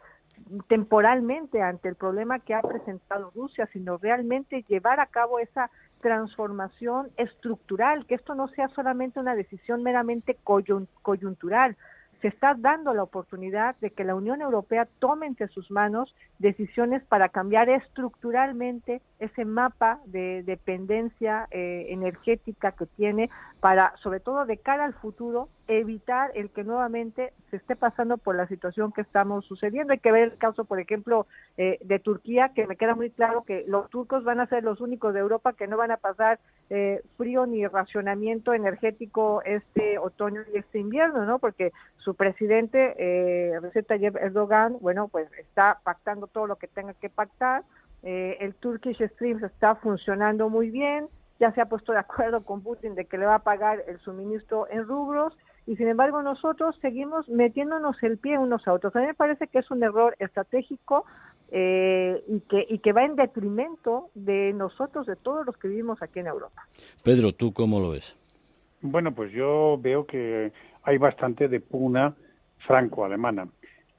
temporalmente 0.68 1.62
ante 1.62 1.88
el 1.88 1.96
problema 1.96 2.40
que 2.40 2.54
ha 2.54 2.62
presentado 2.62 3.32
Rusia 3.34 3.70
sino 3.72 3.98
realmente 3.98 4.64
llevar 4.64 5.00
a 5.00 5.06
cabo 5.06 5.40
esa 5.40 5.72
transformación 6.02 7.12
estructural 7.16 8.06
que 8.06 8.16
esto 8.16 8.36
no 8.36 8.50
sea 8.50 8.68
solamente 8.70 9.22
una 9.22 9.36
decisión 9.36 9.84
meramente 9.84 10.38
coyuntural 11.02 11.78
se 12.24 12.30
está 12.30 12.56
dando 12.58 12.94
la 12.94 13.04
oportunidad 13.04 13.76
de 13.82 13.92
que 13.92 14.06
la 14.06 14.16
Unión 14.16 14.42
Europea 14.42 14.88
tome 15.00 15.28
entre 15.28 15.50
sus 15.50 15.70
manos 15.70 16.16
decisiones 16.40 17.04
para 17.04 17.28
cambiar 17.28 17.68
estructuralmente 17.68 19.02
ese 19.24 19.46
mapa 19.46 20.00
de 20.06 20.44
dependencia 20.44 21.48
eh, 21.52 21.88
energética 21.90 22.74
que 22.74 22.86
tiene 22.86 23.30
para, 23.60 23.96
sobre 23.98 24.20
todo 24.20 24.46
de 24.46 24.58
cara 24.58 24.86
al 24.86 24.94
futuro, 24.94 25.50
evitar 25.68 26.32
el 26.36 26.50
que 26.50 26.64
nuevamente 26.64 27.32
se 27.50 27.58
esté 27.58 27.76
pasando 27.76 28.18
por 28.18 28.36
la 28.36 28.48
situación 28.48 28.92
que 28.92 29.02
estamos 29.02 29.46
sucediendo. 29.46 29.94
Hay 29.94 30.00
que 30.00 30.12
ver 30.12 30.24
el 30.24 30.38
caso, 30.38 30.66
por 30.66 30.80
ejemplo, 30.80 31.28
eh, 31.58 31.80
de 31.84 32.00
Turquía, 32.00 32.50
que 32.50 32.68
me 32.68 32.76
queda 32.76 32.96
muy 32.96 33.10
claro 33.10 33.44
que 33.44 33.64
los 33.68 33.90
turcos 33.90 34.24
van 34.24 34.42
a 34.42 34.48
ser 34.48 34.64
los 34.64 34.82
únicos 34.82 35.14
de 35.14 35.22
Europa 35.22 35.54
que 35.54 35.68
no 35.68 35.78
van 35.78 35.92
a 35.92 35.98
pasar 35.98 36.40
eh, 36.70 37.02
frío 37.18 37.46
ni 37.46 37.66
racionamiento 37.66 38.54
energético 38.54 39.42
este 39.46 39.98
otoño 39.98 40.42
y 40.54 40.58
este 40.58 40.80
invierno, 40.80 41.26
¿no? 41.26 41.40
Porque 41.40 41.72
su 41.98 42.16
presidente, 42.16 42.96
eh, 42.98 43.60
Recep 43.62 43.88
Tayyip 43.88 44.18
Erdogan, 44.18 44.78
bueno, 44.82 45.08
pues 45.08 45.32
está 45.40 45.80
pactando 45.84 46.28
todo 46.28 46.48
lo 46.48 46.58
que 46.58 46.68
tenga 46.68 46.94
que 46.96 47.10
pactar. 47.10 47.64
Eh, 48.04 48.38
el 48.42 48.54
Turkish 48.56 49.02
Stream 49.14 49.44
está 49.46 49.76
funcionando 49.76 50.50
muy 50.50 50.70
bien, 50.70 51.08
ya 51.40 51.54
se 51.54 51.62
ha 51.62 51.66
puesto 51.66 51.94
de 51.94 52.00
acuerdo 52.00 52.44
con 52.44 52.62
Putin 52.62 52.96
de 52.96 53.06
que 53.06 53.18
le 53.18 53.26
va 53.26 53.36
a 53.36 53.44
pagar 53.44 53.84
el 53.88 54.00
suministro 54.00 54.68
en 54.70 54.86
rubros 54.86 55.34
y 55.66 55.78
sin 55.78 55.88
embargo 55.88 56.22
nosotros 56.22 56.78
seguimos 56.82 57.28
metiéndonos 57.30 58.02
el 58.04 58.18
pie 58.18 58.38
unos 58.38 58.68
a 58.68 58.74
otros. 58.74 58.96
A 58.96 59.00
mí 59.00 59.08
me 59.08 59.14
parece 59.14 59.48
que 59.48 59.60
es 59.60 59.72
un 59.72 59.84
error 59.84 60.16
estratégico 60.20 61.06
eh, 61.52 62.22
y, 62.28 62.42
que, 62.42 62.66
y 62.70 62.80
que 62.80 62.92
va 62.92 63.06
en 63.06 63.16
detrimento 63.16 64.10
de 64.16 64.52
nosotros, 64.54 65.06
de 65.06 65.16
todos 65.16 65.46
los 65.46 65.56
que 65.58 65.70
vivimos 65.70 66.02
aquí 66.02 66.20
en 66.20 66.28
Europa. 66.28 66.68
Pedro, 67.04 67.32
¿tú 67.32 67.54
cómo 67.54 67.80
lo 67.80 67.92
ves? 67.92 68.18
Bueno, 68.82 69.14
pues 69.14 69.32
yo 69.32 69.78
veo 69.82 70.06
que 70.06 70.52
hay 70.84 70.98
bastante 70.98 71.48
de 71.48 71.62
pugna 71.62 72.16
franco-alemana. 72.68 73.48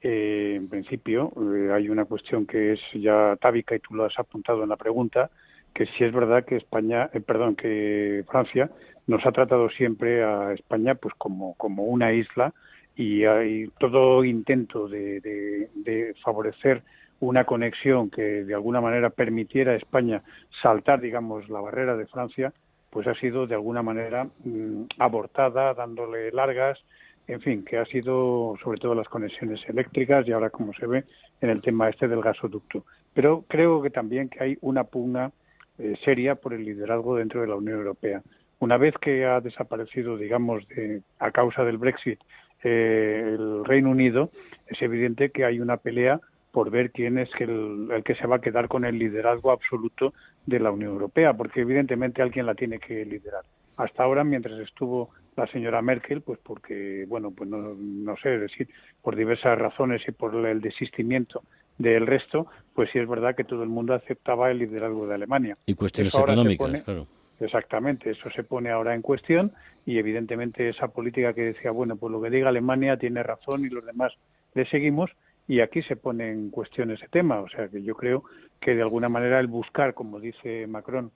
Eh, 0.01 0.53
en 0.55 0.69
principio, 0.69 1.31
eh, 1.35 1.71
hay 1.73 1.89
una 1.89 2.05
cuestión 2.05 2.45
que 2.45 2.73
es 2.73 2.79
ya 2.93 3.31
atávica 3.31 3.75
y 3.75 3.79
tú 3.79 3.95
lo 3.95 4.05
has 4.05 4.17
apuntado 4.19 4.63
en 4.63 4.69
la 4.69 4.77
pregunta, 4.77 5.31
que 5.73 5.85
si 5.85 6.03
es 6.03 6.13
verdad 6.13 6.45
que 6.45 6.55
España, 6.57 7.09
eh, 7.13 7.21
perdón, 7.21 7.55
que 7.55 8.23
Francia 8.29 8.69
nos 9.07 9.25
ha 9.25 9.31
tratado 9.31 9.69
siempre 9.69 10.23
a 10.23 10.53
España 10.53 10.95
pues 10.95 11.13
como, 11.17 11.53
como 11.55 11.83
una 11.83 12.13
isla 12.13 12.53
y 12.95 13.25
hay 13.25 13.67
todo 13.79 14.23
intento 14.23 14.87
de, 14.87 15.19
de, 15.19 16.15
favorecer 16.23 16.81
una 17.19 17.43
conexión 17.43 18.09
que 18.09 18.45
de 18.45 18.53
alguna 18.53 18.81
manera 18.81 19.09
permitiera 19.09 19.73
a 19.73 19.75
España 19.75 20.23
saltar, 20.61 21.01
digamos, 21.01 21.49
la 21.49 21.59
barrera 21.59 21.97
de 21.97 22.07
Francia, 22.07 22.53
pues 22.89 23.07
ha 23.07 23.15
sido 23.15 23.47
de 23.47 23.55
alguna 23.55 23.83
manera 23.83 24.29
mm, 24.43 24.83
abortada, 24.99 25.73
dándole 25.73 26.31
largas, 26.31 26.81
en 27.27 27.41
fin, 27.41 27.65
que 27.65 27.77
ha 27.77 27.85
sido 27.85 28.55
sobre 28.63 28.79
todo 28.79 28.93
las 28.93 29.09
conexiones 29.09 29.61
eléctricas 29.67 30.27
y 30.27 30.31
ahora 30.31 30.49
como 30.49 30.73
se 30.73 30.85
ve 30.85 31.03
en 31.41 31.49
el 31.49 31.61
tema 31.61 31.89
este 31.89 32.07
del 32.07 32.21
gasoducto. 32.21 32.85
Pero 33.13 33.43
creo 33.47 33.81
que 33.81 33.89
también 33.89 34.29
que 34.29 34.43
hay 34.43 34.57
una 34.61 34.83
pugna 34.83 35.31
eh, 35.77 35.95
seria 36.03 36.35
por 36.35 36.53
el 36.53 36.63
liderazgo 36.63 37.15
dentro 37.15 37.41
de 37.41 37.47
la 37.47 37.55
Unión 37.55 37.79
Europea. 37.79 38.21
Una 38.59 38.77
vez 38.77 38.95
que 38.99 39.25
ha 39.25 39.41
desaparecido, 39.41 40.17
digamos, 40.17 40.67
de, 40.69 41.01
a 41.19 41.31
causa 41.31 41.63
del 41.63 41.77
Brexit 41.77 42.19
eh, 42.63 43.35
el 43.35 43.65
Reino 43.65 43.89
Unido, 43.89 44.29
es 44.67 44.81
evidente 44.81 45.31
que 45.31 45.45
hay 45.45 45.59
una 45.59 45.77
pelea 45.77 46.21
por 46.51 46.69
ver 46.69 46.91
quién 46.91 47.17
es 47.17 47.29
el, 47.39 47.89
el, 47.91 48.03
que 48.03 48.15
se 48.15 48.27
va 48.27 48.37
a 48.37 48.41
quedar 48.41 48.69
con 48.69 48.85
el 48.85 48.97
liderazgo 48.97 49.51
absoluto 49.51 50.13
de 50.45 50.59
la 50.59 50.71
Unión 50.71 50.91
Europea, 50.91 51.33
porque 51.33 51.61
evidentemente 51.61 52.21
alguien 52.21 52.45
la 52.45 52.55
tiene 52.55 52.79
que 52.79 53.03
liderar. 53.03 53.43
Hasta 53.77 54.03
ahora, 54.03 54.23
mientras 54.23 54.59
estuvo 54.59 55.09
la 55.35 55.47
señora 55.47 55.81
Merkel, 55.81 56.21
pues 56.21 56.39
porque, 56.41 57.05
bueno, 57.07 57.31
pues 57.31 57.49
no, 57.49 57.75
no 57.75 58.15
sé, 58.17 58.37
decir, 58.39 58.69
por 59.01 59.15
diversas 59.15 59.57
razones 59.57 60.01
y 60.07 60.11
por 60.11 60.33
el 60.45 60.61
desistimiento 60.61 61.43
del 61.77 62.07
resto, 62.07 62.47
pues 62.73 62.89
sí 62.91 62.99
es 62.99 63.07
verdad 63.07 63.35
que 63.35 63.43
todo 63.43 63.63
el 63.63 63.69
mundo 63.69 63.93
aceptaba 63.93 64.49
el 64.49 64.59
liderazgo 64.59 65.07
de 65.07 65.15
Alemania. 65.15 65.57
Y 65.65 65.73
cuestiones 65.73 66.15
económicas, 66.15 66.81
claro. 66.83 67.07
Exactamente, 67.41 68.11
eso 68.11 68.29
se 68.29 68.43
pone 68.43 68.69
ahora 68.69 68.95
en 68.95 69.01
cuestión 69.01 69.51
y 69.85 69.97
evidentemente 69.97 70.69
esa 70.69 70.87
política 70.87 71.33
que 71.33 71.41
decía, 71.41 71.71
bueno, 71.71 71.97
pues 71.97 72.11
lo 72.11 72.21
que 72.21 72.29
diga 72.29 72.47
Alemania 72.47 72.97
tiene 72.97 73.23
razón 73.23 73.65
y 73.65 73.69
los 73.69 73.85
demás 73.85 74.13
le 74.53 74.65
seguimos, 74.67 75.11
y 75.47 75.59
aquí 75.59 75.81
se 75.83 75.95
pone 75.95 76.31
en 76.31 76.49
cuestión 76.49 76.91
ese 76.91 77.07
tema. 77.07 77.39
O 77.41 77.49
sea 77.49 77.67
que 77.67 77.83
yo 77.83 77.95
creo 77.95 78.23
que 78.59 78.75
de 78.75 78.81
alguna 78.81 79.09
manera 79.09 79.39
el 79.39 79.47
buscar, 79.47 79.93
como 79.93 80.19
dice 80.19 80.65
Macron, 80.67 81.11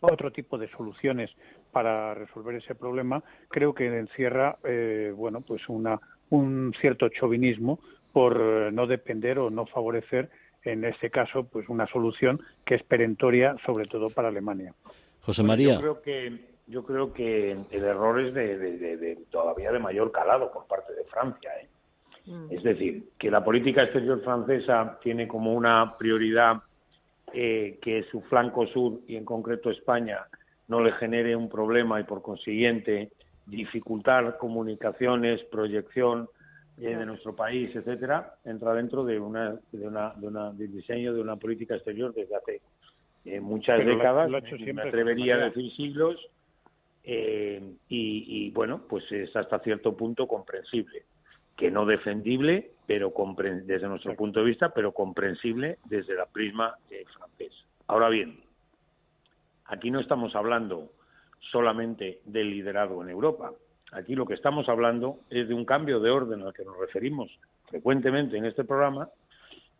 otro 0.00 0.30
tipo 0.30 0.58
de 0.58 0.68
soluciones 0.68 1.30
para 1.72 2.14
resolver 2.14 2.56
ese 2.56 2.74
problema, 2.74 3.22
creo 3.48 3.74
que 3.74 3.86
encierra, 3.86 4.58
eh, 4.64 5.12
bueno, 5.14 5.40
pues 5.40 5.68
una, 5.68 6.00
un 6.30 6.74
cierto 6.80 7.08
chauvinismo 7.08 7.80
por 8.12 8.38
no 8.72 8.86
depender 8.86 9.38
o 9.38 9.50
no 9.50 9.66
favorecer, 9.66 10.30
en 10.64 10.84
este 10.84 11.10
caso, 11.10 11.44
pues 11.44 11.68
una 11.68 11.86
solución 11.86 12.40
que 12.64 12.74
es 12.74 12.82
perentoria, 12.82 13.56
sobre 13.64 13.86
todo 13.86 14.10
para 14.10 14.28
Alemania. 14.28 14.74
José 15.20 15.42
María. 15.42 15.74
Yo 15.74 15.80
creo 15.80 16.02
que, 16.02 16.40
yo 16.66 16.84
creo 16.84 17.12
que 17.12 17.52
el 17.70 17.84
error 17.84 18.20
es 18.20 18.34
de, 18.34 18.58
de, 18.58 19.18
todavía 19.30 19.72
de 19.72 19.78
mayor 19.78 20.10
calado 20.10 20.50
por 20.52 20.66
parte 20.66 20.92
de 20.94 21.04
Francia. 21.04 21.50
¿eh? 21.60 21.68
Mm. 22.26 22.46
Es 22.50 22.62
decir, 22.62 23.10
que 23.18 23.30
la 23.30 23.44
política 23.44 23.84
exterior 23.84 24.22
francesa 24.22 24.98
tiene 25.02 25.28
como 25.28 25.54
una 25.54 25.96
prioridad 25.96 26.62
eh, 27.32 27.78
que 27.82 28.04
su 28.10 28.22
flanco 28.22 28.66
sur 28.66 29.00
y 29.06 29.16
en 29.16 29.24
concreto 29.24 29.70
España 29.70 30.26
no 30.68 30.80
le 30.80 30.92
genere 30.92 31.34
un 31.34 31.48
problema 31.48 32.00
y 32.00 32.04
por 32.04 32.22
consiguiente 32.22 33.10
dificultar 33.46 34.36
comunicaciones, 34.38 35.42
proyección 35.44 36.28
eh, 36.78 36.94
de 36.94 37.06
nuestro 37.06 37.34
país, 37.34 37.74
etcétera, 37.74 38.34
entra 38.44 38.74
dentro 38.74 39.04
de 39.04 39.18
una, 39.18 39.58
de 39.72 39.86
una, 39.86 40.12
de 40.14 40.26
una 40.26 40.52
del 40.52 40.70
diseño 40.70 41.14
de 41.14 41.20
una 41.20 41.36
política 41.36 41.74
exterior 41.74 42.14
desde 42.14 42.36
hace 42.36 42.60
eh, 43.24 43.40
muchas 43.40 43.84
décadas, 43.84 44.30
me 44.30 44.82
atrevería 44.82 45.36
a 45.36 45.50
decir 45.50 45.70
siglos, 45.72 46.16
y, 47.10 47.72
y, 47.88 48.50
bueno, 48.50 48.82
pues 48.86 49.10
es 49.10 49.34
hasta 49.34 49.60
cierto 49.60 49.96
punto 49.96 50.26
comprensible, 50.26 51.04
que 51.56 51.70
no 51.70 51.86
defendible, 51.86 52.70
pero 52.86 53.12
desde 53.66 53.88
nuestro 53.88 54.14
punto 54.14 54.40
de 54.40 54.46
vista, 54.46 54.70
pero 54.70 54.92
comprensible 54.92 55.78
desde 55.84 56.14
la 56.14 56.26
prisma 56.26 56.76
eh, 56.90 57.04
francés. 57.16 57.52
Ahora 57.86 58.08
bien, 58.08 58.38
aquí 59.68 59.90
no 59.90 60.00
estamos 60.00 60.34
hablando 60.34 60.90
solamente 61.40 62.20
del 62.24 62.50
liderazgo 62.50 63.02
en 63.02 63.10
Europa. 63.10 63.52
Aquí 63.92 64.14
lo 64.14 64.26
que 64.26 64.34
estamos 64.34 64.68
hablando 64.68 65.20
es 65.30 65.48
de 65.48 65.54
un 65.54 65.64
cambio 65.64 66.00
de 66.00 66.10
orden 66.10 66.42
al 66.42 66.52
que 66.52 66.64
nos 66.64 66.78
referimos 66.78 67.30
frecuentemente 67.66 68.36
en 68.36 68.44
este 68.44 68.64
programa, 68.64 69.08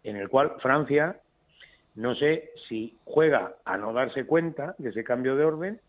en 0.05 0.17
el 0.17 0.29
cual 0.29 0.53
Francia, 0.61 1.21
no 1.95 2.15
sé 2.15 2.53
si 2.69 2.97
juega 3.05 3.57
a 3.65 3.77
no 3.77 3.93
darse 3.93 4.25
cuenta 4.25 4.75
de 4.79 4.91
ese 4.91 5.05
cambio 5.05 5.37
de 5.37 5.45
orden 5.45 5.81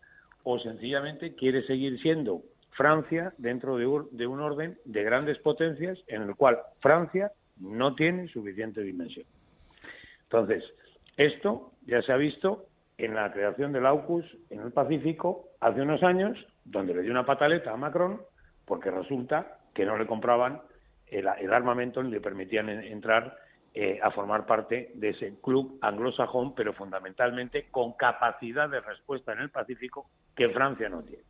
o 0.42 0.58
sencillamente 0.58 1.34
quiere 1.34 1.62
seguir 1.62 2.00
siendo 2.00 2.42
Francia 2.72 3.34
dentro 3.38 3.76
de 3.76 3.86
un, 3.86 4.40
orden 4.40 4.78
de 4.84 5.02
grandes 5.02 5.38
potencias 5.38 5.98
en 6.06 6.22
el 6.22 6.34
cual 6.34 6.58
Francia 6.80 7.32
no 7.58 7.94
tiene 7.94 8.28
suficiente 8.28 8.80
dimensión. 8.82 9.26
Entonces, 10.22 10.64
esto 11.16 11.72
ya 11.86 12.00
se 12.02 12.12
ha 12.12 12.16
visto 12.16 12.69
en 13.04 13.14
la 13.14 13.32
creación 13.32 13.72
del 13.72 13.86
AUKUS 13.86 14.24
en 14.50 14.60
el 14.60 14.72
Pacífico 14.72 15.48
hace 15.60 15.80
unos 15.80 16.02
años, 16.02 16.38
donde 16.64 16.94
le 16.94 17.02
dio 17.02 17.10
una 17.10 17.24
pataleta 17.24 17.72
a 17.72 17.76
Macron 17.76 18.20
porque 18.64 18.90
resulta 18.90 19.58
que 19.74 19.84
no 19.84 19.96
le 19.96 20.06
compraban 20.06 20.60
el, 21.06 21.26
armamento 21.26 22.02
ni 22.02 22.10
le 22.10 22.20
permitían 22.20 22.68
entrar 22.68 23.36
eh, 23.74 23.98
a 24.02 24.10
formar 24.10 24.46
parte 24.46 24.92
de 24.94 25.08
ese 25.10 25.40
club 25.40 25.78
anglosajón, 25.80 26.54
pero 26.54 26.72
fundamentalmente 26.72 27.68
con 27.70 27.94
capacidad 27.94 28.68
de 28.68 28.80
respuesta 28.80 29.32
en 29.32 29.40
el 29.40 29.50
Pacífico 29.50 30.08
que 30.36 30.50
Francia 30.50 30.88
no 30.88 31.02
tiene. 31.02 31.24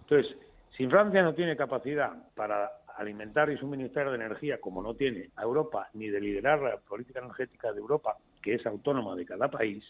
Entonces, 0.00 0.36
si 0.70 0.86
Francia 0.86 1.22
no 1.22 1.34
tiene 1.34 1.56
capacidad 1.56 2.12
para 2.34 2.70
alimentar 2.96 3.50
y 3.50 3.56
suministrar 3.56 4.10
de 4.10 4.16
energía 4.16 4.60
como 4.60 4.82
no 4.82 4.94
tiene 4.94 5.30
a 5.36 5.42
Europa, 5.42 5.88
ni 5.94 6.08
de 6.08 6.20
liderar 6.20 6.60
la 6.60 6.76
política 6.76 7.20
energética 7.20 7.72
de 7.72 7.80
Europa, 7.80 8.16
que 8.42 8.54
es 8.54 8.66
autónoma 8.66 9.16
de 9.16 9.24
cada 9.24 9.50
país, 9.50 9.84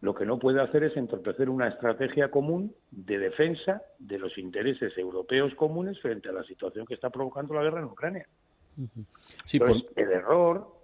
lo 0.00 0.14
que 0.14 0.24
no 0.24 0.38
puede 0.38 0.62
hacer 0.62 0.84
es 0.84 0.96
entorpecer 0.96 1.50
una 1.50 1.68
estrategia 1.68 2.30
común 2.30 2.74
de 2.90 3.18
defensa 3.18 3.82
de 3.98 4.18
los 4.18 4.36
intereses 4.38 4.96
europeos 4.96 5.54
comunes 5.54 6.00
frente 6.00 6.30
a 6.30 6.32
la 6.32 6.42
situación 6.44 6.86
que 6.86 6.94
está 6.94 7.10
provocando 7.10 7.54
la 7.54 7.62
guerra 7.62 7.80
en 7.80 7.86
Ucrania. 7.86 8.26
Sí, 9.44 9.60
el 9.96 10.10
error 10.10 10.74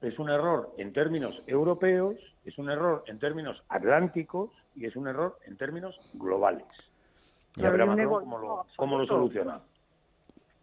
es 0.00 0.18
un 0.18 0.30
error 0.30 0.74
en 0.78 0.92
términos 0.92 1.40
europeos, 1.46 2.16
es 2.44 2.58
un 2.58 2.68
error 2.68 3.04
en 3.06 3.20
términos 3.20 3.62
atlánticos 3.68 4.50
y 4.74 4.86
es 4.86 4.96
un 4.96 5.06
error 5.06 5.38
en 5.46 5.56
términos 5.56 5.98
globales. 6.14 6.66
Ya 7.54 7.70
veremos 7.70 7.96
cómo 8.76 8.98
lo, 8.98 9.06
soluciona. 9.06 9.60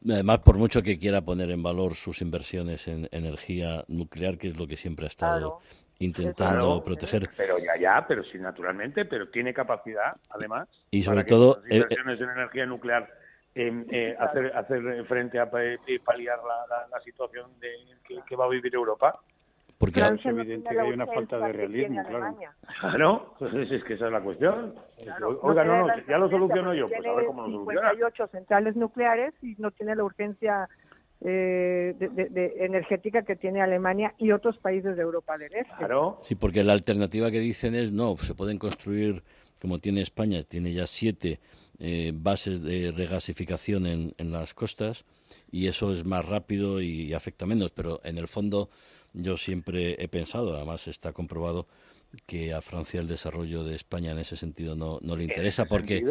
Además, 0.05 0.39
por 0.39 0.57
mucho 0.57 0.83
que 0.83 0.99
quiera 0.99 1.21
poner 1.21 1.49
en 1.49 1.63
valor 1.63 1.95
sus 1.95 2.21
inversiones 2.21 2.87
en 2.89 3.07
energía 3.11 3.85
nuclear, 3.87 4.37
que 4.37 4.49
es 4.49 4.57
lo 4.57 4.67
que 4.67 4.75
siempre 4.75 5.05
ha 5.05 5.07
estado 5.07 5.61
intentando 5.99 6.83
proteger. 6.83 7.29
Pero 7.37 7.57
ya, 7.59 7.77
ya, 7.79 8.05
pero 8.07 8.23
sí, 8.23 8.37
naturalmente, 8.37 9.05
pero 9.05 9.29
tiene 9.29 9.53
capacidad, 9.53 10.15
además. 10.29 10.67
Y 10.91 11.03
sobre 11.03 11.23
todo. 11.23 11.61
Las 11.63 11.71
eh, 11.71 11.75
inversiones 11.77 12.21
en 12.21 12.29
energía 12.29 12.65
nuclear 12.65 13.09
eh, 13.55 14.15
hacer, 14.19 14.55
hacer 14.55 15.05
frente 15.05 15.39
a 15.39 15.49
paliar 15.49 16.39
la, 16.91 16.99
situación 17.01 17.51
de, 17.59 17.69
que, 18.27 18.35
va 18.35 18.45
a 18.45 18.49
vivir 18.49 18.73
Europa. 18.73 19.19
Porque 19.77 19.99
es 19.99 20.25
evidente 20.25 20.69
que 20.69 20.79
hay 20.79 20.91
una 20.91 21.05
falta 21.05 21.37
de 21.39 21.51
realismo, 21.51 22.03
claro. 22.07 22.37
Claro, 22.79 23.35
pues 23.37 23.71
es 23.71 23.83
que 23.83 23.95
esa 23.95 24.05
es 24.05 24.11
la 24.11 24.21
cuestión. 24.21 24.75
Oiga, 25.41 25.65
no, 25.65 25.87
no, 25.87 25.93
ya 26.07 26.17
lo 26.17 26.29
soluciono 26.29 26.73
yo, 26.73 26.87
pues 26.87 27.05
a 27.05 27.13
ver 27.13 27.25
cómo 27.25 27.41
lo 27.41 27.51
soluciona. 27.51 27.91
58 27.91 28.27
centrales 28.27 28.75
nucleares 28.75 29.33
y 29.41 29.55
no 29.57 29.71
tiene 29.71 29.95
la 29.95 30.05
urgencia 30.05 30.69
eh, 31.25 31.95
de, 31.97 32.53
energética 32.65 33.23
que 33.23 33.35
tiene 33.35 33.61
Alemania 33.61 34.13
y 34.17 34.31
otros 34.31 34.57
países 34.57 34.95
de 34.95 35.01
Europa 35.01 35.37
del 35.37 35.53
Este. 35.53 35.73
Claro. 35.77 36.21
Sí, 36.23 36.35
porque 36.35 36.63
la 36.63 36.73
alternativa 36.73 37.31
que 37.31 37.39
dicen 37.39 37.75
es, 37.75 37.91
no, 37.91 38.17
se 38.17 38.35
pueden 38.35 38.57
construir, 38.57 39.23
como 39.61 39.79
tiene 39.79 40.01
España, 40.01 40.43
tiene 40.43 40.73
ya 40.73 40.85
siete 40.85 41.39
eh, 41.79 42.11
bases 42.13 42.61
de 42.61 42.91
regasificación 42.91 43.85
en, 43.87 44.13
en, 44.17 44.31
las 44.31 44.53
costas 44.53 45.05
y 45.51 45.67
eso 45.67 45.93
es 45.93 46.05
más 46.05 46.25
rápido 46.25 46.81
y, 46.81 47.13
afecta 47.13 47.45
menos, 47.45 47.71
pero 47.71 47.99
en 48.03 48.17
el 48.17 48.27
fondo 48.27 48.69
yo 49.13 49.37
siempre 49.37 50.01
he 50.03 50.07
pensado, 50.07 50.55
además 50.55 50.87
está 50.87 51.13
comprobado, 51.13 51.67
que 52.25 52.53
a 52.53 52.61
Francia 52.61 52.99
el 52.99 53.07
desarrollo 53.07 53.63
de 53.63 53.75
España 53.75 54.11
en 54.11 54.19
ese 54.19 54.35
sentido 54.35 54.75
no, 54.75 54.99
no 55.01 55.15
le 55.15 55.23
interesa 55.23 55.65
porque, 55.65 56.03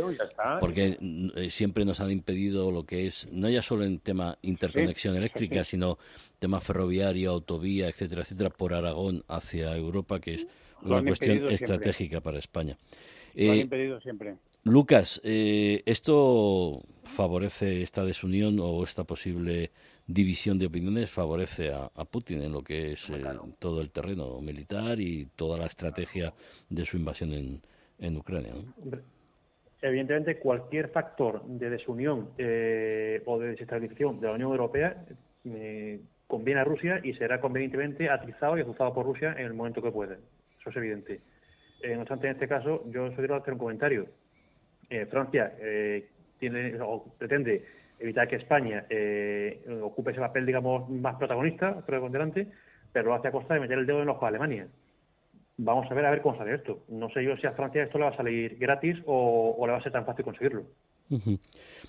porque 0.61 0.99
eh, 1.37 1.51
siempre 1.51 1.85
nos 1.85 2.01
han 2.01 2.11
impedido 2.11 2.71
lo 2.71 2.85
que 2.85 3.07
es, 3.07 3.29
no 3.31 3.49
ya 3.49 3.63
solo 3.63 3.85
en 3.85 3.99
tema 3.99 4.39
interconexión 4.43 5.17
eléctrica, 5.17 5.65
sino 5.65 5.99
tema 6.39 6.61
ferroviario, 6.61 7.31
autovía, 7.31 7.89
etcétera, 7.89 8.23
etcétera, 8.23 8.51
por 8.51 8.75
Aragón 8.75 9.25
hacia 9.29 9.77
Europa, 9.77 10.21
que 10.21 10.35
es 10.35 10.47
una 10.83 11.03
cuestión 11.03 11.51
estratégica 11.51 12.21
para 12.21 12.39
España. 12.39 12.77
Lo 13.35 13.53
han 13.53 13.59
eh, 13.59 13.61
impedido 13.61 14.01
siempre. 14.01 14.37
Lucas, 14.65 15.21
eh, 15.25 15.83
¿esto 15.87 16.83
favorece 17.05 17.83
esta 17.83 18.05
desunión 18.05 18.59
o 18.61 18.83
esta 18.85 19.05
posible 19.05 19.71
división 20.07 20.59
de 20.59 20.67
opiniones 20.67 21.11
favorece 21.11 21.73
a, 21.73 21.89
Putin 22.05 22.43
en 22.43 22.53
lo 22.53 22.63
que 22.63 22.93
es 22.93 23.11
eh, 23.11 23.23
todo 23.59 23.81
el 23.81 23.91
terreno 23.91 24.41
militar 24.41 25.01
y 25.01 25.27
toda 25.37 25.59
la 25.59 25.67
estrategia 25.67 26.33
de 26.69 26.85
su 26.85 26.97
invasión 26.97 27.33
en, 27.33 27.63
en 27.99 28.17
Ucrania? 28.17 28.53
Evidentemente, 29.81 30.39
cualquier 30.39 30.89
factor 30.91 31.45
de 31.47 31.71
desunión 31.71 32.31
eh, 32.39 33.23
o 33.27 33.39
de 33.39 33.49
desestabilización 33.49 34.21
de 34.21 34.27
la 34.27 34.35
Unión 34.35 34.51
Europea 34.51 35.05
conviene 36.27 36.61
a 36.61 36.65
Rusia 36.65 37.01
y 37.03 37.15
será 37.15 37.41
convenientemente 37.41 38.09
atizado 38.09 38.57
y 38.57 38.61
azuzado 38.61 38.95
por 38.95 39.07
Rusia 39.07 39.35
en 39.37 39.47
el 39.47 39.55
momento 39.55 39.83
que 39.83 39.91
puede. 39.91 40.19
Eso 40.61 40.71
es 40.71 40.77
evidente. 40.77 41.21
no 41.85 42.01
obstante, 42.01 42.29
en 42.29 42.35
este 42.35 42.49
caso, 42.49 42.85
yo 42.91 43.11
solo 43.15 43.37
hacer 43.37 43.55
un 43.55 43.59
comentario 43.59 44.07
eh, 44.93 45.07
Francia 45.07 45.55
eh, 45.59 46.07
tiene 46.39 46.79
o 46.83 47.03
pretende 47.17 47.65
evitar 48.03 48.29
que 48.29 48.37
España 48.37 48.85
eh, 48.91 49.65
ocupe 49.83 50.11
ese 50.11 50.21
papel, 50.21 50.45
digamos, 50.45 50.91
más 50.91 51.17
protagonista, 51.17 51.85
pero 51.87 52.01
lo 52.01 53.15
hace 53.15 53.29
a 53.29 53.33
costa 53.33 53.55
de 53.55 53.61
meter 53.61 53.79
el 53.79 53.87
dedo 53.87 53.99
en 53.99 54.03
el 54.03 54.09
ojo 54.11 54.25
a 54.25 54.29
Alemania. 54.29 54.67
Vamos 55.57 55.91
a 55.91 55.95
ver 55.95 56.05
a 56.05 56.11
ver 56.11 56.23
cómo 56.23 56.37
sale 56.37 56.55
esto. 56.55 56.85
No 56.89 57.09
sé 57.11 57.25
yo 57.25 57.37
si 57.37 57.47
a 57.47 57.53
Francia 57.53 57.85
esto 57.85 57.99
le 57.99 58.05
va 58.05 58.11
a 58.11 58.17
salir 58.17 58.59
gratis 58.59 58.99
o, 59.07 59.57
le 59.65 59.73
va 59.73 59.79
a 59.79 59.83
ser 59.83 59.93
tan 59.93 60.05
fácil 60.05 60.25
conseguirlo. 60.25 60.65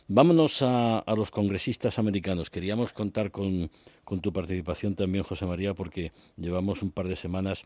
Vámonos 0.07 0.61
a, 0.61 1.03
los 1.16 1.32
congresistas 1.32 1.97
americanos. 1.97 2.49
Queríamos 2.49 2.93
contar 2.93 3.32
con, 3.32 3.72
con 4.03 4.22
tu 4.22 4.32
participación 4.32 4.95
también, 4.95 5.24
José 5.24 5.45
María, 5.45 5.74
porque 5.74 6.11
llevamos 6.38 6.84
un 6.84 6.91
par 6.91 7.07
de 7.07 7.16
semanas 7.16 7.66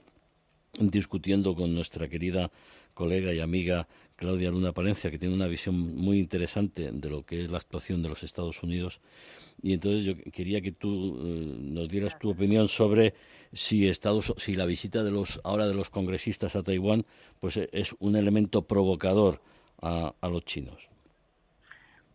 discutiendo 0.79 1.55
con 1.55 1.73
nuestra 1.73 2.07
querida 2.07 2.51
colega 2.93 3.33
y 3.33 3.39
amiga 3.39 3.87
Claudia 4.17 4.51
Luna 4.51 4.73
Palencia, 4.73 5.09
que 5.09 5.19
tiene 5.19 5.33
una 5.33 5.47
visión 5.47 5.95
muy 5.95 6.17
interesante 6.17 6.89
de 6.91 7.09
lo 7.09 7.23
que 7.23 7.43
es 7.43 7.51
la 7.51 7.59
actuación 7.59 8.01
de 8.01 8.09
los 8.09 8.23
Estados 8.23 8.61
Unidos. 8.63 8.99
Y 9.61 9.73
entonces 9.73 10.03
yo 10.03 10.31
quería 10.31 10.59
que 10.59 10.71
tú 10.71 11.17
eh, 11.19 11.55
nos 11.59 11.87
dieras 11.87 12.19
tu 12.19 12.31
opinión 12.31 12.67
sobre 12.67 13.13
si 13.53 13.87
Estados, 13.87 14.33
si 14.37 14.55
la 14.55 14.65
visita 14.65 15.03
de 15.03 15.11
los 15.11 15.39
ahora 15.43 15.67
de 15.67 15.75
los 15.75 15.89
congresistas 15.89 16.55
a 16.55 16.63
Taiwán, 16.63 17.05
pues 17.39 17.57
eh, 17.57 17.69
es 17.71 17.95
un 17.99 18.15
elemento 18.15 18.63
provocador 18.63 19.39
a, 19.81 20.13
los 20.23 20.43
chinos. 20.45 20.89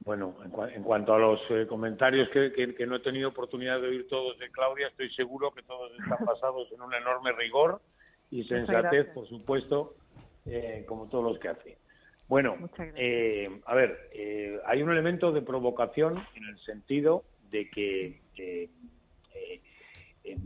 Bueno, 0.01 0.35
en, 0.75 0.83
cuanto 0.83 1.15
a 1.15 1.19
los 1.19 1.41
eh, 1.51 1.67
comentarios 1.69 2.29
que, 2.31 2.53
que, 2.53 2.87
no 2.87 2.97
he 2.97 3.01
tenido 3.01 3.29
oportunidad 3.29 3.81
de 3.81 3.87
oír 3.87 4.09
todos 4.09 4.37
de 4.41 4.51
Claudia, 4.51 4.89
estoy 4.89 5.11
seguro 5.11 5.53
que 5.53 5.63
todos 5.63 5.93
están 5.93 6.19
basados 6.27 6.67
en 6.73 6.83
un 6.83 6.93
enorme 6.93 7.31
rigor 7.31 7.81
y 8.33 8.43
sensatez, 8.43 9.07
por 9.15 9.29
supuesto, 9.29 9.95
eh, 10.47 10.85
como 10.89 11.07
todos 11.07 11.25
los 11.25 11.39
que 11.39 11.49
hace. 11.49 11.82
Bueno, 12.29 12.57
eh, 12.97 13.61
a 13.67 13.75
ver, 13.75 14.09
eh, 14.13 14.59
hay 14.65 14.83
un 14.83 14.91
elemento 14.91 15.33
de 15.33 15.43
provocación 15.43 16.25
en 16.35 16.45
el 16.45 16.59
sentido 16.61 17.25
de 17.51 17.69
que, 17.69 18.71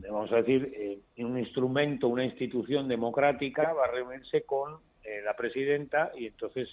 vamos 0.08 0.32
a 0.32 0.36
decir, 0.36 1.00
un 1.18 1.38
instrumento, 1.38 2.08
una 2.08 2.24
institución 2.24 2.88
democrática 2.88 3.72
va 3.72 3.84
a 3.84 3.90
reunirse 3.92 4.42
con 4.42 4.80
la 5.24 5.36
presidenta 5.36 6.10
y 6.16 6.26
entonces 6.26 6.68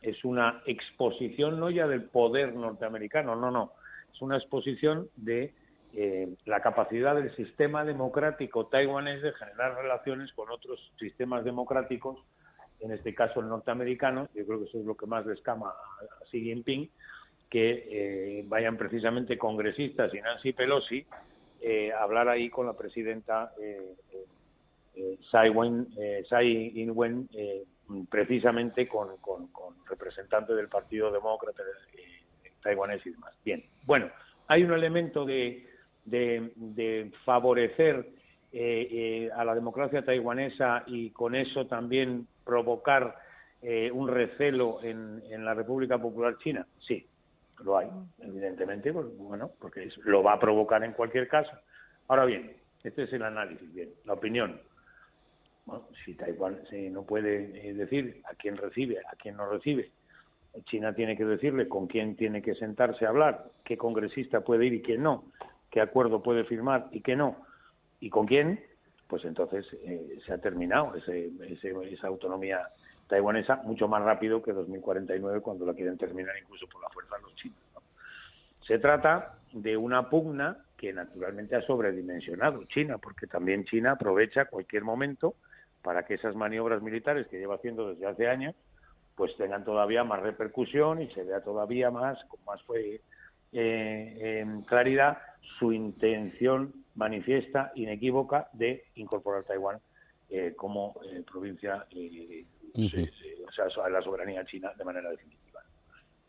es 0.00 0.24
una 0.24 0.62
exposición 0.64 1.60
no 1.60 1.68
ya 1.68 1.86
del 1.86 2.04
poder 2.04 2.54
norteamericano, 2.54 3.36
no, 3.36 3.50
no, 3.50 3.72
es 4.10 4.22
una 4.22 4.36
exposición 4.36 5.10
de 5.16 5.52
la 6.46 6.60
capacidad 6.62 7.14
del 7.14 7.34
sistema 7.36 7.84
democrático 7.84 8.66
taiwanés 8.66 9.20
de 9.20 9.32
generar 9.32 9.74
relaciones 9.76 10.32
con 10.32 10.50
otros 10.50 10.92
sistemas 10.98 11.44
democráticos, 11.44 12.24
en 12.84 12.92
este 12.92 13.14
caso 13.14 13.40
el 13.40 13.48
norteamericano, 13.48 14.28
yo 14.34 14.46
creo 14.46 14.60
que 14.60 14.66
eso 14.66 14.78
es 14.78 14.84
lo 14.84 14.96
que 14.96 15.06
más 15.06 15.26
le 15.26 15.34
escama 15.34 15.70
a 15.70 16.24
Xi 16.30 16.40
Jinping, 16.40 16.90
que 17.48 17.88
eh, 17.90 18.44
vayan 18.46 18.76
precisamente 18.76 19.38
congresistas 19.38 20.12
y 20.14 20.20
Nancy 20.20 20.52
Pelosi 20.52 21.06
eh, 21.60 21.92
a 21.92 22.02
hablar 22.02 22.28
ahí 22.28 22.50
con 22.50 22.66
la 22.66 22.74
presidenta 22.74 23.52
eh, 23.60 23.94
eh 24.96 25.18
Tsai, 25.20 26.72
Ing-wen, 26.74 27.28
precisamente 28.08 28.86
con, 28.86 29.16
con, 29.18 29.48
representantes 29.86 30.54
del 30.54 30.68
Partido 30.68 31.10
Demócrata 31.10 31.62
taiwanés 32.62 33.04
y 33.04 33.10
demás. 33.10 33.34
Bien, 33.44 33.64
bueno, 33.84 34.08
hay 34.46 34.62
un 34.62 34.72
elemento 34.72 35.24
de 35.24 35.66
de, 36.04 37.10
favorecer 37.24 38.08
eh, 38.52 38.88
eh, 38.90 39.30
a 39.34 39.44
la 39.44 39.54
democracia 39.54 40.04
taiwanesa 40.04 40.84
y 40.86 41.10
con 41.10 41.34
eso 41.34 41.66
también 41.66 42.26
provocar 42.44 43.16
eh, 43.62 43.90
un 43.90 44.08
recelo 44.08 44.82
en, 44.82 45.22
la 45.44 45.54
República 45.54 45.98
Popular 45.98 46.38
China? 46.38 46.66
Sí, 46.78 47.06
lo 47.62 47.78
hay, 47.78 47.88
evidentemente, 48.20 48.92
pues, 48.92 49.06
bueno, 49.16 49.50
porque 49.58 49.88
lo 50.04 50.22
va 50.22 50.34
a 50.34 50.40
provocar 50.40 50.82
en 50.84 50.92
cualquier 50.92 51.28
caso. 51.28 51.52
Ahora 52.08 52.24
bien, 52.24 52.56
este 52.82 53.04
es 53.04 53.12
el 53.12 53.22
análisis, 53.22 53.72
bien, 53.72 53.90
la 54.04 54.14
opinión. 54.14 54.60
Bueno, 55.66 55.88
si 56.04 56.14
Taiwán 56.14 56.58
no 56.90 57.04
puede 57.04 57.72
decir 57.72 58.20
a 58.30 58.34
quién 58.34 58.56
recibe, 58.56 58.98
a 58.98 59.16
quién 59.16 59.36
no 59.36 59.48
recibe, 59.48 59.90
China 60.64 60.94
tiene 60.94 61.16
que 61.16 61.24
decirle 61.24 61.68
con 61.68 61.86
quién 61.86 62.16
tiene 62.16 62.42
que 62.42 62.54
sentarse 62.54 63.06
a 63.06 63.08
hablar, 63.08 63.46
qué 63.64 63.78
congresista 63.78 64.42
puede 64.42 64.66
ir 64.66 64.74
y 64.74 64.82
quién 64.82 65.02
no 65.02 65.24
qué 65.74 65.80
acuerdo 65.80 66.22
puede 66.22 66.44
firmar 66.44 66.86
y 66.92 67.00
qué 67.00 67.16
no, 67.16 67.36
y 67.98 68.08
con 68.08 68.26
quién, 68.26 68.64
pues 69.06 69.24
entonces 69.24 69.66
eh, 69.84 70.18
se 70.24 70.32
ha 70.32 70.38
terminado 70.38 70.94
ese, 70.94 71.30
esa 71.92 72.06
autonomía 72.08 72.68
taiwanesa 73.06 73.56
mucho 73.64 73.86
más 73.86 74.02
rápido 74.02 74.42
que 74.42 74.52
2049 74.52 75.40
cuando 75.40 75.66
la 75.66 75.74
quieren 75.74 75.98
terminar 75.98 76.34
incluso 76.40 76.66
por 76.66 76.82
la 76.82 76.88
fuerza 76.88 77.16
los 77.22 77.34
chinos. 77.34 77.58
Se 78.60 78.78
trata 78.78 79.38
de 79.52 79.76
una 79.76 80.08
pugna 80.08 80.56
que 80.76 80.92
naturalmente 80.92 81.54
ha 81.54 81.62
sobredimensionado 81.62 82.64
China, 82.64 82.98
porque 82.98 83.26
también 83.26 83.64
China 83.64 83.92
aprovecha 83.92 84.46
cualquier 84.46 84.84
momento 84.84 85.34
para 85.82 86.04
que 86.04 86.14
esas 86.14 86.34
maniobras 86.34 86.82
militares 86.82 87.26
que 87.28 87.38
lleva 87.38 87.56
haciendo 87.56 87.90
desde 87.90 88.06
hace 88.06 88.28
años 88.28 88.54
pues 89.14 89.36
tengan 89.36 89.64
todavía 89.64 90.04
más 90.04 90.22
repercusión 90.22 91.00
y 91.02 91.08
se 91.10 91.22
vea 91.22 91.40
todavía 91.40 91.90
más, 91.90 92.22
con 92.24 92.40
más 92.44 92.60
fue, 92.62 93.00
eh, 93.52 94.40
en 94.40 94.62
claridad, 94.62 95.18
su 95.58 95.72
intención 95.72 96.83
manifiesta, 96.94 97.72
inequívoca, 97.74 98.48
de 98.52 98.84
incorporar 98.94 99.44
Taiwán 99.44 99.78
eh, 100.28 100.54
como 100.56 100.94
eh, 101.04 101.22
provincia, 101.30 101.86
o 103.46 103.52
sea, 103.52 103.84
a 103.84 103.88
la 103.88 104.02
soberanía 104.02 104.44
china 104.44 104.72
de 104.76 104.84
manera 104.84 105.10
definitiva. 105.10 105.60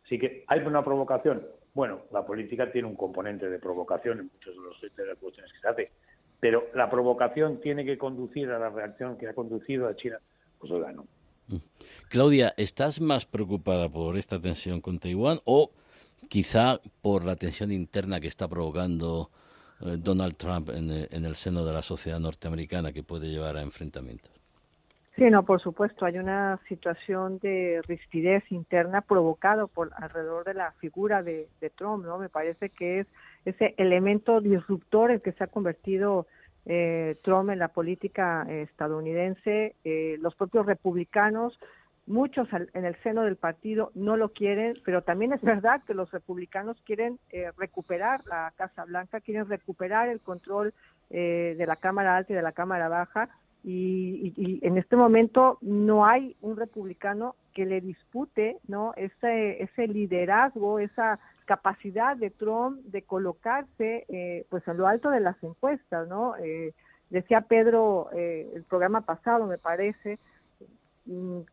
Así 0.03 0.19
que 0.19 0.43
hay 0.47 0.59
una 0.59 0.83
provocación. 0.83 1.45
Bueno, 1.73 2.03
la 2.11 2.25
política 2.25 2.71
tiene 2.71 2.87
un 2.87 2.95
componente 2.95 3.49
de 3.49 3.59
provocación 3.59 4.19
en 4.19 4.29
muchas 4.31 4.53
de, 4.53 4.61
los, 4.61 4.95
de 4.95 5.05
las 5.05 5.17
cuestiones 5.17 5.51
que 5.51 5.59
se 5.59 5.67
hace, 5.67 5.91
pero 6.39 6.67
la 6.73 6.89
provocación 6.89 7.59
tiene 7.59 7.83
que 7.83 7.97
conducir 7.97 8.49
a 8.51 8.59
la 8.59 8.69
reacción 8.69 9.17
que 9.17 9.27
ha 9.27 9.33
conducido 9.33 9.87
a 9.87 9.95
China. 9.95 10.19
Pues 10.59 10.71
oiga, 10.71 10.91
no. 10.91 11.05
Claudia, 12.09 12.53
¿estás 12.57 13.01
más 13.01 13.25
preocupada 13.25 13.89
por 13.89 14.17
esta 14.17 14.39
tensión 14.39 14.81
con 14.81 14.99
Taiwán 14.99 15.39
o 15.45 15.71
quizá 16.29 16.79
por 17.01 17.23
la 17.23 17.35
tensión 17.35 17.71
interna 17.71 18.19
que 18.19 18.27
está 18.27 18.47
provocando 18.47 19.29
eh, 19.29 19.35
Donald 19.79 20.35
Trump 20.37 20.69
en, 20.69 20.91
eh, 20.91 21.07
en, 21.11 21.25
el 21.25 21.35
seno 21.35 21.65
de 21.65 21.73
la 21.73 21.81
sociedad 21.81 22.19
norteamericana 22.19 22.93
que 22.93 23.03
puede 23.03 23.27
llevar 23.27 23.57
a 23.57 23.61
enfrentamientos? 23.61 24.31
Sí, 25.15 25.23
no, 25.29 25.43
por 25.43 25.61
supuesto, 25.61 26.05
hay 26.05 26.17
una 26.17 26.59
situación 26.67 27.39
de 27.39 27.81
rispidez 27.87 28.43
interna 28.51 28.99
provocado 28.99 29.69
por 29.69 29.91
alrededor 29.95 30.43
de 30.43 30.53
la 30.53 30.73
figura 30.73 31.23
de, 31.23 31.47
Trump, 31.77 32.05
¿no? 32.05 32.17
Me 32.17 32.27
parece 32.27 32.69
que 32.69 32.99
es 32.99 33.07
ese 33.45 33.75
elemento 33.77 34.41
disruptor 34.41 35.11
el 35.11 35.21
que 35.21 35.31
se 35.31 35.45
ha 35.45 35.47
convertido 35.47 36.27
eh, 36.65 37.15
Trump 37.23 37.49
en 37.49 37.59
la 37.59 37.69
política 37.69 38.45
estadounidense. 38.49 39.75
Eh, 39.85 40.17
los 40.19 40.35
propios 40.35 40.65
republicanos, 40.65 41.57
muchos 42.07 42.47
en 42.51 42.85
el 42.85 42.95
seno 43.03 43.23
del 43.23 43.35
partido 43.35 43.91
no 43.95 44.17
lo 44.17 44.29
quieren, 44.29 44.77
pero 44.85 45.01
también 45.01 45.33
es 45.33 45.41
verdad 45.41 45.83
que 45.85 45.93
los 45.93 46.11
republicanos 46.11 46.77
quieren 46.85 47.19
eh, 47.31 47.51
recuperar 47.57 48.25
la 48.25 48.53
Casa 48.55 48.85
Blanca, 48.85 49.21
quieren 49.21 49.47
recuperar 49.47 50.09
el 50.09 50.21
control 50.21 50.73
de 51.07 51.65
la 51.67 51.75
Cámara 51.75 52.17
Alta 52.17 52.33
y 52.33 52.35
de 52.35 52.41
la 52.41 52.51
Cámara 52.51 52.89
Baja. 52.89 53.29
Y, 53.63 54.33
y, 54.35 54.59
en 54.65 54.77
este 54.77 54.95
momento 54.95 55.59
no 55.61 56.05
hay 56.05 56.35
un 56.41 56.57
republicano 56.57 57.35
que 57.53 57.65
le 57.65 57.79
dispute 57.79 58.57
no 58.67 58.93
ese 58.95 59.63
ese 59.63 59.87
liderazgo 59.87 60.77
esa 60.77 61.19
capacidad 61.45 62.17
de 62.17 62.31
Trump 62.31 62.81
de 62.85 63.03
colocarse 63.03 64.05
eh, 64.09 64.45
pues 64.49 64.67
en 64.67 64.77
lo 64.77 64.87
alto 64.87 65.09
de 65.09 65.19
las 65.19 65.41
encuestas, 65.43 66.07
¿no? 66.07 66.35
Eh, 66.37 66.73
decía 67.09 67.41
Pedro 67.41 68.09
eh, 68.13 68.51
el 68.53 68.63
programa 68.63 69.01
pasado, 69.01 69.45
me 69.45 69.57
parece, 69.57 70.19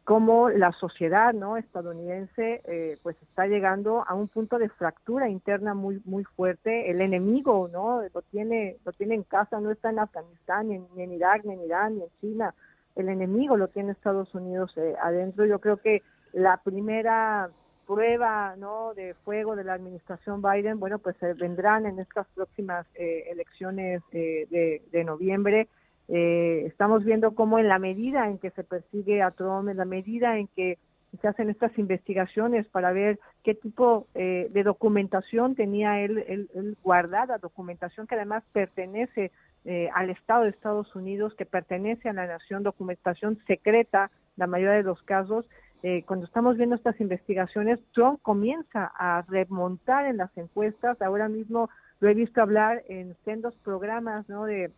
cómo 0.04 0.48
la 0.48 0.72
sociedad 0.72 1.34
no 1.34 1.58
estadounidense 1.58 2.62
eh, 2.64 2.96
pues 3.02 3.16
está 3.22 3.46
llegando 3.46 4.02
a 4.06 4.14
un 4.14 4.28
punto 4.28 4.58
de 4.58 4.70
fractura 4.70 5.28
interna 5.28 5.74
muy 5.74 6.00
muy 6.04 6.24
fuerte. 6.24 6.90
El 6.90 7.00
enemigo 7.00 7.68
no 7.70 8.02
lo 8.02 8.22
tiene 8.22 8.78
lo 8.84 8.92
tiene 8.92 9.14
en 9.14 9.24
casa 9.24 9.60
no 9.60 9.70
está 9.70 9.90
en 9.90 9.98
Afganistán 9.98 10.68
ni 10.68 11.02
en, 11.02 11.12
Irak 11.12 11.44
ni 11.44 11.54
en 11.54 11.64
Irán 11.64 11.96
ni 11.96 12.02
en 12.02 12.10
China. 12.20 12.54
El 12.96 13.08
enemigo 13.08 13.56
lo 13.56 13.68
tiene 13.68 13.92
Estados 13.92 14.34
Unidos 14.34 14.72
eh, 14.76 14.94
adentro. 15.02 15.44
Yo 15.44 15.58
creo 15.58 15.76
que 15.78 16.02
la 16.32 16.58
primera 16.58 17.50
prueba 17.86 18.54
¿no? 18.56 18.94
de 18.94 19.14
fuego 19.24 19.56
de 19.56 19.64
la 19.64 19.74
administración 19.74 20.40
Biden, 20.40 20.78
bueno, 20.78 20.98
pues 20.98 21.16
se 21.18 21.34
vendrán 21.34 21.86
en 21.86 21.98
estas 21.98 22.26
próximas 22.34 22.86
eh, 22.94 23.24
elecciones 23.30 24.02
eh, 24.12 24.46
de, 24.50 24.82
de, 24.90 25.04
noviembre. 25.04 25.68
Eh, 26.08 26.64
estamos 26.66 27.04
viendo 27.04 27.34
cómo 27.34 27.58
en 27.58 27.68
la 27.68 27.78
medida 27.78 28.28
en 28.28 28.38
que 28.38 28.50
se 28.50 28.64
persigue 28.64 29.22
a 29.22 29.30
Trump, 29.30 29.68
en 29.68 29.76
la 29.76 29.84
medida 29.84 30.38
en 30.38 30.48
que 30.48 30.78
se 31.20 31.28
hacen 31.28 31.50
estas 31.50 31.76
investigaciones 31.78 32.66
para 32.68 32.92
ver 32.92 33.18
qué 33.44 33.54
tipo 33.54 34.06
eh, 34.14 34.48
de 34.50 34.62
documentación 34.62 35.54
tenía 35.54 36.00
él, 36.00 36.24
él, 36.26 36.50
él, 36.54 36.76
guardada, 36.82 37.38
documentación 37.38 38.06
que 38.06 38.14
además 38.14 38.42
pertenece 38.52 39.30
eh, 39.64 39.90
al 39.94 40.10
Estado 40.10 40.44
de 40.44 40.50
Estados 40.50 40.94
Unidos, 40.96 41.34
que 41.34 41.44
pertenece 41.44 42.08
a 42.08 42.14
la 42.14 42.26
nación, 42.26 42.62
documentación 42.62 43.38
secreta, 43.46 44.10
la 44.36 44.46
mayoría 44.46 44.76
de 44.76 44.82
los 44.82 45.02
casos, 45.02 45.46
eh, 45.82 46.04
cuando 46.06 46.26
estamos 46.26 46.56
viendo 46.56 46.76
estas 46.76 47.00
investigaciones, 47.00 47.80
Trump 47.92 48.20
comienza 48.22 48.92
a 48.96 49.22
remontar 49.28 50.06
en 50.06 50.16
las 50.16 50.36
encuestas. 50.36 51.02
Ahora 51.02 51.28
mismo 51.28 51.70
lo 51.98 52.08
he 52.08 52.14
visto 52.14 52.40
hablar 52.40 52.84
en 52.88 53.16
sendos 53.24 53.56
programas 53.64 54.28
¿no? 54.28 54.44
de, 54.44 54.70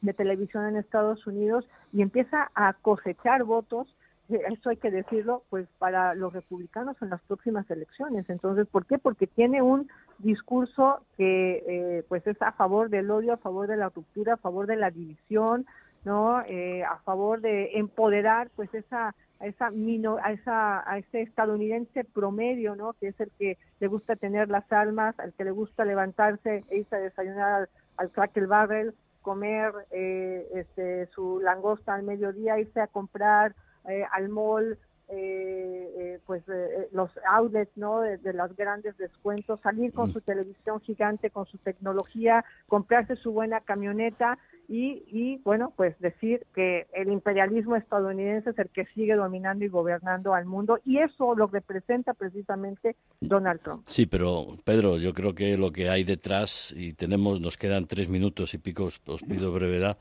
de 0.00 0.14
televisión 0.14 0.66
en 0.66 0.76
Estados 0.76 1.26
Unidos 1.26 1.68
y 1.92 2.02
empieza 2.02 2.50
a 2.54 2.72
cosechar 2.74 3.44
votos 3.44 3.94
eh, 4.28 4.40
eso 4.52 4.70
hay 4.70 4.76
que 4.76 4.90
decirlo, 4.90 5.42
pues 5.48 5.66
para 5.78 6.14
los 6.14 6.32
republicanos 6.32 6.96
en 7.00 7.10
las 7.10 7.20
próximas 7.22 7.70
elecciones. 7.70 8.28
Entonces, 8.28 8.66
¿por 8.66 8.86
qué? 8.86 8.98
Porque 8.98 9.26
tiene 9.26 9.62
un 9.62 9.88
discurso 10.18 11.00
que 11.16 11.64
eh, 11.66 12.04
pues 12.08 12.26
es 12.26 12.40
a 12.42 12.52
favor 12.52 12.90
del 12.90 13.10
odio, 13.10 13.32
a 13.32 13.38
favor 13.38 13.66
de 13.66 13.76
la 13.76 13.88
ruptura, 13.88 14.34
a 14.34 14.38
favor 14.38 14.66
de 14.66 14.76
la 14.76 14.90
división, 14.90 15.66
¿no? 16.04 16.42
Eh, 16.46 16.84
a 16.84 16.98
favor 16.98 17.40
de 17.40 17.78
empoderar 17.78 18.50
pues 18.54 18.72
esa 18.74 19.14
a 19.40 19.46
esa, 19.46 19.68
a 19.68 20.32
esa 20.32 20.90
a 20.90 20.98
ese 20.98 21.22
estadounidense 21.22 22.04
promedio, 22.04 22.74
¿no? 22.74 22.94
Que 22.94 23.08
es 23.08 23.20
el 23.20 23.30
que 23.38 23.56
le 23.78 23.86
gusta 23.86 24.16
tener 24.16 24.48
las 24.48 24.70
armas, 24.72 25.18
al 25.20 25.32
que 25.32 25.44
le 25.44 25.52
gusta 25.52 25.84
levantarse 25.84 26.64
e 26.68 26.78
irse 26.78 26.96
a 26.96 27.00
desayunar 27.00 27.52
al, 27.52 27.68
al 27.96 28.10
Cracker 28.10 28.48
Barrel, 28.48 28.94
comer 29.28 29.74
eh, 29.90 30.48
este, 30.54 31.06
su 31.08 31.38
langosta 31.38 31.92
al 31.92 32.02
mediodía, 32.02 32.58
irse 32.58 32.80
a 32.80 32.86
comprar 32.86 33.54
eh, 33.86 34.02
al 34.10 34.30
mall, 34.30 34.78
eh, 35.10 35.94
eh, 35.96 36.20
pues 36.26 36.42
eh, 36.48 36.88
los 36.92 37.10
outlets 37.32 37.74
no 37.76 38.00
de, 38.00 38.18
de, 38.18 38.34
los 38.34 38.54
grandes 38.54 38.94
descuentos 38.98 39.58
salir 39.62 39.90
con 39.92 40.10
mm. 40.10 40.12
su 40.12 40.20
televisión 40.20 40.80
gigante 40.80 41.30
con 41.30 41.46
su 41.46 41.56
tecnología 41.56 42.44
comprarse 42.66 43.16
su 43.16 43.32
buena 43.32 43.60
camioneta 43.60 44.38
y, 44.68 45.04
y, 45.10 45.38
bueno 45.44 45.72
pues 45.74 45.98
decir 45.98 46.46
que 46.54 46.88
el 46.92 47.10
imperialismo 47.10 47.74
estadounidense 47.76 48.50
es 48.50 48.58
el 48.58 48.68
que 48.68 48.84
sigue 48.94 49.14
dominando 49.14 49.64
y 49.64 49.68
gobernando 49.68 50.34
al 50.34 50.44
mundo 50.44 50.78
y 50.84 50.98
eso 50.98 51.34
lo 51.34 51.46
representa 51.46 52.12
precisamente 52.12 52.94
Donald 53.20 53.62
Trump 53.62 53.84
sí 53.86 54.04
pero 54.04 54.58
Pedro 54.62 54.98
yo 54.98 55.14
creo 55.14 55.34
que 55.34 55.56
lo 55.56 55.72
que 55.72 55.88
hay 55.88 56.04
detrás 56.04 56.74
y 56.76 56.92
tenemos 56.92 57.40
nos 57.40 57.56
quedan 57.56 57.86
tres 57.86 58.10
minutos 58.10 58.52
y 58.52 58.58
pico 58.58 58.84
os, 58.84 59.00
os 59.06 59.22
pido 59.22 59.52
brevedad 59.52 59.96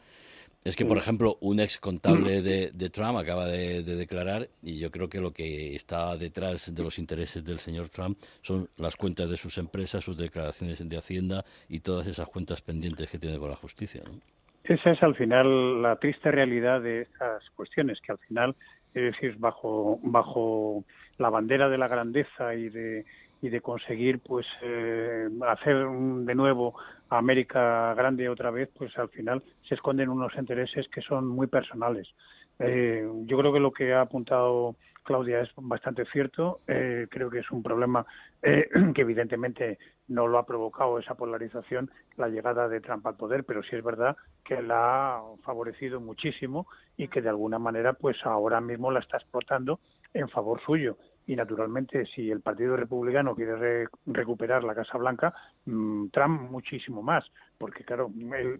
es 0.63 0.75
que, 0.75 0.85
por 0.85 0.97
ejemplo, 0.97 1.37
un 1.41 1.59
ex 1.59 1.77
contable 1.77 2.41
de, 2.41 2.71
de 2.73 2.89
Trump 2.89 3.17
acaba 3.17 3.45
de, 3.45 3.83
de, 3.83 3.95
declarar, 3.95 4.49
y 4.61 4.79
yo 4.79 4.91
creo 4.91 5.07
que 5.07 5.21
lo 5.21 5.31
que 5.31 5.75
está 5.75 6.17
detrás 6.17 6.73
de 6.73 6.83
los 6.83 6.99
intereses 6.99 7.43
del 7.43 7.59
señor 7.59 7.89
Trump 7.89 8.17
son 8.41 8.69
las 8.77 8.95
cuentas 8.95 9.29
de 9.29 9.37
sus 9.37 9.57
empresas, 9.57 10.03
sus 10.03 10.17
declaraciones 10.17 10.77
de 10.87 10.97
Hacienda 10.97 11.45
y 11.69 11.79
todas 11.79 12.07
esas 12.07 12.27
cuentas 12.27 12.61
pendientes 12.61 13.09
que 13.09 13.19
tiene 13.19 13.37
con 13.37 13.49
la 13.49 13.55
justicia. 13.55 14.01
¿no? 14.05 14.19
Esa 14.67 14.91
es 14.91 15.01
al 15.01 15.15
final 15.15 15.81
la 15.81 15.95
triste 15.95 16.29
realidad 16.29 16.81
de 16.81 17.03
estas 17.03 17.49
cuestiones, 17.51 18.01
que 18.01 18.11
al 18.11 18.17
final, 18.17 18.55
es 18.93 19.13
decir, 19.13 19.37
bajo, 19.37 19.99
bajo 20.03 20.83
la 21.17 21.29
bandera 21.29 21.69
de 21.69 21.77
la 21.77 21.87
grandeza 21.87 22.53
y 22.53 22.67
de, 22.67 23.05
y 23.41 23.49
de 23.49 23.61
conseguir 23.61 24.19
pues 24.19 24.47
eh, 24.61 25.27
hacer 25.47 25.87
de 25.87 26.35
nuevo 26.35 26.75
América 27.09 27.93
grande 27.93 28.29
otra 28.29 28.51
vez, 28.51 28.69
pues 28.77 28.97
al 28.97 29.09
final 29.09 29.43
se 29.67 29.75
esconden 29.75 30.09
unos 30.09 30.35
intereses 30.35 30.87
que 30.89 31.01
son 31.01 31.27
muy 31.27 31.47
personales. 31.47 32.13
Eh, 32.59 33.07
yo 33.25 33.37
creo 33.37 33.53
que 33.53 33.59
lo 33.59 33.71
que 33.71 33.93
ha 33.93 34.01
apuntado 34.01 34.75
Claudia 35.07 35.39
es 35.39 35.49
bastante 35.55 36.05
cierto. 36.05 36.59
Eh, 36.67 37.07
creo 37.09 37.29
que 37.29 37.39
es 37.39 37.49
un 37.51 37.63
problema 37.63 38.05
eh, 38.41 38.67
que 38.93 39.01
evidentemente 39.01 39.79
no 40.09 40.27
lo 40.27 40.37
ha 40.37 40.45
provocado 40.45 40.99
esa 40.99 41.15
polarización, 41.15 41.89
la 42.17 42.27
llegada 42.27 42.67
de 42.67 42.81
Trump 42.81 43.07
al 43.07 43.15
poder, 43.15 43.45
pero 43.45 43.63
sí 43.63 43.75
es 43.75 43.83
verdad 43.83 44.17
que 44.43 44.61
la 44.61 45.15
ha 45.15 45.21
favorecido 45.43 46.01
muchísimo 46.01 46.67
y 46.97 47.07
que 47.07 47.21
de 47.21 47.29
alguna 47.29 47.57
manera 47.57 47.93
pues 47.93 48.17
ahora 48.25 48.59
mismo 48.59 48.91
la 48.91 48.99
está 48.99 49.17
explotando 49.17 49.79
en 50.13 50.27
favor 50.29 50.61
suyo 50.61 50.97
y 51.27 51.35
naturalmente 51.35 52.05
si 52.05 52.31
el 52.31 52.41
Partido 52.41 52.75
Republicano 52.75 53.35
quiere 53.35 53.55
re 53.57 53.87
recuperar 54.05 54.63
la 54.63 54.73
Casa 54.73 54.97
Blanca, 54.97 55.33
mmm, 55.65 56.07
Trump 56.07 56.49
muchísimo 56.49 57.03
más, 57.03 57.29
porque 57.57 57.83
claro, 57.83 58.09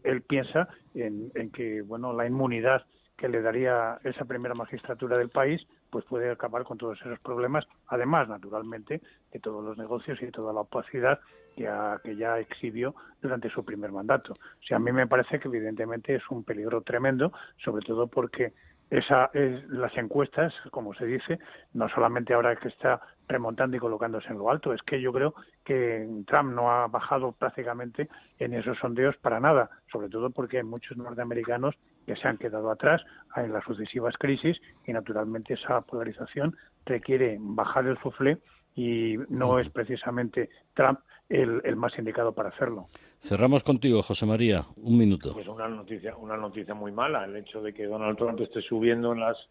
él, 0.03 0.21
piensa 0.21 0.67
en, 0.93 1.31
que 1.51 1.81
bueno 1.81 2.13
la 2.13 2.27
inmunidad 2.27 2.85
que 3.15 3.29
le 3.29 3.41
daría 3.41 3.97
esa 4.03 4.25
primera 4.25 4.53
magistratura 4.53 5.17
del 5.17 5.29
país, 5.29 5.65
pues 5.89 6.05
puede 6.05 6.29
acabar 6.29 6.65
con 6.65 6.77
todos 6.77 6.99
esos 7.01 7.19
problemas, 7.19 7.67
además, 7.87 8.29
naturalmente, 8.29 9.01
de 9.31 9.39
todos 9.39 9.63
los 9.63 9.77
negocios 9.77 10.21
y 10.21 10.29
toda 10.29 10.53
la 10.53 10.61
opacidad 10.61 11.19
que, 11.55 11.67
ha, 11.67 11.99
que 12.03 12.15
ya 12.15 12.37
exhibió 12.37 12.93
durante 13.19 13.49
su 13.49 13.65
primer 13.65 13.91
mandato. 13.91 14.33
O 14.33 14.63
sea, 14.63 14.77
a 14.77 14.79
mí 14.79 14.91
me 14.91 15.07
parece 15.07 15.39
que 15.39 15.47
evidentemente 15.47 16.13
es 16.13 16.29
un 16.29 16.43
peligro 16.43 16.81
tremendo, 16.81 17.31
sobre 17.57 17.83
todo 17.83 18.05
porque 18.05 18.53
esa 18.89 19.29
es 19.33 19.67
las 19.69 19.95
encuestas, 19.97 20.53
como 20.71 20.93
se 20.93 21.05
dice, 21.05 21.39
no 21.73 21.89
solamente 21.89 22.33
ahora 22.33 22.55
que 22.55 22.69
está 22.69 23.01
remontando 23.27 23.75
y 23.75 23.79
colocándose 23.79 24.29
en 24.29 24.37
lo 24.37 24.49
alto, 24.49 24.73
es 24.73 24.81
que 24.83 25.01
yo 25.01 25.11
creo 25.11 25.33
que 25.65 26.07
Trump 26.27 26.53
no 26.53 26.71
ha 26.71 26.87
bajado 26.87 27.33
prácticamente 27.33 28.07
en 28.39 28.53
esos 28.53 28.77
sondeos 28.77 29.17
para 29.17 29.41
nada, 29.41 29.69
sobre 29.91 30.07
todo 30.07 30.29
porque 30.29 30.57
hay 30.57 30.63
muchos 30.63 30.95
norteamericanos 30.97 31.75
que 32.05 32.15
se 32.15 32.27
han 32.27 32.37
quedado 32.37 32.71
atrás 32.71 33.03
en 33.35 33.51
las 33.51 33.65
sucesivas 33.65 34.15
crisis 34.17 34.61
y 34.85 34.93
naturalmente 34.93 35.55
esa 35.55 35.81
polarización 35.81 36.55
requiere 36.85 37.37
bajar 37.39 37.85
el 37.85 37.97
suflé 37.97 38.37
y 38.77 39.17
no 39.29 39.59
es 39.59 39.69
precisamente 39.71 40.49
Trump 40.75 40.99
el, 41.27 41.75
más 41.75 41.97
indicado 41.97 42.31
para 42.31 42.49
hacerlo. 42.49 42.85
Cerramos 43.19 43.63
contigo, 43.63 44.03
José 44.03 44.25
María, 44.27 44.65
un 44.77 44.97
minuto. 44.97 45.33
Pues 45.33 45.47
una 45.47 45.67
noticia, 45.67 46.15
una 46.15 46.37
noticia 46.37 46.75
muy 46.75 46.91
mala, 46.91 47.25
el 47.25 47.35
hecho 47.35 47.61
de 47.61 47.73
que 47.73 47.85
Donald 47.85 48.17
Trump 48.17 48.39
esté 48.39 48.61
subiendo 48.61 49.11
en 49.11 49.19
las 49.19 49.49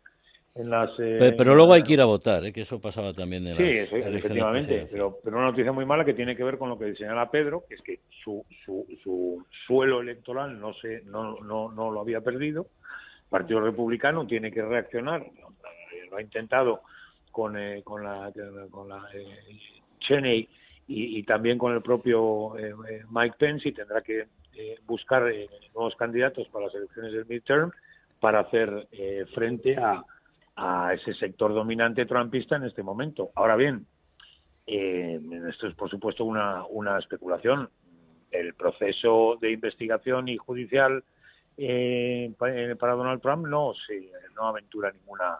en 0.55 0.71
las, 0.71 0.91
eh, 0.99 1.35
pero, 1.37 1.55
luego 1.55 1.75
hay 1.75 1.83
que 1.83 1.93
ir 1.93 2.01
a 2.01 2.07
votar, 2.07 2.43
¿eh? 2.47 2.51
que 2.51 2.63
eso 2.63 2.81
pasaba 2.81 3.13
también 3.13 3.47
en 3.47 3.57
sí, 3.59 3.75
las 3.75 3.89
Sí, 3.89 3.97
efectivamente, 3.97 4.89
pero, 4.91 5.19
pero 5.23 5.37
una 5.37 5.51
noticia 5.51 5.71
muy 5.71 5.85
mala 5.85 6.03
que 6.03 6.15
tiene 6.15 6.35
que 6.35 6.45
ver 6.45 6.57
con 6.57 6.71
lo 6.71 6.79
que 6.79 6.95
señala 6.95 7.31
Pedro, 7.31 7.65
que 7.69 7.75
es 7.75 7.83
que 7.83 8.01
su, 8.25 8.43
su, 8.65 8.87
su 9.03 9.45
suelo 9.67 10.01
electoral 10.01 10.59
no, 10.59 10.73
se, 10.73 11.03
no, 11.03 11.41
no, 11.41 11.71
no 11.71 11.91
lo 11.91 12.01
había 12.01 12.23
perdido, 12.23 12.69
el 13.25 13.29
Partido 13.29 13.61
Republicano 13.61 14.27
tiene 14.27 14.51
que 14.51 14.63
reaccionar, 14.63 15.27
lo 16.11 16.17
ha 16.17 16.23
intentado 16.23 16.81
con, 17.37 17.55
eh, 17.59 17.83
con 17.85 18.03
la, 18.03 18.33
con 18.71 18.89
la 18.89 19.07
Cheney 19.99 20.49
y, 20.87 21.23
también 21.25 21.59
con 21.59 21.75
el 21.75 21.83
propio 21.83 22.57
eh, 22.57 22.75
eh, 22.89 23.05
Mike 23.11 23.37
Pence 23.39 23.69
y 23.69 23.73
tendrá 23.73 24.01
que 24.01 24.27
eh, 24.55 24.79
buscar 24.87 25.31
nuevos 25.75 25.95
candidatos 25.97 26.49
para 26.49 26.65
las 26.65 26.75
elecciones 26.75 27.13
del 27.13 27.27
midterm 27.27 27.71
para 28.21 28.41
hacer 28.41 28.89
frente 29.35 29.77
a, 29.77 30.03
a, 30.57 30.95
ese 30.95 31.13
sector 31.13 31.53
dominante 31.53 32.07
trumpista 32.07 32.57
en 32.57 32.65
este 32.65 32.83
momento. 32.83 33.33
Ahora 33.35 33.55
bien, 33.57 33.87
esto 34.67 35.67
es 35.67 35.75
por 35.75 35.91
supuesto 35.91 36.25
una, 36.25 36.65
una 36.71 36.99
especulación. 36.99 37.69
El 38.31 38.55
proceso 38.55 39.37
de 39.43 39.53
investigación 39.53 40.29
y 40.29 40.39
judicial 40.39 41.05
para 42.79 42.95
Donald 42.95 43.21
Trump 43.21 43.47
no 43.47 43.75
se 43.75 44.11
no 44.35 44.49
aventura 44.49 44.91
ninguna 44.91 45.39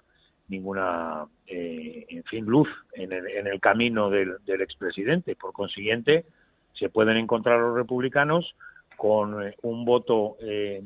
ninguna, 0.49 1.27
eh, 1.47 2.07
en 2.09 2.25
fin, 2.25 2.45
luz 2.45 2.69
en 2.93 3.13
el, 3.13 3.27
en 3.27 3.47
el 3.47 3.61
camino 3.61 4.11
del, 4.11 4.37
del, 4.45 4.61
expresidente. 4.63 5.37
Por 5.37 5.53
consiguiente, 5.53 6.27
se 6.73 6.89
pueden 6.89 7.17
encontrar 7.17 7.61
los 7.61 7.75
republicanos 7.75 8.55
con 8.97 9.47
eh, 9.47 9.55
un 9.63 9.85
voto 9.85 10.37
eh, 10.41 10.83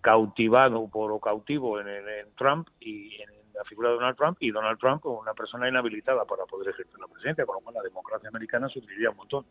cautivado 0.00 0.88
por 0.88 1.12
o 1.12 1.20
cautivo 1.20 1.80
en, 1.80 1.88
en, 1.88 2.26
Trump 2.36 2.68
y 2.80 3.14
en 3.20 3.30
la 3.54 3.64
figura 3.64 3.90
de 3.90 3.94
Donald 3.96 4.16
Trump 4.16 4.36
y 4.40 4.50
Donald 4.50 4.78
Trump 4.78 5.00
como 5.00 5.18
una 5.18 5.34
persona 5.34 5.68
inhabilitada 5.68 6.24
para 6.24 6.44
poder 6.44 6.70
ejercer 6.70 6.98
la 7.00 7.08
presidencia, 7.08 7.46
con 7.46 7.56
lo 7.56 7.60
cual 7.60 7.76
la 7.76 7.82
democracia 7.82 8.28
americana 8.28 8.68
sufriría 8.68 9.10
un 9.10 9.16
montón. 9.16 9.46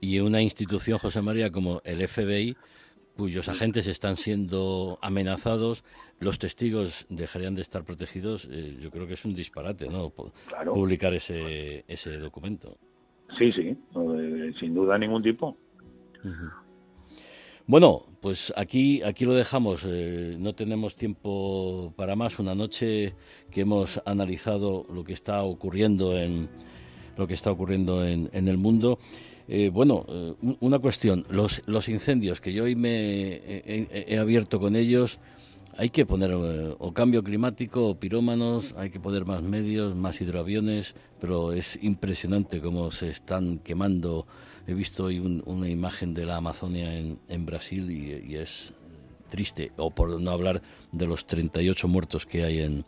Y 0.00 0.20
una 0.20 0.42
institución, 0.42 0.98
José 0.98 1.22
María, 1.22 1.50
como 1.50 1.80
el 1.84 2.06
FBI, 2.06 2.56
cuyos 3.16 3.48
agentes 3.48 3.86
están 3.86 4.16
siendo 4.16 4.98
amenazados, 5.00 5.84
los 6.20 6.38
testigos 6.38 7.06
dejarían 7.08 7.54
de 7.54 7.62
estar 7.62 7.82
protegidos, 7.84 8.48
eh, 8.50 8.76
yo 8.80 8.90
creo 8.90 9.06
que 9.06 9.14
es 9.14 9.24
un 9.24 9.34
disparate, 9.34 9.88
¿no? 9.88 10.10
Publicar 10.10 11.14
ese, 11.14 11.84
ese 11.88 12.18
documento. 12.18 12.76
Sí, 13.38 13.52
sí, 13.52 13.76
sin 14.60 14.74
duda 14.74 14.98
ningún 14.98 15.22
tipo. 15.22 15.56
Bueno, 17.66 18.04
pues 18.20 18.52
aquí, 18.56 19.02
aquí 19.02 19.24
lo 19.24 19.34
dejamos. 19.34 19.82
Eh, 19.84 20.36
no 20.38 20.54
tenemos 20.54 20.94
tiempo 20.94 21.92
para 21.96 22.14
más. 22.14 22.38
Una 22.38 22.54
noche 22.54 23.14
que 23.50 23.62
hemos 23.62 24.00
analizado 24.04 24.86
lo 24.92 25.02
que 25.02 25.12
está 25.12 25.42
ocurriendo 25.42 26.16
en 26.16 26.48
lo 27.16 27.26
que 27.26 27.34
está 27.34 27.50
ocurriendo 27.50 28.06
en, 28.06 28.30
en 28.32 28.46
el 28.46 28.56
mundo. 28.56 28.98
Eh, 29.48 29.70
bueno, 29.72 30.04
eh, 30.08 30.34
una 30.60 30.78
cuestión, 30.80 31.24
los, 31.30 31.62
los 31.66 31.88
incendios 31.88 32.40
que 32.40 32.52
yo 32.52 32.64
hoy 32.64 32.74
me 32.74 33.40
he, 33.64 34.18
abierto 34.18 34.58
con 34.58 34.74
ellos, 34.74 35.20
hay 35.76 35.90
que 35.90 36.04
poner 36.04 36.32
eh, 36.32 36.74
o 36.78 36.92
cambio 36.92 37.22
climático 37.22 37.86
o 37.86 37.94
pirómanos, 37.94 38.74
hay 38.76 38.90
que 38.90 38.98
poner 38.98 39.24
más 39.24 39.42
medios, 39.42 39.94
más 39.94 40.20
hidroaviones, 40.20 40.94
pero 41.20 41.52
es 41.52 41.78
impresionante 41.80 42.60
cómo 42.60 42.90
se 42.90 43.10
están 43.10 43.58
quemando. 43.58 44.26
He 44.66 44.74
visto 44.74 45.04
hoy 45.04 45.20
una 45.20 45.68
imagen 45.68 46.12
de 46.12 46.26
la 46.26 46.38
Amazonia 46.38 46.92
en, 46.98 47.20
en 47.28 47.46
Brasil 47.46 47.88
y, 47.90 48.32
y, 48.32 48.36
es 48.36 48.72
triste, 49.28 49.70
o 49.76 49.90
por 49.90 50.20
no 50.20 50.30
hablar 50.32 50.60
de 50.90 51.06
los 51.06 51.26
38 51.26 51.86
muertos 51.86 52.26
que 52.26 52.42
hay 52.42 52.60
en, 52.60 52.84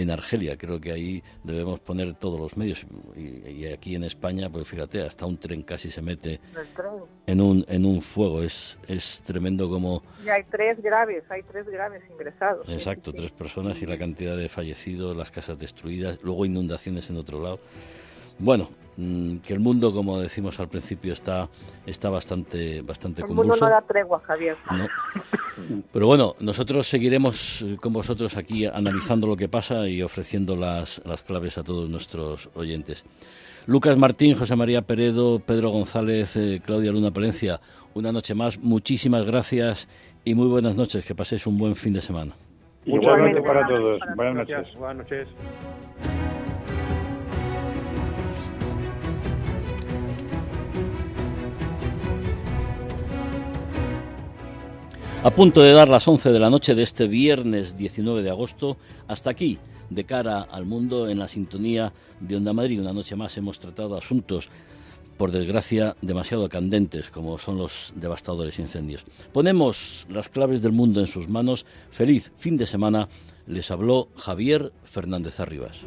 en 0.00 0.10
Argelia. 0.10 0.56
Creo 0.56 0.80
que 0.80 0.92
ahí 0.92 1.22
debemos 1.44 1.80
poner 1.80 2.14
todos 2.14 2.40
los 2.40 2.56
medios. 2.56 2.86
Y, 3.16 3.66
aquí 3.66 3.94
en 3.94 4.04
España, 4.04 4.48
pues 4.50 4.66
fíjate, 4.68 5.02
hasta 5.02 5.26
un 5.26 5.38
tren 5.38 5.62
casi 5.62 5.90
se 5.90 6.02
mete 6.02 6.40
en 7.26 7.40
un, 7.40 7.64
en 7.68 7.84
un 7.84 8.02
fuego. 8.02 8.42
Es, 8.42 8.78
es 8.88 9.22
tremendo 9.22 9.68
como... 9.68 10.02
Y 10.24 10.28
hay 10.28 10.44
tres 10.44 10.80
graves, 10.82 11.24
hay 11.30 11.42
tres 11.42 11.66
graves 11.68 12.02
ingresados. 12.10 12.68
Exacto, 12.68 13.12
tres 13.12 13.30
personas 13.30 13.80
y 13.82 13.86
la 13.86 13.98
cantidad 13.98 14.36
de 14.36 14.48
fallecidos, 14.48 15.16
las 15.16 15.30
casas 15.30 15.58
destruidas, 15.58 16.18
luego 16.22 16.44
inundaciones 16.46 17.10
en 17.10 17.16
otro 17.16 17.42
lado. 17.42 17.60
Bueno, 18.40 18.68
mm, 18.96 19.36
que 19.38 19.52
el 19.52 19.60
mundo, 19.60 19.92
como 19.92 20.18
decimos 20.18 20.58
al 20.58 20.68
principio, 20.68 21.12
está, 21.12 21.48
está 21.86 22.10
bastante, 22.10 22.80
bastante 22.82 23.22
el 23.22 23.28
mundo 23.28 23.54
no 23.60 23.68
da 23.68 23.82
tregua, 23.82 24.20
Javier. 24.20 24.56
Pero 25.92 26.06
bueno, 26.06 26.34
nosotros 26.40 26.86
seguiremos 26.86 27.62
eh, 27.62 27.76
con 27.80 27.92
vosotros 27.92 28.36
aquí 28.36 28.64
analizando 28.64 29.26
lo 29.26 29.36
que 29.36 29.48
pasa 29.48 29.86
y 29.86 30.02
ofreciendo 30.02 30.56
las, 30.56 31.02
las 31.04 31.22
claves 31.22 31.58
a 31.58 31.62
todos 31.62 31.88
nuestros 31.88 32.48
oyentes. 32.54 33.04
Lucas 33.66 33.96
Martín, 33.98 34.34
José 34.34 34.56
María 34.56 34.82
Peredo, 34.82 35.38
Pedro 35.38 35.70
González, 35.70 36.34
eh, 36.36 36.62
Claudia 36.64 36.92
Luna 36.92 37.10
Palencia, 37.10 37.60
una 37.94 38.10
noche 38.10 38.34
más. 38.34 38.58
Muchísimas 38.58 39.26
gracias 39.26 39.86
y 40.24 40.34
muy 40.34 40.48
buenas 40.48 40.76
noches. 40.76 41.04
Que 41.04 41.14
paséis 41.14 41.46
un 41.46 41.58
buen 41.58 41.74
fin 41.76 41.92
de 41.92 42.00
semana. 42.00 42.32
Igualmente 42.86 43.42
para 43.42 43.66
todos. 43.66 44.00
Buenas 44.16 44.34
noches. 44.34 44.74
Buenas 44.76 44.96
noches. 44.96 45.28
A 55.22 55.30
punto 55.32 55.60
de 55.60 55.72
dar 55.72 55.90
las 55.90 56.08
11 56.08 56.32
de 56.32 56.38
la 56.38 56.48
noche 56.48 56.74
de 56.74 56.82
este 56.82 57.06
viernes 57.06 57.76
19 57.76 58.22
de 58.22 58.30
agosto, 58.30 58.78
hasta 59.06 59.28
aquí, 59.28 59.58
de 59.90 60.04
cara 60.04 60.40
al 60.40 60.64
mundo, 60.64 61.10
en 61.10 61.18
la 61.18 61.28
sintonía 61.28 61.92
de 62.20 62.36
Onda 62.36 62.54
Madrid. 62.54 62.80
Una 62.80 62.94
noche 62.94 63.16
más 63.16 63.36
hemos 63.36 63.58
tratado 63.58 63.98
asuntos, 63.98 64.48
por 65.18 65.30
desgracia, 65.30 65.94
demasiado 66.00 66.48
candentes, 66.48 67.10
como 67.10 67.36
son 67.36 67.58
los 67.58 67.92
devastadores 67.96 68.58
incendios. 68.58 69.04
Ponemos 69.30 70.06
las 70.08 70.30
claves 70.30 70.62
del 70.62 70.72
mundo 70.72 71.00
en 71.00 71.06
sus 71.06 71.28
manos. 71.28 71.66
Feliz 71.90 72.32
fin 72.38 72.56
de 72.56 72.66
semana. 72.66 73.10
Les 73.46 73.70
habló 73.70 74.08
Javier 74.16 74.72
Fernández 74.84 75.38
Arribas. 75.38 75.82